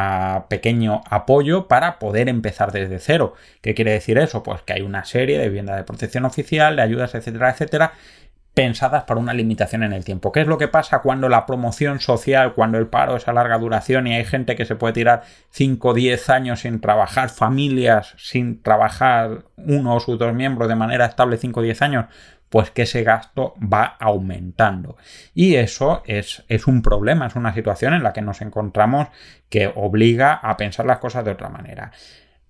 pequeño 0.49 1.03
apoyo 1.09 1.69
para 1.69 1.99
poder 1.99 2.27
empezar 2.27 2.73
desde 2.73 2.99
cero. 2.99 3.33
¿Qué 3.61 3.75
quiere 3.75 3.91
decir 3.91 4.17
eso? 4.17 4.43
Pues 4.43 4.61
que 4.63 4.73
hay 4.73 4.81
una 4.81 5.05
serie 5.05 5.39
de 5.39 5.47
vivienda 5.47 5.77
de 5.77 5.83
protección 5.85 6.25
oficial, 6.25 6.75
de 6.75 6.81
ayudas, 6.81 7.15
etcétera, 7.15 7.51
etcétera, 7.51 7.93
pensadas 8.55 9.03
para 9.03 9.19
una 9.19 9.33
limitación 9.33 9.83
en 9.83 9.91
el 9.91 10.05
tiempo. 10.05 10.31
¿Qué 10.31 10.39
es 10.39 10.47
lo 10.47 10.57
que 10.57 10.69
pasa 10.69 10.99
cuando 10.99 11.27
la 11.27 11.45
promoción 11.45 11.99
social, 11.99 12.53
cuando 12.53 12.77
el 12.77 12.87
paro 12.87 13.17
es 13.17 13.27
a 13.27 13.33
larga 13.33 13.59
duración 13.59 14.07
y 14.07 14.15
hay 14.15 14.23
gente 14.23 14.55
que 14.55 14.65
se 14.65 14.77
puede 14.77 14.93
tirar 14.93 15.23
5 15.49 15.89
o 15.89 15.93
10 15.93 16.29
años 16.29 16.61
sin 16.61 16.79
trabajar, 16.79 17.29
familias 17.29 18.15
sin 18.17 18.63
trabajar 18.63 19.43
uno 19.57 19.95
o 19.95 19.99
sus 19.99 20.17
dos 20.17 20.33
miembros 20.33 20.69
de 20.69 20.75
manera 20.75 21.05
estable 21.05 21.35
5 21.37 21.59
o 21.59 21.63
10 21.63 21.81
años? 21.81 22.05
Pues 22.47 22.71
que 22.71 22.83
ese 22.83 23.03
gasto 23.03 23.55
va 23.61 23.97
aumentando. 23.99 24.95
Y 25.33 25.55
eso 25.55 26.01
es, 26.05 26.45
es 26.47 26.65
un 26.65 26.81
problema, 26.81 27.27
es 27.27 27.35
una 27.35 27.53
situación 27.53 27.93
en 27.93 28.03
la 28.03 28.13
que 28.13 28.21
nos 28.21 28.41
encontramos 28.41 29.09
que 29.49 29.69
obliga 29.75 30.33
a 30.33 30.55
pensar 30.55 30.85
las 30.85 30.99
cosas 30.99 31.25
de 31.25 31.31
otra 31.31 31.49
manera. 31.49 31.91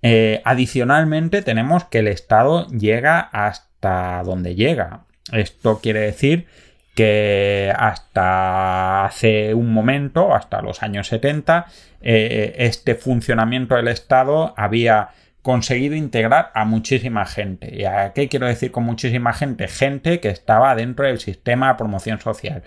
Eh, 0.03 0.43
adicionalmente 0.45 1.41
tenemos 1.41 1.85
que 1.85 1.99
el 1.99 2.09
Estado 2.09 2.67
llega 2.67 3.19
hasta 3.19 4.21
donde 4.23 4.53
llega 4.53 5.04
Esto 5.31 5.79
quiere 5.81 6.01
decir 6.01 6.47
que 6.93 7.73
hasta 7.75 9.05
hace 9.05 9.53
un 9.53 9.73
momento, 9.73 10.33
hasta 10.33 10.61
los 10.61 10.81
años 10.81 11.07
70, 11.07 11.65
eh, 12.01 12.55
este 12.57 12.95
funcionamiento 12.95 13.75
del 13.75 13.89
Estado 13.89 14.53
había 14.55 15.09
conseguido 15.41 15.95
integrar 15.95 16.51
a 16.55 16.65
muchísima 16.65 17.25
gente. 17.25 17.69
¿Y 17.75 17.85
a 17.85 18.13
qué 18.13 18.29
quiero 18.29 18.47
decir 18.47 18.71
con 18.71 18.83
muchísima 18.83 19.33
gente? 19.33 19.67
Gente 19.67 20.19
que 20.19 20.29
estaba 20.29 20.73
dentro 20.73 21.05
del 21.05 21.19
sistema 21.19 21.67
de 21.67 21.75
promoción 21.75 22.19
social. 22.19 22.63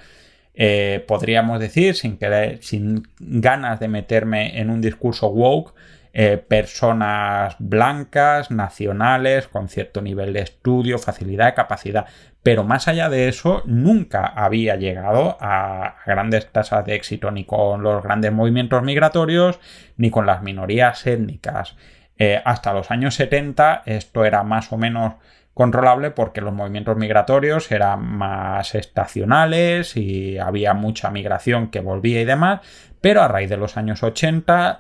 Eh, 0.54 1.04
podríamos 1.09 1.59
decir, 1.59 1.94
sin, 1.94 2.18
querer, 2.18 2.62
sin 2.62 3.09
ganas 3.18 3.80
de 3.80 3.88
meterme 3.88 4.61
en 4.61 4.70
un 4.70 4.80
discurso 4.80 5.28
woke, 5.28 5.72
eh, 6.21 6.37
personas 6.37 7.55
blancas, 7.61 8.51
nacionales, 8.51 9.47
con 9.47 9.69
cierto 9.69 10.03
nivel 10.03 10.33
de 10.33 10.41
estudio, 10.41 10.99
facilidad, 10.99 11.55
capacidad. 11.55 12.07
Pero 12.43 12.64
más 12.64 12.89
allá 12.89 13.09
de 13.09 13.29
eso, 13.29 13.62
nunca 13.66 14.27
había 14.27 14.75
llegado 14.75 15.37
a 15.41 15.95
grandes 16.07 16.51
tasas 16.51 16.85
de 16.85 16.97
éxito 16.97 17.31
ni 17.31 17.45
con 17.45 17.85
los 17.85 18.03
grandes 18.03 18.33
movimientos 18.33 18.83
migratorios, 18.83 19.61
ni 19.97 20.11
con 20.11 20.27
las 20.27 20.43
minorías 20.43 21.07
étnicas. 21.07 21.77
Eh, 22.16 22.43
hasta 22.45 22.73
los 22.73 22.91
años 22.91 23.14
70 23.14 23.85
esto 23.87 24.25
era 24.25 24.43
más 24.43 24.73
o 24.73 24.77
menos 24.77 25.14
controlable 25.59 26.12
porque 26.12 26.41
los 26.41 26.55
movimientos 26.55 26.97
migratorios 26.97 27.73
eran 27.73 28.05
más 28.05 28.77
estacionales 28.77 29.97
y 29.97 30.39
había 30.39 30.73
mucha 30.73 31.11
migración 31.11 31.73
que 31.73 31.81
volvía 31.81 32.21
y 32.21 32.25
demás, 32.25 32.61
pero 33.01 33.22
a 33.22 33.28
raíz 33.28 33.49
de 33.51 33.57
los 33.57 33.76
años 33.76 34.03
80 34.03 34.78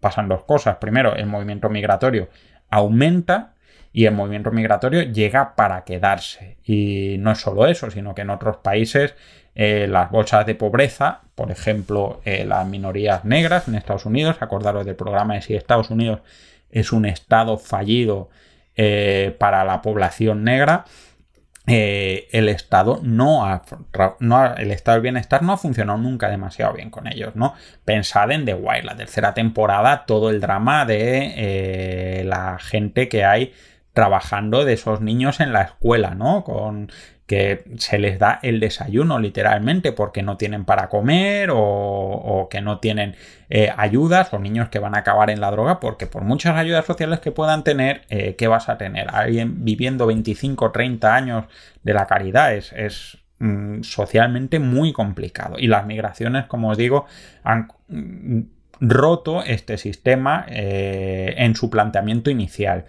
pasan 0.00 0.28
dos 0.28 0.44
cosas. 0.44 0.76
Primero, 0.76 1.14
el 1.14 1.26
movimiento 1.26 1.68
migratorio 1.68 2.28
aumenta 2.70 3.54
y 3.92 4.06
el 4.06 4.14
movimiento 4.14 4.50
migratorio 4.50 5.02
llega 5.02 5.54
para 5.54 5.84
quedarse. 5.84 6.56
Y 6.64 7.16
no 7.18 7.32
es 7.32 7.38
solo 7.38 7.66
eso, 7.66 7.90
sino 7.90 8.14
que 8.14 8.22
en 8.22 8.30
otros 8.30 8.56
países 8.58 9.14
eh, 9.54 9.86
las 9.88 10.10
bolsas 10.10 10.46
de 10.46 10.54
pobreza, 10.54 11.20
por 11.34 11.50
ejemplo, 11.50 12.20
eh, 12.24 12.44
las 12.44 12.66
minorías 12.66 13.24
negras 13.24 13.68
en 13.68 13.74
Estados 13.74 14.06
Unidos, 14.06 14.36
acordaros 14.40 14.86
del 14.86 14.96
programa 14.96 15.34
de 15.34 15.42
si 15.42 15.54
Estados 15.54 15.90
Unidos 15.90 16.20
es 16.70 16.90
un 16.92 17.04
estado 17.04 17.58
fallido 17.58 18.30
eh, 18.76 19.36
para 19.38 19.64
la 19.64 19.82
población 19.82 20.42
negra, 20.42 20.86
eh, 21.66 22.28
el 22.32 22.48
Estado 22.48 22.98
no 23.04 23.46
ha, 23.46 23.62
el 24.58 24.70
Estado 24.72 24.96
del 24.96 25.02
Bienestar 25.02 25.42
no 25.42 25.52
ha 25.52 25.56
funcionado 25.56 25.96
nunca 25.98 26.28
demasiado 26.28 26.74
bien 26.74 26.90
con 26.90 27.06
ellos, 27.06 27.36
¿no? 27.36 27.54
Pensad 27.84 28.32
en 28.32 28.44
The 28.44 28.54
Wire, 28.54 28.82
la 28.82 28.96
tercera 28.96 29.32
temporada, 29.32 30.04
todo 30.04 30.30
el 30.30 30.40
drama 30.40 30.84
de 30.86 31.34
eh, 31.36 32.24
la 32.24 32.58
gente 32.58 33.08
que 33.08 33.24
hay 33.24 33.52
trabajando 33.92 34.64
de 34.64 34.72
esos 34.72 35.00
niños 35.00 35.38
en 35.38 35.52
la 35.52 35.62
escuela, 35.62 36.14
¿no? 36.16 36.42
Con 36.42 36.90
que 37.32 37.64
se 37.78 37.98
les 37.98 38.18
da 38.18 38.40
el 38.42 38.60
desayuno 38.60 39.18
literalmente 39.18 39.92
porque 39.92 40.22
no 40.22 40.36
tienen 40.36 40.66
para 40.66 40.90
comer 40.90 41.48
o, 41.50 42.46
que 42.50 42.60
no 42.60 42.78
tienen 42.78 43.16
eh, 43.48 43.72
ayudas 43.74 44.34
o 44.34 44.38
niños 44.38 44.68
que 44.68 44.78
van 44.78 44.94
a 44.94 44.98
acabar 44.98 45.30
en 45.30 45.40
la 45.40 45.50
droga 45.50 45.80
porque 45.80 46.06
por 46.06 46.24
muchas 46.24 46.58
ayudas 46.58 46.84
sociales 46.84 47.20
que 47.20 47.32
puedan 47.32 47.64
tener, 47.64 48.02
eh, 48.10 48.36
¿qué 48.36 48.48
vas 48.48 48.68
a 48.68 48.76
tener? 48.76 49.06
Alguien 49.14 49.64
viviendo 49.64 50.06
25 50.06 50.62
o 50.66 50.72
30 50.72 51.16
años 51.16 51.46
de 51.82 51.94
la 51.94 52.06
caridad 52.06 52.54
es, 52.54 53.16
mm, 53.38 53.80
socialmente 53.80 54.58
muy 54.58 54.92
complicado 54.92 55.58
y 55.58 55.68
las 55.68 55.86
migraciones, 55.86 56.44
como 56.44 56.68
os 56.68 56.76
digo, 56.76 57.06
han 57.44 57.68
mm, 57.88 58.40
roto 58.78 59.42
este 59.42 59.78
sistema 59.78 60.44
eh, 60.48 61.32
en 61.38 61.54
su 61.54 61.70
planteamiento 61.70 62.28
inicial. 62.28 62.84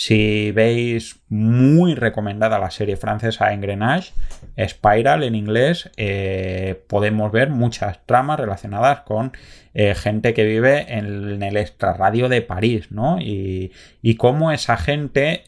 Si 0.00 0.52
veis 0.52 1.18
muy 1.28 1.96
recomendada 1.96 2.60
la 2.60 2.70
serie 2.70 2.96
francesa 2.96 3.52
Engrenage, 3.52 4.12
Spiral 4.56 5.24
en 5.24 5.34
inglés, 5.34 5.90
eh, 5.96 6.80
podemos 6.86 7.32
ver 7.32 7.50
muchas 7.50 7.98
tramas 8.06 8.38
relacionadas 8.38 9.00
con 9.00 9.32
eh, 9.74 9.96
gente 9.96 10.34
que 10.34 10.44
vive 10.44 10.86
en, 10.96 11.42
el 11.42 11.56
extrarradio 11.56 12.28
de 12.28 12.42
París, 12.42 12.92
¿no? 12.92 13.20
Y, 13.20 13.72
y 14.00 14.14
cómo 14.14 14.52
esa 14.52 14.76
gente 14.76 15.42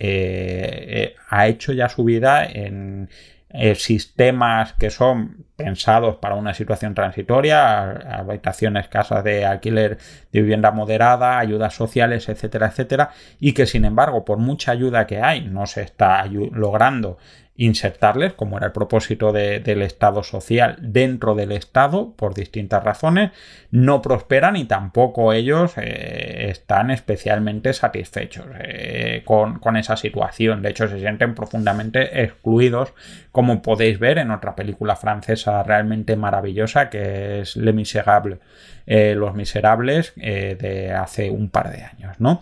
ha 1.29 1.47
hecho 1.47 1.73
ya 1.73 1.89
su 1.89 2.03
vida 2.03 2.45
en, 2.45 3.09
eh, 3.53 3.75
sistemas 3.75 4.75
que 4.75 4.91
son 4.91 5.45
pensados 5.57 6.17
para 6.17 6.37
una 6.37 6.55
situación 6.55 6.95
transitoria, 6.95 7.91
habitaciones, 8.19 8.89
casas 8.89 9.25
de 9.25 9.45
alquiler 9.45 9.99
de 10.33 10.41
vivienda 10.41 10.71
moderada, 10.71 11.39
ayudas 11.39 11.75
sociales, 11.75 12.29
etcétera, 12.29 12.69
etcétera, 12.69 13.11
y 13.41 13.53
que 13.53 13.67
sin 13.67 13.85
embargo, 13.85 14.25
por 14.25 14.39
mucha 14.39 14.73
ayuda 14.73 15.07
que 15.07 15.21
hay, 15.21 15.43
no 15.43 15.67
se 15.67 15.83
está 15.83 16.25
logrando 16.27 17.19
insertarles, 17.61 18.33
como 18.33 18.57
era 18.57 18.69
el 18.69 18.73
propósito 18.73 19.33
del 19.33 19.83
Estado 19.83 20.23
social 20.23 20.77
dentro 20.81 21.35
del 21.35 21.53
Estado, 21.53 22.15
por 22.17 22.33
distintas 22.33 22.83
razones, 22.83 23.33
no 23.71 24.01
prosperan 24.01 24.57
y 24.57 24.65
tampoco 24.65 25.35
ellos 25.35 25.75
eh, 25.77 26.47
están 26.49 26.91
especialmente 26.91 27.75
satisfechos 27.75 28.47
eh, 28.61 29.25
con, 29.27 29.77
esa 29.77 29.99
situación. 29.99 30.63
De 30.63 30.71
hecho, 30.71 30.89
se 30.89 31.01
sienten 31.01 31.35
profundamente 31.35 32.23
excluidos, 32.23 32.95
como 33.31 33.61
podéis 33.61 33.99
ver 33.99 34.17
en 34.17 34.31
otra 34.31 34.57
película 34.57 34.97
francesa 34.97 35.63
realmente 35.63 36.17
maravillosa 36.17 36.89
que 36.89 37.41
es 37.41 37.57
Les 37.57 37.75
Miserables, 37.75 38.39
eh, 38.87 39.15
Los 39.15 39.35
Miserables, 39.35 40.15
de 40.17 40.95
hace 40.95 41.29
un 41.29 41.51
par 41.51 41.71
de 41.71 41.83
años, 41.83 42.19
¿no? 42.21 42.41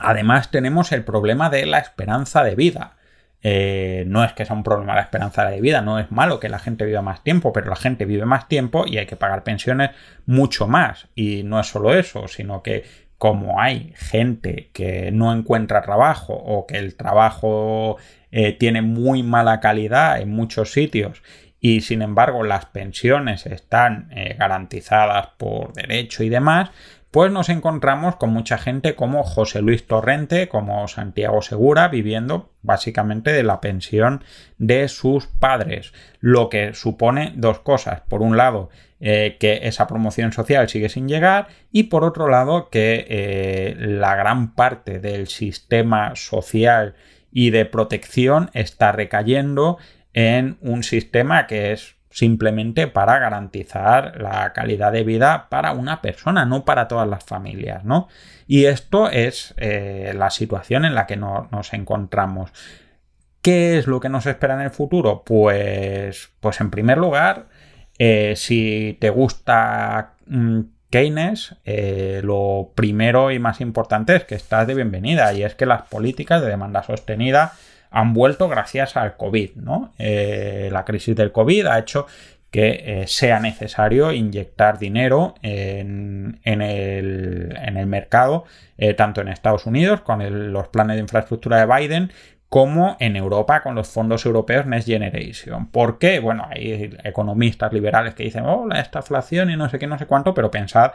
Además 0.00 0.50
tenemos 0.50 0.90
el 0.90 1.04
problema 1.04 1.50
de 1.50 1.66
la 1.66 1.78
esperanza 1.78 2.42
de 2.42 2.56
vida. 2.56 2.96
Eh, 3.42 4.04
no 4.06 4.22
es 4.24 4.32
que 4.32 4.44
sea 4.44 4.54
un 4.54 4.62
problema 4.62 4.94
la 4.94 5.02
esperanza 5.02 5.44
de 5.44 5.60
vida, 5.60 5.80
no 5.82 5.98
es 5.98 6.12
malo 6.12 6.38
que 6.38 6.48
la 6.48 6.60
gente 6.60 6.84
viva 6.84 7.02
más 7.02 7.24
tiempo, 7.24 7.52
pero 7.52 7.68
la 7.68 7.76
gente 7.76 8.04
vive 8.04 8.24
más 8.24 8.48
tiempo 8.48 8.84
y 8.86 8.98
hay 8.98 9.06
que 9.06 9.16
pagar 9.16 9.42
pensiones 9.42 9.90
mucho 10.26 10.68
más. 10.68 11.08
Y 11.14 11.42
no 11.42 11.58
es 11.58 11.66
solo 11.66 11.92
eso, 11.92 12.28
sino 12.28 12.62
que 12.62 12.84
como 13.18 13.60
hay 13.60 13.92
gente 13.96 14.70
que 14.72 15.12
no 15.12 15.32
encuentra 15.32 15.82
trabajo 15.82 16.34
o 16.34 16.66
que 16.66 16.78
el 16.78 16.96
trabajo 16.96 17.96
eh, 18.32 18.52
tiene 18.52 18.82
muy 18.82 19.22
mala 19.22 19.60
calidad 19.60 20.20
en 20.20 20.30
muchos 20.30 20.72
sitios 20.72 21.22
y 21.60 21.82
sin 21.82 22.02
embargo 22.02 22.42
las 22.42 22.66
pensiones 22.66 23.46
están 23.46 24.08
eh, 24.10 24.34
garantizadas 24.36 25.28
por 25.36 25.72
derecho 25.72 26.24
y 26.24 26.28
demás, 26.28 26.70
pues 27.12 27.30
nos 27.30 27.50
encontramos 27.50 28.16
con 28.16 28.30
mucha 28.30 28.56
gente 28.56 28.94
como 28.94 29.22
José 29.22 29.60
Luis 29.60 29.86
Torrente, 29.86 30.48
como 30.48 30.88
Santiago 30.88 31.42
Segura, 31.42 31.88
viviendo 31.88 32.50
básicamente 32.62 33.32
de 33.32 33.42
la 33.42 33.60
pensión 33.60 34.24
de 34.56 34.88
sus 34.88 35.26
padres, 35.26 35.92
lo 36.20 36.48
que 36.48 36.72
supone 36.72 37.34
dos 37.36 37.58
cosas. 37.58 38.00
Por 38.08 38.22
un 38.22 38.38
lado, 38.38 38.70
eh, 38.98 39.36
que 39.38 39.60
esa 39.64 39.86
promoción 39.86 40.32
social 40.32 40.70
sigue 40.70 40.88
sin 40.88 41.06
llegar 41.06 41.48
y 41.70 41.84
por 41.84 42.02
otro 42.02 42.28
lado, 42.28 42.70
que 42.70 43.04
eh, 43.06 43.74
la 43.78 44.16
gran 44.16 44.54
parte 44.54 44.98
del 44.98 45.28
sistema 45.28 46.16
social 46.16 46.94
y 47.30 47.50
de 47.50 47.66
protección 47.66 48.50
está 48.54 48.90
recayendo 48.90 49.76
en 50.14 50.56
un 50.62 50.82
sistema 50.82 51.46
que 51.46 51.72
es 51.72 51.94
simplemente 52.12 52.86
para 52.86 53.18
garantizar 53.18 54.20
la 54.20 54.52
calidad 54.52 54.92
de 54.92 55.02
vida 55.02 55.48
para 55.48 55.72
una 55.72 56.00
persona, 56.00 56.44
no 56.44 56.64
para 56.64 56.86
todas 56.86 57.08
las 57.08 57.24
familias, 57.24 57.84
¿no? 57.84 58.08
Y 58.46 58.66
esto 58.66 59.10
es 59.10 59.54
eh, 59.56 60.12
la 60.14 60.30
situación 60.30 60.84
en 60.84 60.94
la 60.94 61.06
que 61.06 61.16
nos 61.16 61.72
encontramos. 61.72 62.52
¿Qué 63.40 63.78
es 63.78 63.86
lo 63.86 63.98
que 63.98 64.08
nos 64.08 64.26
espera 64.26 64.54
en 64.54 64.60
el 64.60 64.70
futuro? 64.70 65.24
Pues, 65.24 66.30
pues 66.38 66.60
en 66.60 66.70
primer 66.70 66.98
lugar, 66.98 67.46
eh, 67.98 68.34
si 68.36 68.96
te 69.00 69.10
gusta 69.10 70.14
mm, 70.26 70.60
Keynes, 70.90 71.56
eh, 71.64 72.20
lo 72.22 72.72
primero 72.74 73.30
y 73.30 73.38
más 73.38 73.60
importante 73.62 74.14
es 74.14 74.24
que 74.24 74.34
estás 74.34 74.66
de 74.66 74.74
bienvenida 74.74 75.32
y 75.32 75.42
es 75.42 75.54
que 75.54 75.64
las 75.64 75.82
políticas 75.82 76.42
de 76.42 76.48
demanda 76.48 76.82
sostenida 76.82 77.54
han 77.92 78.14
vuelto 78.14 78.48
gracias 78.48 78.96
al 78.96 79.16
COVID, 79.16 79.56
¿no? 79.56 79.92
Eh, 79.98 80.68
la 80.72 80.84
crisis 80.84 81.14
del 81.14 81.30
COVID 81.30 81.66
ha 81.66 81.78
hecho 81.78 82.06
que 82.50 82.82
eh, 82.84 83.06
sea 83.06 83.40
necesario 83.40 84.12
inyectar 84.12 84.78
dinero 84.78 85.34
en, 85.40 86.38
el, 86.44 87.86
mercado, 87.86 88.44
eh, 88.76 88.92
tanto 88.92 89.22
en 89.22 89.28
Estados 89.28 89.64
Unidos 89.64 90.02
con 90.02 90.52
los 90.52 90.68
planes 90.68 90.96
de 90.96 91.02
infraestructura 91.02 91.64
de 91.64 91.66
Biden, 91.66 92.12
como 92.50 92.98
en 93.00 93.16
Europa 93.16 93.62
con 93.62 93.74
los 93.74 93.88
fondos 93.88 94.26
europeos 94.26 94.66
Next 94.66 94.86
Generation. 94.86 95.68
¿Por 95.68 95.98
qué? 95.98 96.20
Bueno, 96.20 96.46
hay 96.50 96.94
economistas 97.02 97.72
liberales 97.72 98.14
que 98.14 98.24
dicen, 98.24 98.44
oh, 98.44 98.68
esta 98.74 98.98
inflación 98.98 99.48
y 99.48 99.56
no 99.56 99.70
sé 99.70 99.78
qué, 99.78 99.86
no 99.86 99.98
sé 99.98 100.04
cuánto, 100.04 100.34
pero 100.34 100.50
pensad 100.50 100.92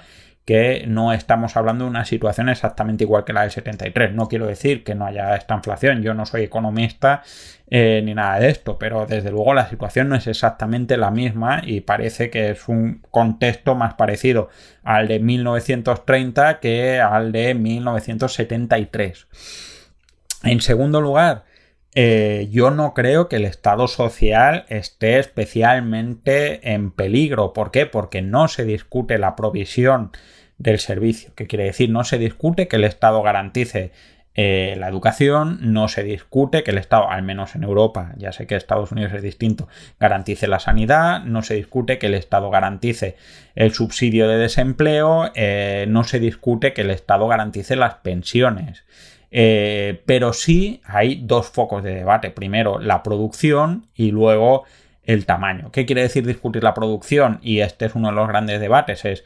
que 0.48 0.86
no 0.88 1.12
estamos 1.12 1.58
hablando 1.58 1.84
de 1.84 1.90
una 1.90 2.06
situación 2.06 2.48
exactamente 2.48 3.04
igual 3.04 3.26
que 3.26 3.34
la 3.34 3.42
del 3.42 3.52
73. 3.52 4.14
No 4.14 4.30
quiero 4.30 4.48
decir 4.48 4.86
que 4.86 4.96
no 4.96 5.06
haya 5.06 5.36
esta 5.36 5.56
inflación, 5.56 6.02
yo 6.02 6.14
no 6.14 6.26
soy 6.26 6.44
economista 6.44 7.22
eh, 7.70 8.02
ni 8.06 8.14
nada 8.14 8.40
de 8.40 8.48
esto, 8.50 8.80
pero 8.80 9.06
desde 9.06 9.30
luego 9.30 9.54
la 9.54 9.68
situación 9.68 10.08
no 10.08 10.16
es 10.16 10.26
exactamente 10.26 10.96
la 10.96 11.12
misma 11.12 11.62
y 11.66 11.82
parece 11.82 12.30
que 12.30 12.52
es 12.52 12.70
un 12.70 13.02
contexto 13.12 13.76
más 13.76 13.96
parecido 13.96 14.48
al 14.86 15.10
de 15.10 15.20
1930 15.20 16.62
que 16.62 17.02
al 17.02 17.34
de 17.34 17.54
1973. 17.54 19.28
En 20.44 20.62
segundo 20.62 21.02
lugar, 21.02 21.44
eh, 22.00 22.48
yo 22.52 22.70
no 22.70 22.94
creo 22.94 23.28
que 23.28 23.38
el 23.38 23.46
Estado 23.46 23.88
social 23.88 24.66
esté 24.70 25.18
especialmente 25.18 26.74
en 26.74 26.92
peligro. 26.92 27.54
¿Por 27.54 27.72
qué? 27.72 27.88
Porque 27.88 28.22
no 28.22 28.48
se 28.50 28.66
discute 28.66 29.18
la 29.18 29.36
provisión 29.36 30.12
del 30.60 30.78
servicio. 30.78 31.32
¿Qué 31.34 31.48
quiere 31.48 31.64
decir? 31.64 31.90
No 31.90 32.04
se 32.04 32.20
discute 32.20 32.68
que 32.68 32.76
el 32.76 32.84
Estado 32.84 33.24
garantice 33.24 33.94
eh, 34.36 34.76
la 34.78 34.90
educación, 34.90 35.58
no 35.74 35.88
se 35.88 36.04
discute 36.04 36.62
que 36.62 36.70
el 36.70 36.78
Estado, 36.78 37.10
al 37.10 37.24
menos 37.24 37.56
en 37.56 37.64
Europa, 37.64 38.14
ya 38.18 38.32
sé 38.32 38.46
que 38.46 38.56
Estados 38.56 38.92
Unidos 38.92 39.14
es 39.14 39.24
distinto, 39.24 39.68
garantice 40.00 40.46
la 40.46 40.60
sanidad, 40.60 41.24
no 41.24 41.42
se 41.42 41.56
discute 41.56 41.98
que 41.98 42.06
el 42.06 42.14
Estado 42.14 42.52
garantice 42.52 43.16
el 43.56 43.74
subsidio 43.74 44.28
de 44.28 44.38
desempleo, 44.38 45.32
eh, 45.34 45.88
no 45.90 46.04
se 46.04 46.20
discute 46.20 46.74
que 46.74 46.82
el 46.82 46.92
Estado 46.92 47.28
garantice 47.28 47.76
las 47.76 47.96
pensiones. 47.96 48.84
Eh, 49.40 50.02
pero 50.08 50.34
sí 50.34 50.82
hay 50.84 51.22
dos 51.24 51.48
focos 51.48 51.84
de 51.84 51.94
debate. 51.94 52.32
Primero, 52.32 52.80
la 52.80 53.04
producción 53.04 53.86
y 53.94 54.10
luego 54.10 54.64
el 55.04 55.28
tamaño. 55.28 55.72
¿Qué 55.72 55.86
quiere 55.86 56.02
decir 56.02 56.26
discutir 56.26 56.64
la 56.64 56.74
producción? 56.74 57.38
Y 57.44 57.60
este 57.60 57.86
es 57.86 57.94
uno 57.94 58.08
de 58.08 58.16
los 58.16 58.28
grandes 58.28 58.60
debates. 58.60 59.06
Es, 59.06 59.24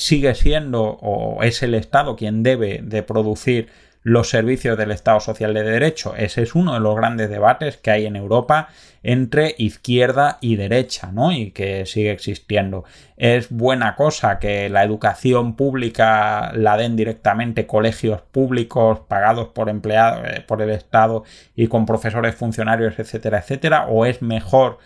¿sigue 0.00 0.32
siendo 0.36 0.80
o 0.84 1.42
es 1.42 1.60
el 1.64 1.74
Estado 1.74 2.14
quien 2.14 2.44
debe 2.44 2.78
de 2.84 3.02
producir 3.02 3.68
los 4.06 4.28
servicios 4.28 4.78
del 4.78 4.92
Estado 4.92 5.18
Social 5.18 5.52
de 5.52 5.64
Derecho. 5.64 6.14
Ese 6.14 6.40
es 6.42 6.54
uno 6.54 6.74
de 6.74 6.80
los 6.80 6.94
grandes 6.94 7.28
debates 7.28 7.76
que 7.76 7.90
hay 7.90 8.06
en 8.06 8.14
Europa 8.14 8.68
entre 9.02 9.56
izquierda 9.58 10.38
y 10.40 10.54
derecha, 10.54 11.10
¿no? 11.10 11.32
Y 11.32 11.50
que 11.50 11.86
sigue 11.86 12.12
existiendo. 12.12 12.84
Es 13.16 13.50
buena 13.50 13.96
cosa 13.96 14.38
que 14.38 14.68
la 14.68 14.84
educación 14.84 15.56
pública 15.56 16.52
la 16.54 16.76
den 16.76 16.94
directamente 16.94 17.66
colegios 17.66 18.20
públicos 18.22 19.00
pagados 19.08 19.48
por 19.48 19.68
empleados 19.68 20.24
eh, 20.24 20.44
por 20.46 20.62
el 20.62 20.70
Estado 20.70 21.24
y 21.56 21.66
con 21.66 21.84
profesores 21.84 22.36
funcionarios, 22.36 23.00
etcétera, 23.00 23.40
etcétera, 23.40 23.86
o 23.88 24.06
es 24.06 24.22
mejor 24.22 24.78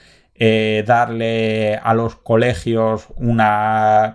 eh, 0.42 0.84
darle 0.86 1.78
a 1.82 1.92
los 1.92 2.16
colegios 2.16 3.08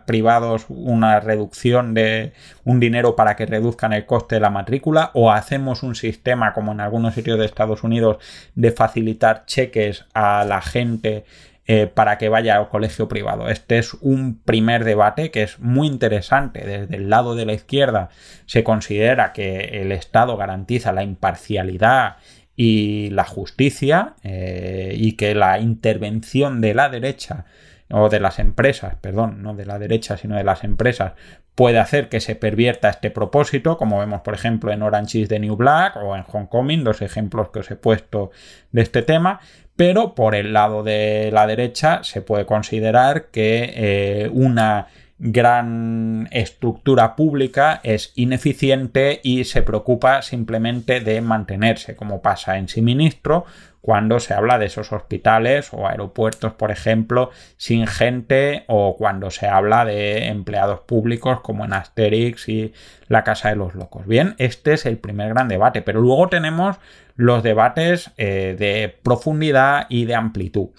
privados 0.08 0.66
una 0.70 1.20
reducción 1.20 1.94
de 1.94 2.34
un 2.64 2.80
dinero 2.80 3.16
para 3.16 3.36
que 3.36 3.46
reduzcan 3.46 3.94
el 3.94 4.08
coste 4.08 4.36
de 4.36 4.42
la 4.42 4.50
matrícula 4.50 5.12
o 5.14 5.32
hacemos 5.32 5.84
un 5.84 5.94
sistema 5.94 6.54
como 6.54 6.72
en 6.72 6.80
algunos 6.80 7.14
sitios 7.14 7.38
de 7.38 7.46
Estados 7.46 7.84
Unidos 7.84 8.18
de 8.56 8.72
facilitar 8.72 9.46
cheques 9.46 10.06
a 10.16 10.46
la 10.46 10.64
gente 10.64 11.26
eh, 11.68 11.86
para 11.86 12.18
que 12.18 12.30
vaya 12.30 12.58
al 12.58 12.70
colegio 12.70 13.08
privado. 13.08 13.48
Este 13.48 13.78
es 13.78 13.94
un 13.94 14.40
primer 14.40 14.84
debate 14.84 15.30
que 15.30 15.44
es 15.44 15.60
muy 15.60 15.86
interesante. 15.86 16.66
Desde 16.66 16.96
el 16.96 17.10
lado 17.12 17.36
de 17.36 17.46
la 17.46 17.54
izquierda 17.54 18.10
se 18.48 18.64
considera 18.64 19.32
que 19.32 19.82
el 19.82 19.92
Estado 19.92 20.38
garantiza 20.38 20.92
la 20.92 21.04
imparcialidad 21.04 22.18
y 22.56 23.10
la 23.10 23.26
justicia 23.26 24.16
eh, 24.24 24.94
y 24.98 25.14
que 25.14 25.36
la 25.36 25.60
intervención 25.60 26.62
de 26.62 26.74
la 26.74 26.90
derecha 26.90 27.46
o 27.92 28.10
de 28.10 28.20
las 28.20 28.40
empresas, 28.40 28.96
perdón, 29.00 29.44
no 29.44 29.54
de 29.56 29.66
la 29.66 29.78
derecha 29.78 30.18
sino 30.18 30.36
de 30.36 30.44
las 30.44 30.64
empresas 30.64 31.14
puede 31.54 31.80
hacer 31.80 32.10
que 32.10 32.20
se 32.20 32.36
pervierta 32.36 32.90
este 32.90 33.12
propósito, 33.12 33.78
como 33.78 34.00
vemos 34.00 34.22
por 34.22 34.34
ejemplo 34.34 34.72
en 34.72 34.82
Orange 34.82 35.20
is 35.20 35.30
the 35.30 35.40
New 35.40 35.56
Black 35.56 35.96
o 35.98 36.16
en 36.16 36.24
Homecoming, 36.30 36.84
dos 36.84 37.02
ejemplos 37.02 37.50
que 37.50 37.60
os 37.60 37.72
he 37.72 37.76
puesto 37.76 38.32
de 38.72 38.82
este 38.82 39.02
tema, 39.02 39.40
pero 39.76 40.16
por 40.16 40.36
el 40.36 40.54
lado 40.54 40.84
de 40.84 41.30
la 41.34 41.48
derecha 41.48 42.04
se 42.04 42.22
puede 42.22 42.46
considerar 42.46 43.26
que 43.26 43.74
eh, 43.76 44.30
una 44.32 44.88
gran 45.18 46.28
estructura 46.32 47.16
pública 47.16 47.80
es 47.84 48.12
ineficiente 48.16 49.22
y 49.24 49.46
se 49.46 49.62
preocupa 49.62 50.22
simplemente 50.22 51.00
de 51.00 51.22
mantenerse, 51.22 51.96
como 51.96 52.22
pasa 52.22 52.58
en 52.58 52.68
Siministro 52.68 53.46
cuando 53.86 54.20
se 54.20 54.34
habla 54.34 54.58
de 54.58 54.66
esos 54.66 54.92
hospitales 54.92 55.70
o 55.72 55.88
aeropuertos, 55.88 56.54
por 56.54 56.72
ejemplo, 56.72 57.30
sin 57.56 57.86
gente 57.86 58.64
o 58.66 58.98
cuando 58.98 59.30
se 59.30 59.46
habla 59.46 59.86
de 59.86 60.26
empleados 60.26 60.80
públicos 60.80 61.42
como 61.42 61.66
en 61.66 61.74
Asterix 61.74 62.50
y 62.50 62.74
la 63.10 63.24
Casa 63.24 63.50
de 63.50 63.58
los 63.58 63.76
Locos. 63.76 64.08
Bien, 64.08 64.34
este 64.40 64.74
es 64.74 64.88
el 64.88 64.98
primer 64.98 65.30
gran 65.30 65.48
debate, 65.48 65.84
pero 65.84 66.02
luego 66.02 66.30
tenemos 66.30 66.78
los 67.16 67.44
debates 67.44 68.10
eh, 68.18 68.56
de 68.58 68.98
profundidad 69.04 69.86
y 69.88 70.06
de 70.06 70.16
amplitud. 70.16 70.70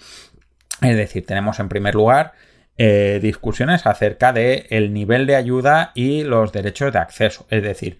Es 0.81 0.97
decir, 0.97 1.25
tenemos 1.25 1.61
en 1.61 1.69
primer 1.69 1.95
lugar 1.95 2.33
eh, 2.77 3.19
discusiones 3.21 3.85
acerca 3.85 4.33
de 4.33 4.67
el 4.69 4.93
nivel 4.93 5.25
de 5.25 5.35
ayuda 5.35 5.91
y 5.95 6.23
los 6.23 6.51
derechos 6.51 6.93
de 6.93 6.99
acceso. 6.99 7.47
Es 7.49 7.63
decir, 7.63 7.97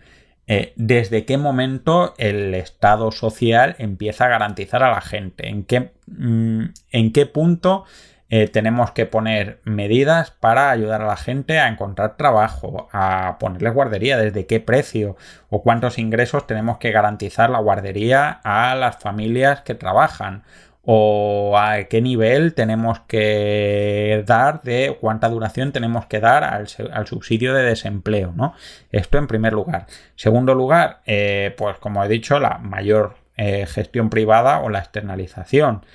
eh, 0.47 0.73
desde 0.75 1.25
qué 1.25 1.37
momento 1.37 2.13
el 2.17 2.53
Estado 2.53 3.11
social 3.11 3.75
empieza 3.79 4.25
a 4.25 4.29
garantizar 4.29 4.83
a 4.83 4.91
la 4.91 5.01
gente, 5.01 5.49
en 5.49 5.63
qué, 5.65 5.91
mm, 6.07 6.63
en 6.91 7.11
qué 7.11 7.25
punto 7.25 7.85
eh, 8.29 8.47
tenemos 8.49 8.91
que 8.91 9.05
poner 9.05 9.61
medidas 9.63 10.31
para 10.31 10.69
ayudar 10.69 11.01
a 11.01 11.07
la 11.07 11.15
gente 11.15 11.59
a 11.59 11.69
encontrar 11.69 12.17
trabajo, 12.17 12.89
a 12.91 13.37
ponerles 13.39 13.73
guardería, 13.73 14.17
desde 14.17 14.45
qué 14.45 14.59
precio 14.59 15.15
o 15.49 15.63
cuántos 15.63 15.97
ingresos 15.97 16.45
tenemos 16.45 16.77
que 16.77 16.91
garantizar 16.91 17.49
la 17.49 17.59
guardería 17.59 18.41
a 18.43 18.75
las 18.75 18.97
familias 18.97 19.61
que 19.61 19.75
trabajan 19.75 20.43
o 20.89 21.57
a 21.57 21.83
qué 21.83 22.01
nivel 22.01 22.53
tenemos 22.53 23.01
que 23.07 24.23
dar 24.25 24.61
de 24.61 24.97
cuánta 25.01 25.27
duración 25.27 25.73
tenemos 25.73 26.05
que 26.05 26.21
dar 26.21 26.45
al, 26.45 26.67
subsidio 27.05 27.53
de 27.53 27.63
desempleo, 27.63 28.31
¿no? 28.33 28.53
Esto 28.93 29.17
en 29.17 29.27
primer 29.27 29.51
lugar. 29.51 29.87
Segundo 30.15 30.55
lugar, 30.55 31.01
eh, 31.05 31.53
pues 31.57 31.77
como 31.79 32.01
he 32.05 32.07
dicho, 32.07 32.39
la 32.39 32.59
mayor 32.59 33.17
eh, 33.35 33.65
gestión 33.65 34.09
privada 34.09 34.61
o 34.61 34.69
la 34.69 34.79
externalización. 34.79 35.85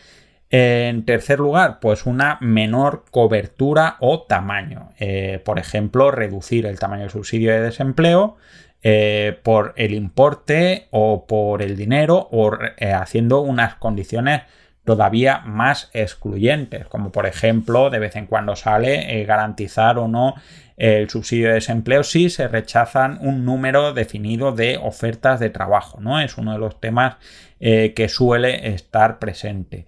En 0.50 1.06
tercer 1.06 1.38
lugar, 1.38 1.80
pues 1.80 2.04
una 2.04 2.36
menor 2.42 3.06
cobertura 3.10 3.96
o 3.98 4.24
tamaño. 4.24 4.90
Eh, 4.98 5.40
por 5.42 5.58
ejemplo, 5.58 6.10
reducir 6.10 6.66
el 6.66 6.78
tamaño 6.78 7.04
del 7.04 7.10
subsidio 7.10 7.50
de 7.52 7.62
desempleo 7.62 8.36
por 9.42 9.72
el 9.76 9.94
importe 9.94 10.88
o 10.90 11.24
por 11.26 11.62
el 11.62 11.76
dinero 11.76 12.28
o 12.32 12.50
haciendo 12.80 13.40
unas 13.40 13.76
condiciones 13.76 14.42
todavía 14.84 15.40
más 15.40 15.90
excluyentes, 15.92 16.86
como 16.86 17.12
por 17.12 17.26
ejemplo 17.26 17.90
de 17.90 17.98
vez 18.00 18.16
en 18.16 18.26
cuando 18.26 18.56
sale 18.56 19.20
eh, 19.20 19.24
garantizar 19.24 19.98
o 19.98 20.08
no 20.08 20.34
el 20.76 21.08
subsidio 21.08 21.48
de 21.48 21.54
desempleo 21.54 22.02
si 22.02 22.30
se 22.30 22.48
rechazan 22.48 23.18
un 23.20 23.44
número 23.44 23.92
definido 23.92 24.52
de 24.52 24.78
ofertas 24.82 25.38
de 25.38 25.50
trabajo, 25.50 26.00
¿no? 26.00 26.20
Es 26.20 26.36
uno 26.38 26.52
de 26.52 26.58
los 26.58 26.80
temas 26.80 27.16
eh, 27.60 27.92
que 27.94 28.08
suele 28.08 28.72
estar 28.74 29.20
presente. 29.20 29.86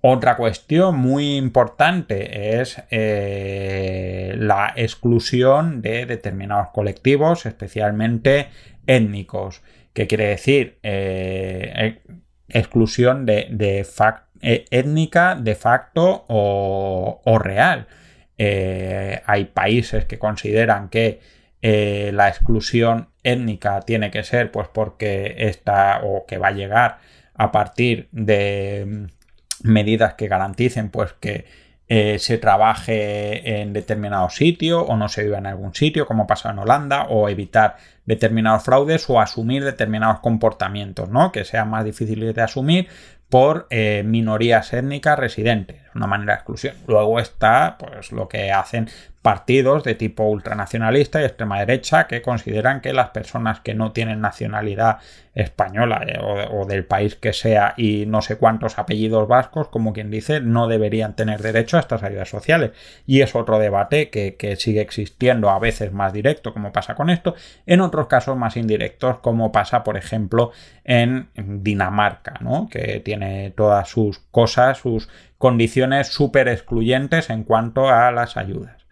Otra 0.00 0.36
cuestión 0.36 0.96
muy 0.98 1.36
importante 1.36 2.60
es 2.60 2.82
eh, 2.90 4.34
la 4.38 4.72
exclusión 4.76 5.82
de 5.82 6.06
determinados 6.06 6.68
colectivos, 6.68 7.46
especialmente 7.46 8.48
étnicos. 8.86 9.62
¿Qué 9.92 10.06
quiere 10.06 10.26
decir? 10.26 10.78
Exclusión 12.48 13.26
de, 13.26 13.48
de 13.50 13.86
eh, 14.42 14.64
étnica 14.70 15.34
de 15.34 15.54
facto 15.54 16.24
o, 16.28 17.38
real. 17.38 17.86
Eh, 18.38 19.22
hay 19.26 19.46
países 19.46 20.04
que 20.04 20.18
consideran 20.18 20.88
que 20.88 21.20
eh, 21.62 22.10
la 22.12 22.28
exclusión 22.28 23.08
étnica 23.22 23.80
tiene 23.80 24.10
que 24.10 24.22
ser 24.22 24.52
pues 24.52 24.68
porque 24.68 25.34
está 25.38 26.00
o 26.04 26.26
que 26.26 26.38
va 26.38 26.48
a 26.48 26.52
llegar 26.52 26.98
a 27.34 27.50
partir 27.50 28.08
de 28.12 28.84
mm, 28.86 29.06
medidas 29.68 30.14
que 30.14 30.28
garanticen 30.28 30.90
pues 30.90 31.14
que 31.14 31.46
se 31.88 32.38
trabaje 32.38 33.60
en 33.60 33.72
determinado 33.72 34.28
sitio 34.28 34.82
o 34.82 34.96
no 34.96 35.08
se 35.08 35.22
viva 35.22 35.38
en 35.38 35.46
algún 35.46 35.72
sitio, 35.72 36.04
como 36.04 36.26
pasa 36.26 36.50
en 36.50 36.58
Holanda, 36.58 37.06
o 37.10 37.28
evitar 37.28 37.76
determinados 38.06 38.64
fraudes 38.64 39.08
o 39.08 39.20
asumir 39.20 39.64
determinados 39.64 40.20
comportamientos, 40.20 41.08
¿no? 41.08 41.30
Que 41.30 41.44
sean 41.44 41.70
más 41.70 41.84
difíciles 41.84 42.34
de 42.34 42.42
asumir 42.42 42.88
por 43.28 43.66
eh, 43.70 44.02
minorías 44.04 44.72
étnicas 44.72 45.18
residentes, 45.18 45.80
una 45.96 46.06
manera 46.06 46.34
de 46.34 46.36
exclusión. 46.36 46.74
Luego 46.86 47.18
está 47.20 47.76
pues 47.78 48.12
lo 48.12 48.28
que 48.28 48.52
hacen 48.52 48.88
partidos 49.26 49.82
de 49.82 49.96
tipo 49.96 50.22
ultranacionalista 50.22 51.20
y 51.20 51.24
extrema 51.24 51.58
derecha 51.58 52.06
que 52.06 52.22
consideran 52.22 52.80
que 52.80 52.92
las 52.92 53.08
personas 53.08 53.58
que 53.58 53.74
no 53.74 53.90
tienen 53.90 54.20
nacionalidad 54.20 54.98
española 55.34 56.04
eh, 56.06 56.16
o, 56.20 56.64
del 56.64 56.84
país 56.84 57.16
que 57.16 57.32
sea 57.32 57.74
y 57.76 58.06
no 58.06 58.22
sé 58.22 58.36
cuántos 58.36 58.78
apellidos 58.78 59.26
vascos, 59.26 59.66
como 59.66 59.92
quien 59.92 60.12
dice, 60.12 60.40
no 60.40 60.68
deberían 60.68 61.16
tener 61.16 61.42
derecho 61.42 61.76
a 61.76 61.80
estas 61.80 62.04
ayudas 62.04 62.28
sociales. 62.28 62.70
Y 63.04 63.22
es 63.22 63.34
otro 63.34 63.58
debate 63.58 64.10
que, 64.10 64.36
que 64.36 64.54
sigue 64.54 64.80
existiendo, 64.80 65.50
a 65.50 65.58
veces 65.58 65.92
más 65.92 66.12
directo, 66.12 66.54
como 66.54 66.70
pasa 66.70 66.94
con 66.94 67.10
esto, 67.10 67.34
en 67.66 67.80
otros 67.80 68.06
casos 68.06 68.36
más 68.36 68.56
indirectos, 68.56 69.18
como 69.18 69.50
pasa, 69.50 69.82
por 69.82 69.96
ejemplo, 69.96 70.52
en 70.84 71.28
Dinamarca, 71.34 72.34
¿no? 72.40 72.68
que 72.70 73.00
tiene 73.00 73.50
todas 73.50 73.88
sus 73.88 74.20
cosas, 74.30 74.78
sus 74.78 75.08
condiciones 75.38 76.08
súper 76.08 76.48
excluyentes 76.48 77.30
en 77.30 77.44
cuanto 77.44 77.88
a 77.88 78.10
las 78.10 78.36
ayudas. 78.36 78.86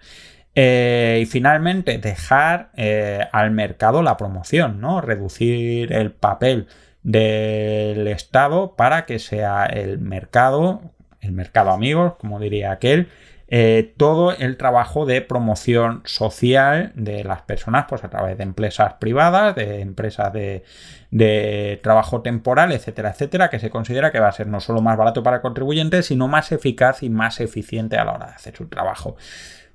Eh, 0.55 1.19
y 1.23 1.27
finalmente, 1.27 1.99
dejar 1.99 2.71
eh, 2.77 3.27
al 3.33 3.51
mercado 3.51 4.03
la 4.03 4.17
promoción, 4.17 4.81
¿no? 4.81 5.01
Reducir 5.01 5.93
el 5.93 6.13
papel 6.13 6.69
del 7.03 8.07
Estado 8.07 8.77
para 8.77 9.05
que 9.05 9.19
sea 9.19 9.67
el 9.67 9.99
mercado, 9.99 10.93
el 11.21 11.33
mercado 11.33 11.71
amigos, 11.71 12.15
como 12.19 12.39
diría 12.39 12.71
aquel, 12.71 13.09
eh, 13.57 13.95
todo 13.97 14.33
el 14.33 14.57
trabajo 14.57 15.07
de 15.07 15.21
promoción 15.21 16.03
social 16.07 16.91
de 16.97 17.23
las 17.23 17.43
personas, 17.43 17.87
pues 17.89 18.03
a 18.03 18.11
través 18.11 18.37
de 18.37 18.43
empresas 18.43 18.95
privadas, 18.95 19.55
de 19.55 19.81
empresas 19.81 20.33
de, 20.33 21.81
trabajo 21.81 22.21
temporal, 22.21 22.73
etcétera, 22.73 23.11
etcétera, 23.11 23.51
que 23.51 23.61
se 23.61 23.71
considera 23.71 24.11
que 24.11 24.19
va 24.19 24.27
a 24.27 24.33
ser 24.33 24.49
no 24.49 24.59
solo 24.59 24.83
más 24.83 24.97
barato 24.97 25.23
para 25.23 25.37
el 25.37 25.43
contribuyente, 25.43 26.03
sino 26.03 26.27
más 26.27 26.51
eficaz 26.51 27.05
y 27.05 27.11
más 27.11 27.39
eficiente 27.39 27.97
a 27.97 28.05
la 28.05 28.15
hora 28.15 28.27
de 28.27 28.33
hacer 28.33 28.57
su 28.57 28.67
trabajo. 28.67 29.15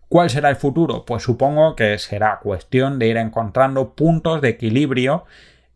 ¿Cuál 0.09 0.29
será 0.29 0.49
el 0.49 0.57
futuro? 0.57 1.05
Pues 1.05 1.23
supongo 1.23 1.77
que 1.77 1.97
será 1.99 2.39
cuestión 2.43 2.99
de 2.99 3.07
ir 3.07 3.15
encontrando 3.15 3.93
puntos 3.93 4.41
de 4.41 4.49
equilibrio 4.49 5.23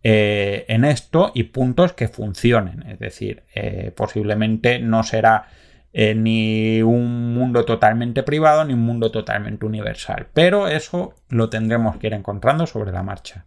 eh, 0.03 0.65
en 0.67 0.83
esto 0.83 1.31
y 1.33 1.43
puntos 1.43 1.93
que 1.93 2.09
funcionen. 2.09 2.83
Es 2.85 2.99
decir, 2.99 3.43
eh, 3.55 3.93
posiblemente 3.95 4.79
no 4.79 5.03
será 5.03 5.47
eh, 5.93 6.15
ni 6.15 6.81
un 6.81 7.33
mundo 7.33 7.65
totalmente 7.65 8.23
privado 8.23 8.65
ni 8.65 8.73
un 8.73 8.81
mundo 8.81 9.11
totalmente 9.11 9.65
universal. 9.65 10.27
Pero 10.33 10.67
eso 10.67 11.13
lo 11.29 11.49
tendremos 11.49 11.97
que 11.97 12.07
ir 12.07 12.13
encontrando 12.13 12.65
sobre 12.65 12.91
la 12.91 13.03
marcha. 13.03 13.45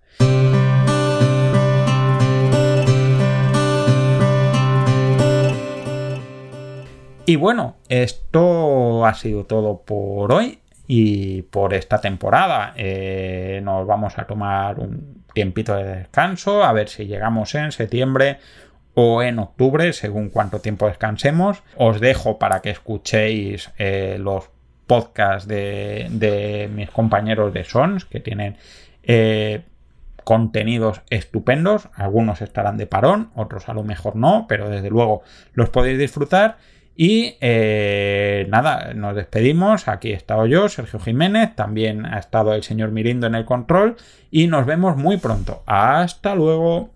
Y 7.29 7.35
bueno, 7.35 7.75
esto 7.89 9.05
ha 9.05 9.15
sido 9.15 9.45
todo 9.45 9.83
por 9.83 10.31
hoy 10.31 10.61
y 10.87 11.43
por 11.43 11.75
esta 11.75 12.01
temporada. 12.01 12.73
Eh, 12.77 13.61
nos 13.65 13.85
vamos 13.85 14.17
a 14.17 14.27
tomar 14.29 14.79
un 14.79 15.25
tiempito 15.35 15.75
de 15.75 15.97
descanso, 15.97 16.63
a 16.63 16.73
ver 16.73 16.89
si 16.89 17.07
llegamos 17.07 17.53
en 17.57 17.73
septiembre 17.73 18.39
o 18.99 19.23
en 19.23 19.39
octubre, 19.39 19.93
según 19.93 20.31
cuánto 20.31 20.61
tiempo 20.61 20.89
descansemos. 20.89 21.63
Os 21.77 22.01
dejo 22.01 22.39
para 22.39 22.63
que 22.63 22.71
escuchéis 22.71 23.71
eh, 23.77 24.17
los 24.19 24.49
podcasts 24.87 25.47
de, 25.47 26.71
mis 26.75 26.91
compañeros 26.91 27.53
de 27.53 27.65
Sons, 27.65 28.07
que 28.07 28.21
tienen 28.21 28.57
eh, 29.03 29.65
contenidos 30.25 31.03
estupendos. 31.11 31.91
Algunos 31.95 32.41
estarán 32.41 32.79
de 32.79 32.87
parón, 32.87 33.31
otros 33.35 33.69
a 33.69 33.75
lo 33.75 33.85
mejor 33.85 34.17
no, 34.17 34.47
pero 34.49 34.71
desde 34.71 34.89
luego 34.89 35.23
los 35.53 35.69
podéis 35.69 35.99
disfrutar. 35.99 36.57
Y 36.97 37.37
eh, 37.43 38.47
nada, 38.49 38.95
nos 38.95 39.15
despedimos. 39.15 39.89
Aquí 39.89 40.13
he 40.13 40.15
estado 40.15 40.47
yo, 40.47 40.71
Sergio 40.71 41.01
Jiménez. 41.01 41.55
También 41.55 42.07
ha 42.07 42.19
estado 42.19 42.55
el 42.55 42.63
señor 42.63 42.93
Mirindo 42.93 43.27
en 43.27 43.35
el 43.35 43.45
control. 43.45 43.97
Y 44.31 44.47
nos 44.47 44.65
vemos 44.65 44.97
muy 44.97 45.19
pronto. 45.19 45.63
Hasta 45.67 46.35
luego. 46.35 46.93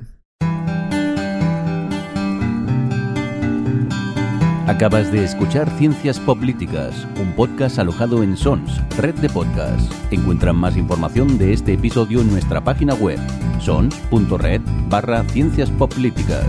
Acabas 4.71 5.11
de 5.11 5.25
escuchar 5.25 5.69
Ciencias 5.79 6.21
Políticas, 6.21 7.05
un 7.21 7.33
podcast 7.33 7.81
alojado 7.81 8.23
en 8.23 8.37
Sons, 8.37 8.81
red 8.99 9.17
de 9.17 9.29
podcasts. 9.29 9.93
Encuentran 10.13 10.55
más 10.55 10.77
información 10.77 11.39
de 11.39 11.53
este 11.53 11.73
episodio 11.73 12.21
en 12.21 12.31
nuestra 12.31 12.63
página 12.63 12.95
web, 12.95 13.19
sons.red 13.59 14.61
barra 14.89 15.25
Ciencias 15.25 15.69
Políticas. 15.71 16.47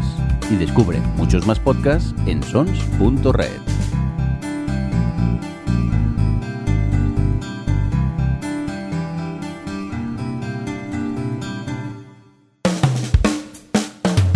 Y 0.51 0.55
descubre 0.55 0.99
muchos 1.17 1.47
más 1.47 1.59
podcasts 1.59 2.13
en 2.27 2.43
sons.red. 2.43 3.59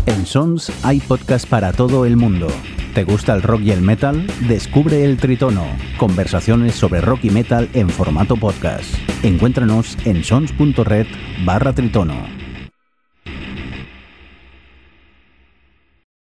En 0.07 0.25
Sons 0.25 0.71
hay 0.83 0.99
podcast 1.01 1.47
para 1.47 1.71
todo 1.71 2.03
el 2.07 2.17
mundo. 2.17 2.47
¿Te 2.95 3.03
gusta 3.03 3.33
el 3.33 3.41
rock 3.41 3.59
y 3.63 3.71
el 3.71 3.81
metal? 3.81 4.25
Descubre 4.47 5.03
el 5.03 5.17
Tritono, 5.17 5.65
conversaciones 5.97 6.75
sobre 6.75 7.01
rock 7.01 7.25
y 7.25 7.29
metal 7.29 7.67
en 7.73 7.89
formato 7.89 8.37
podcast. 8.37 8.95
Encuéntranos 9.21 9.97
en 10.05 10.23
sons.red 10.23 11.05
barra 11.43 11.73
Tritono. 11.73 12.44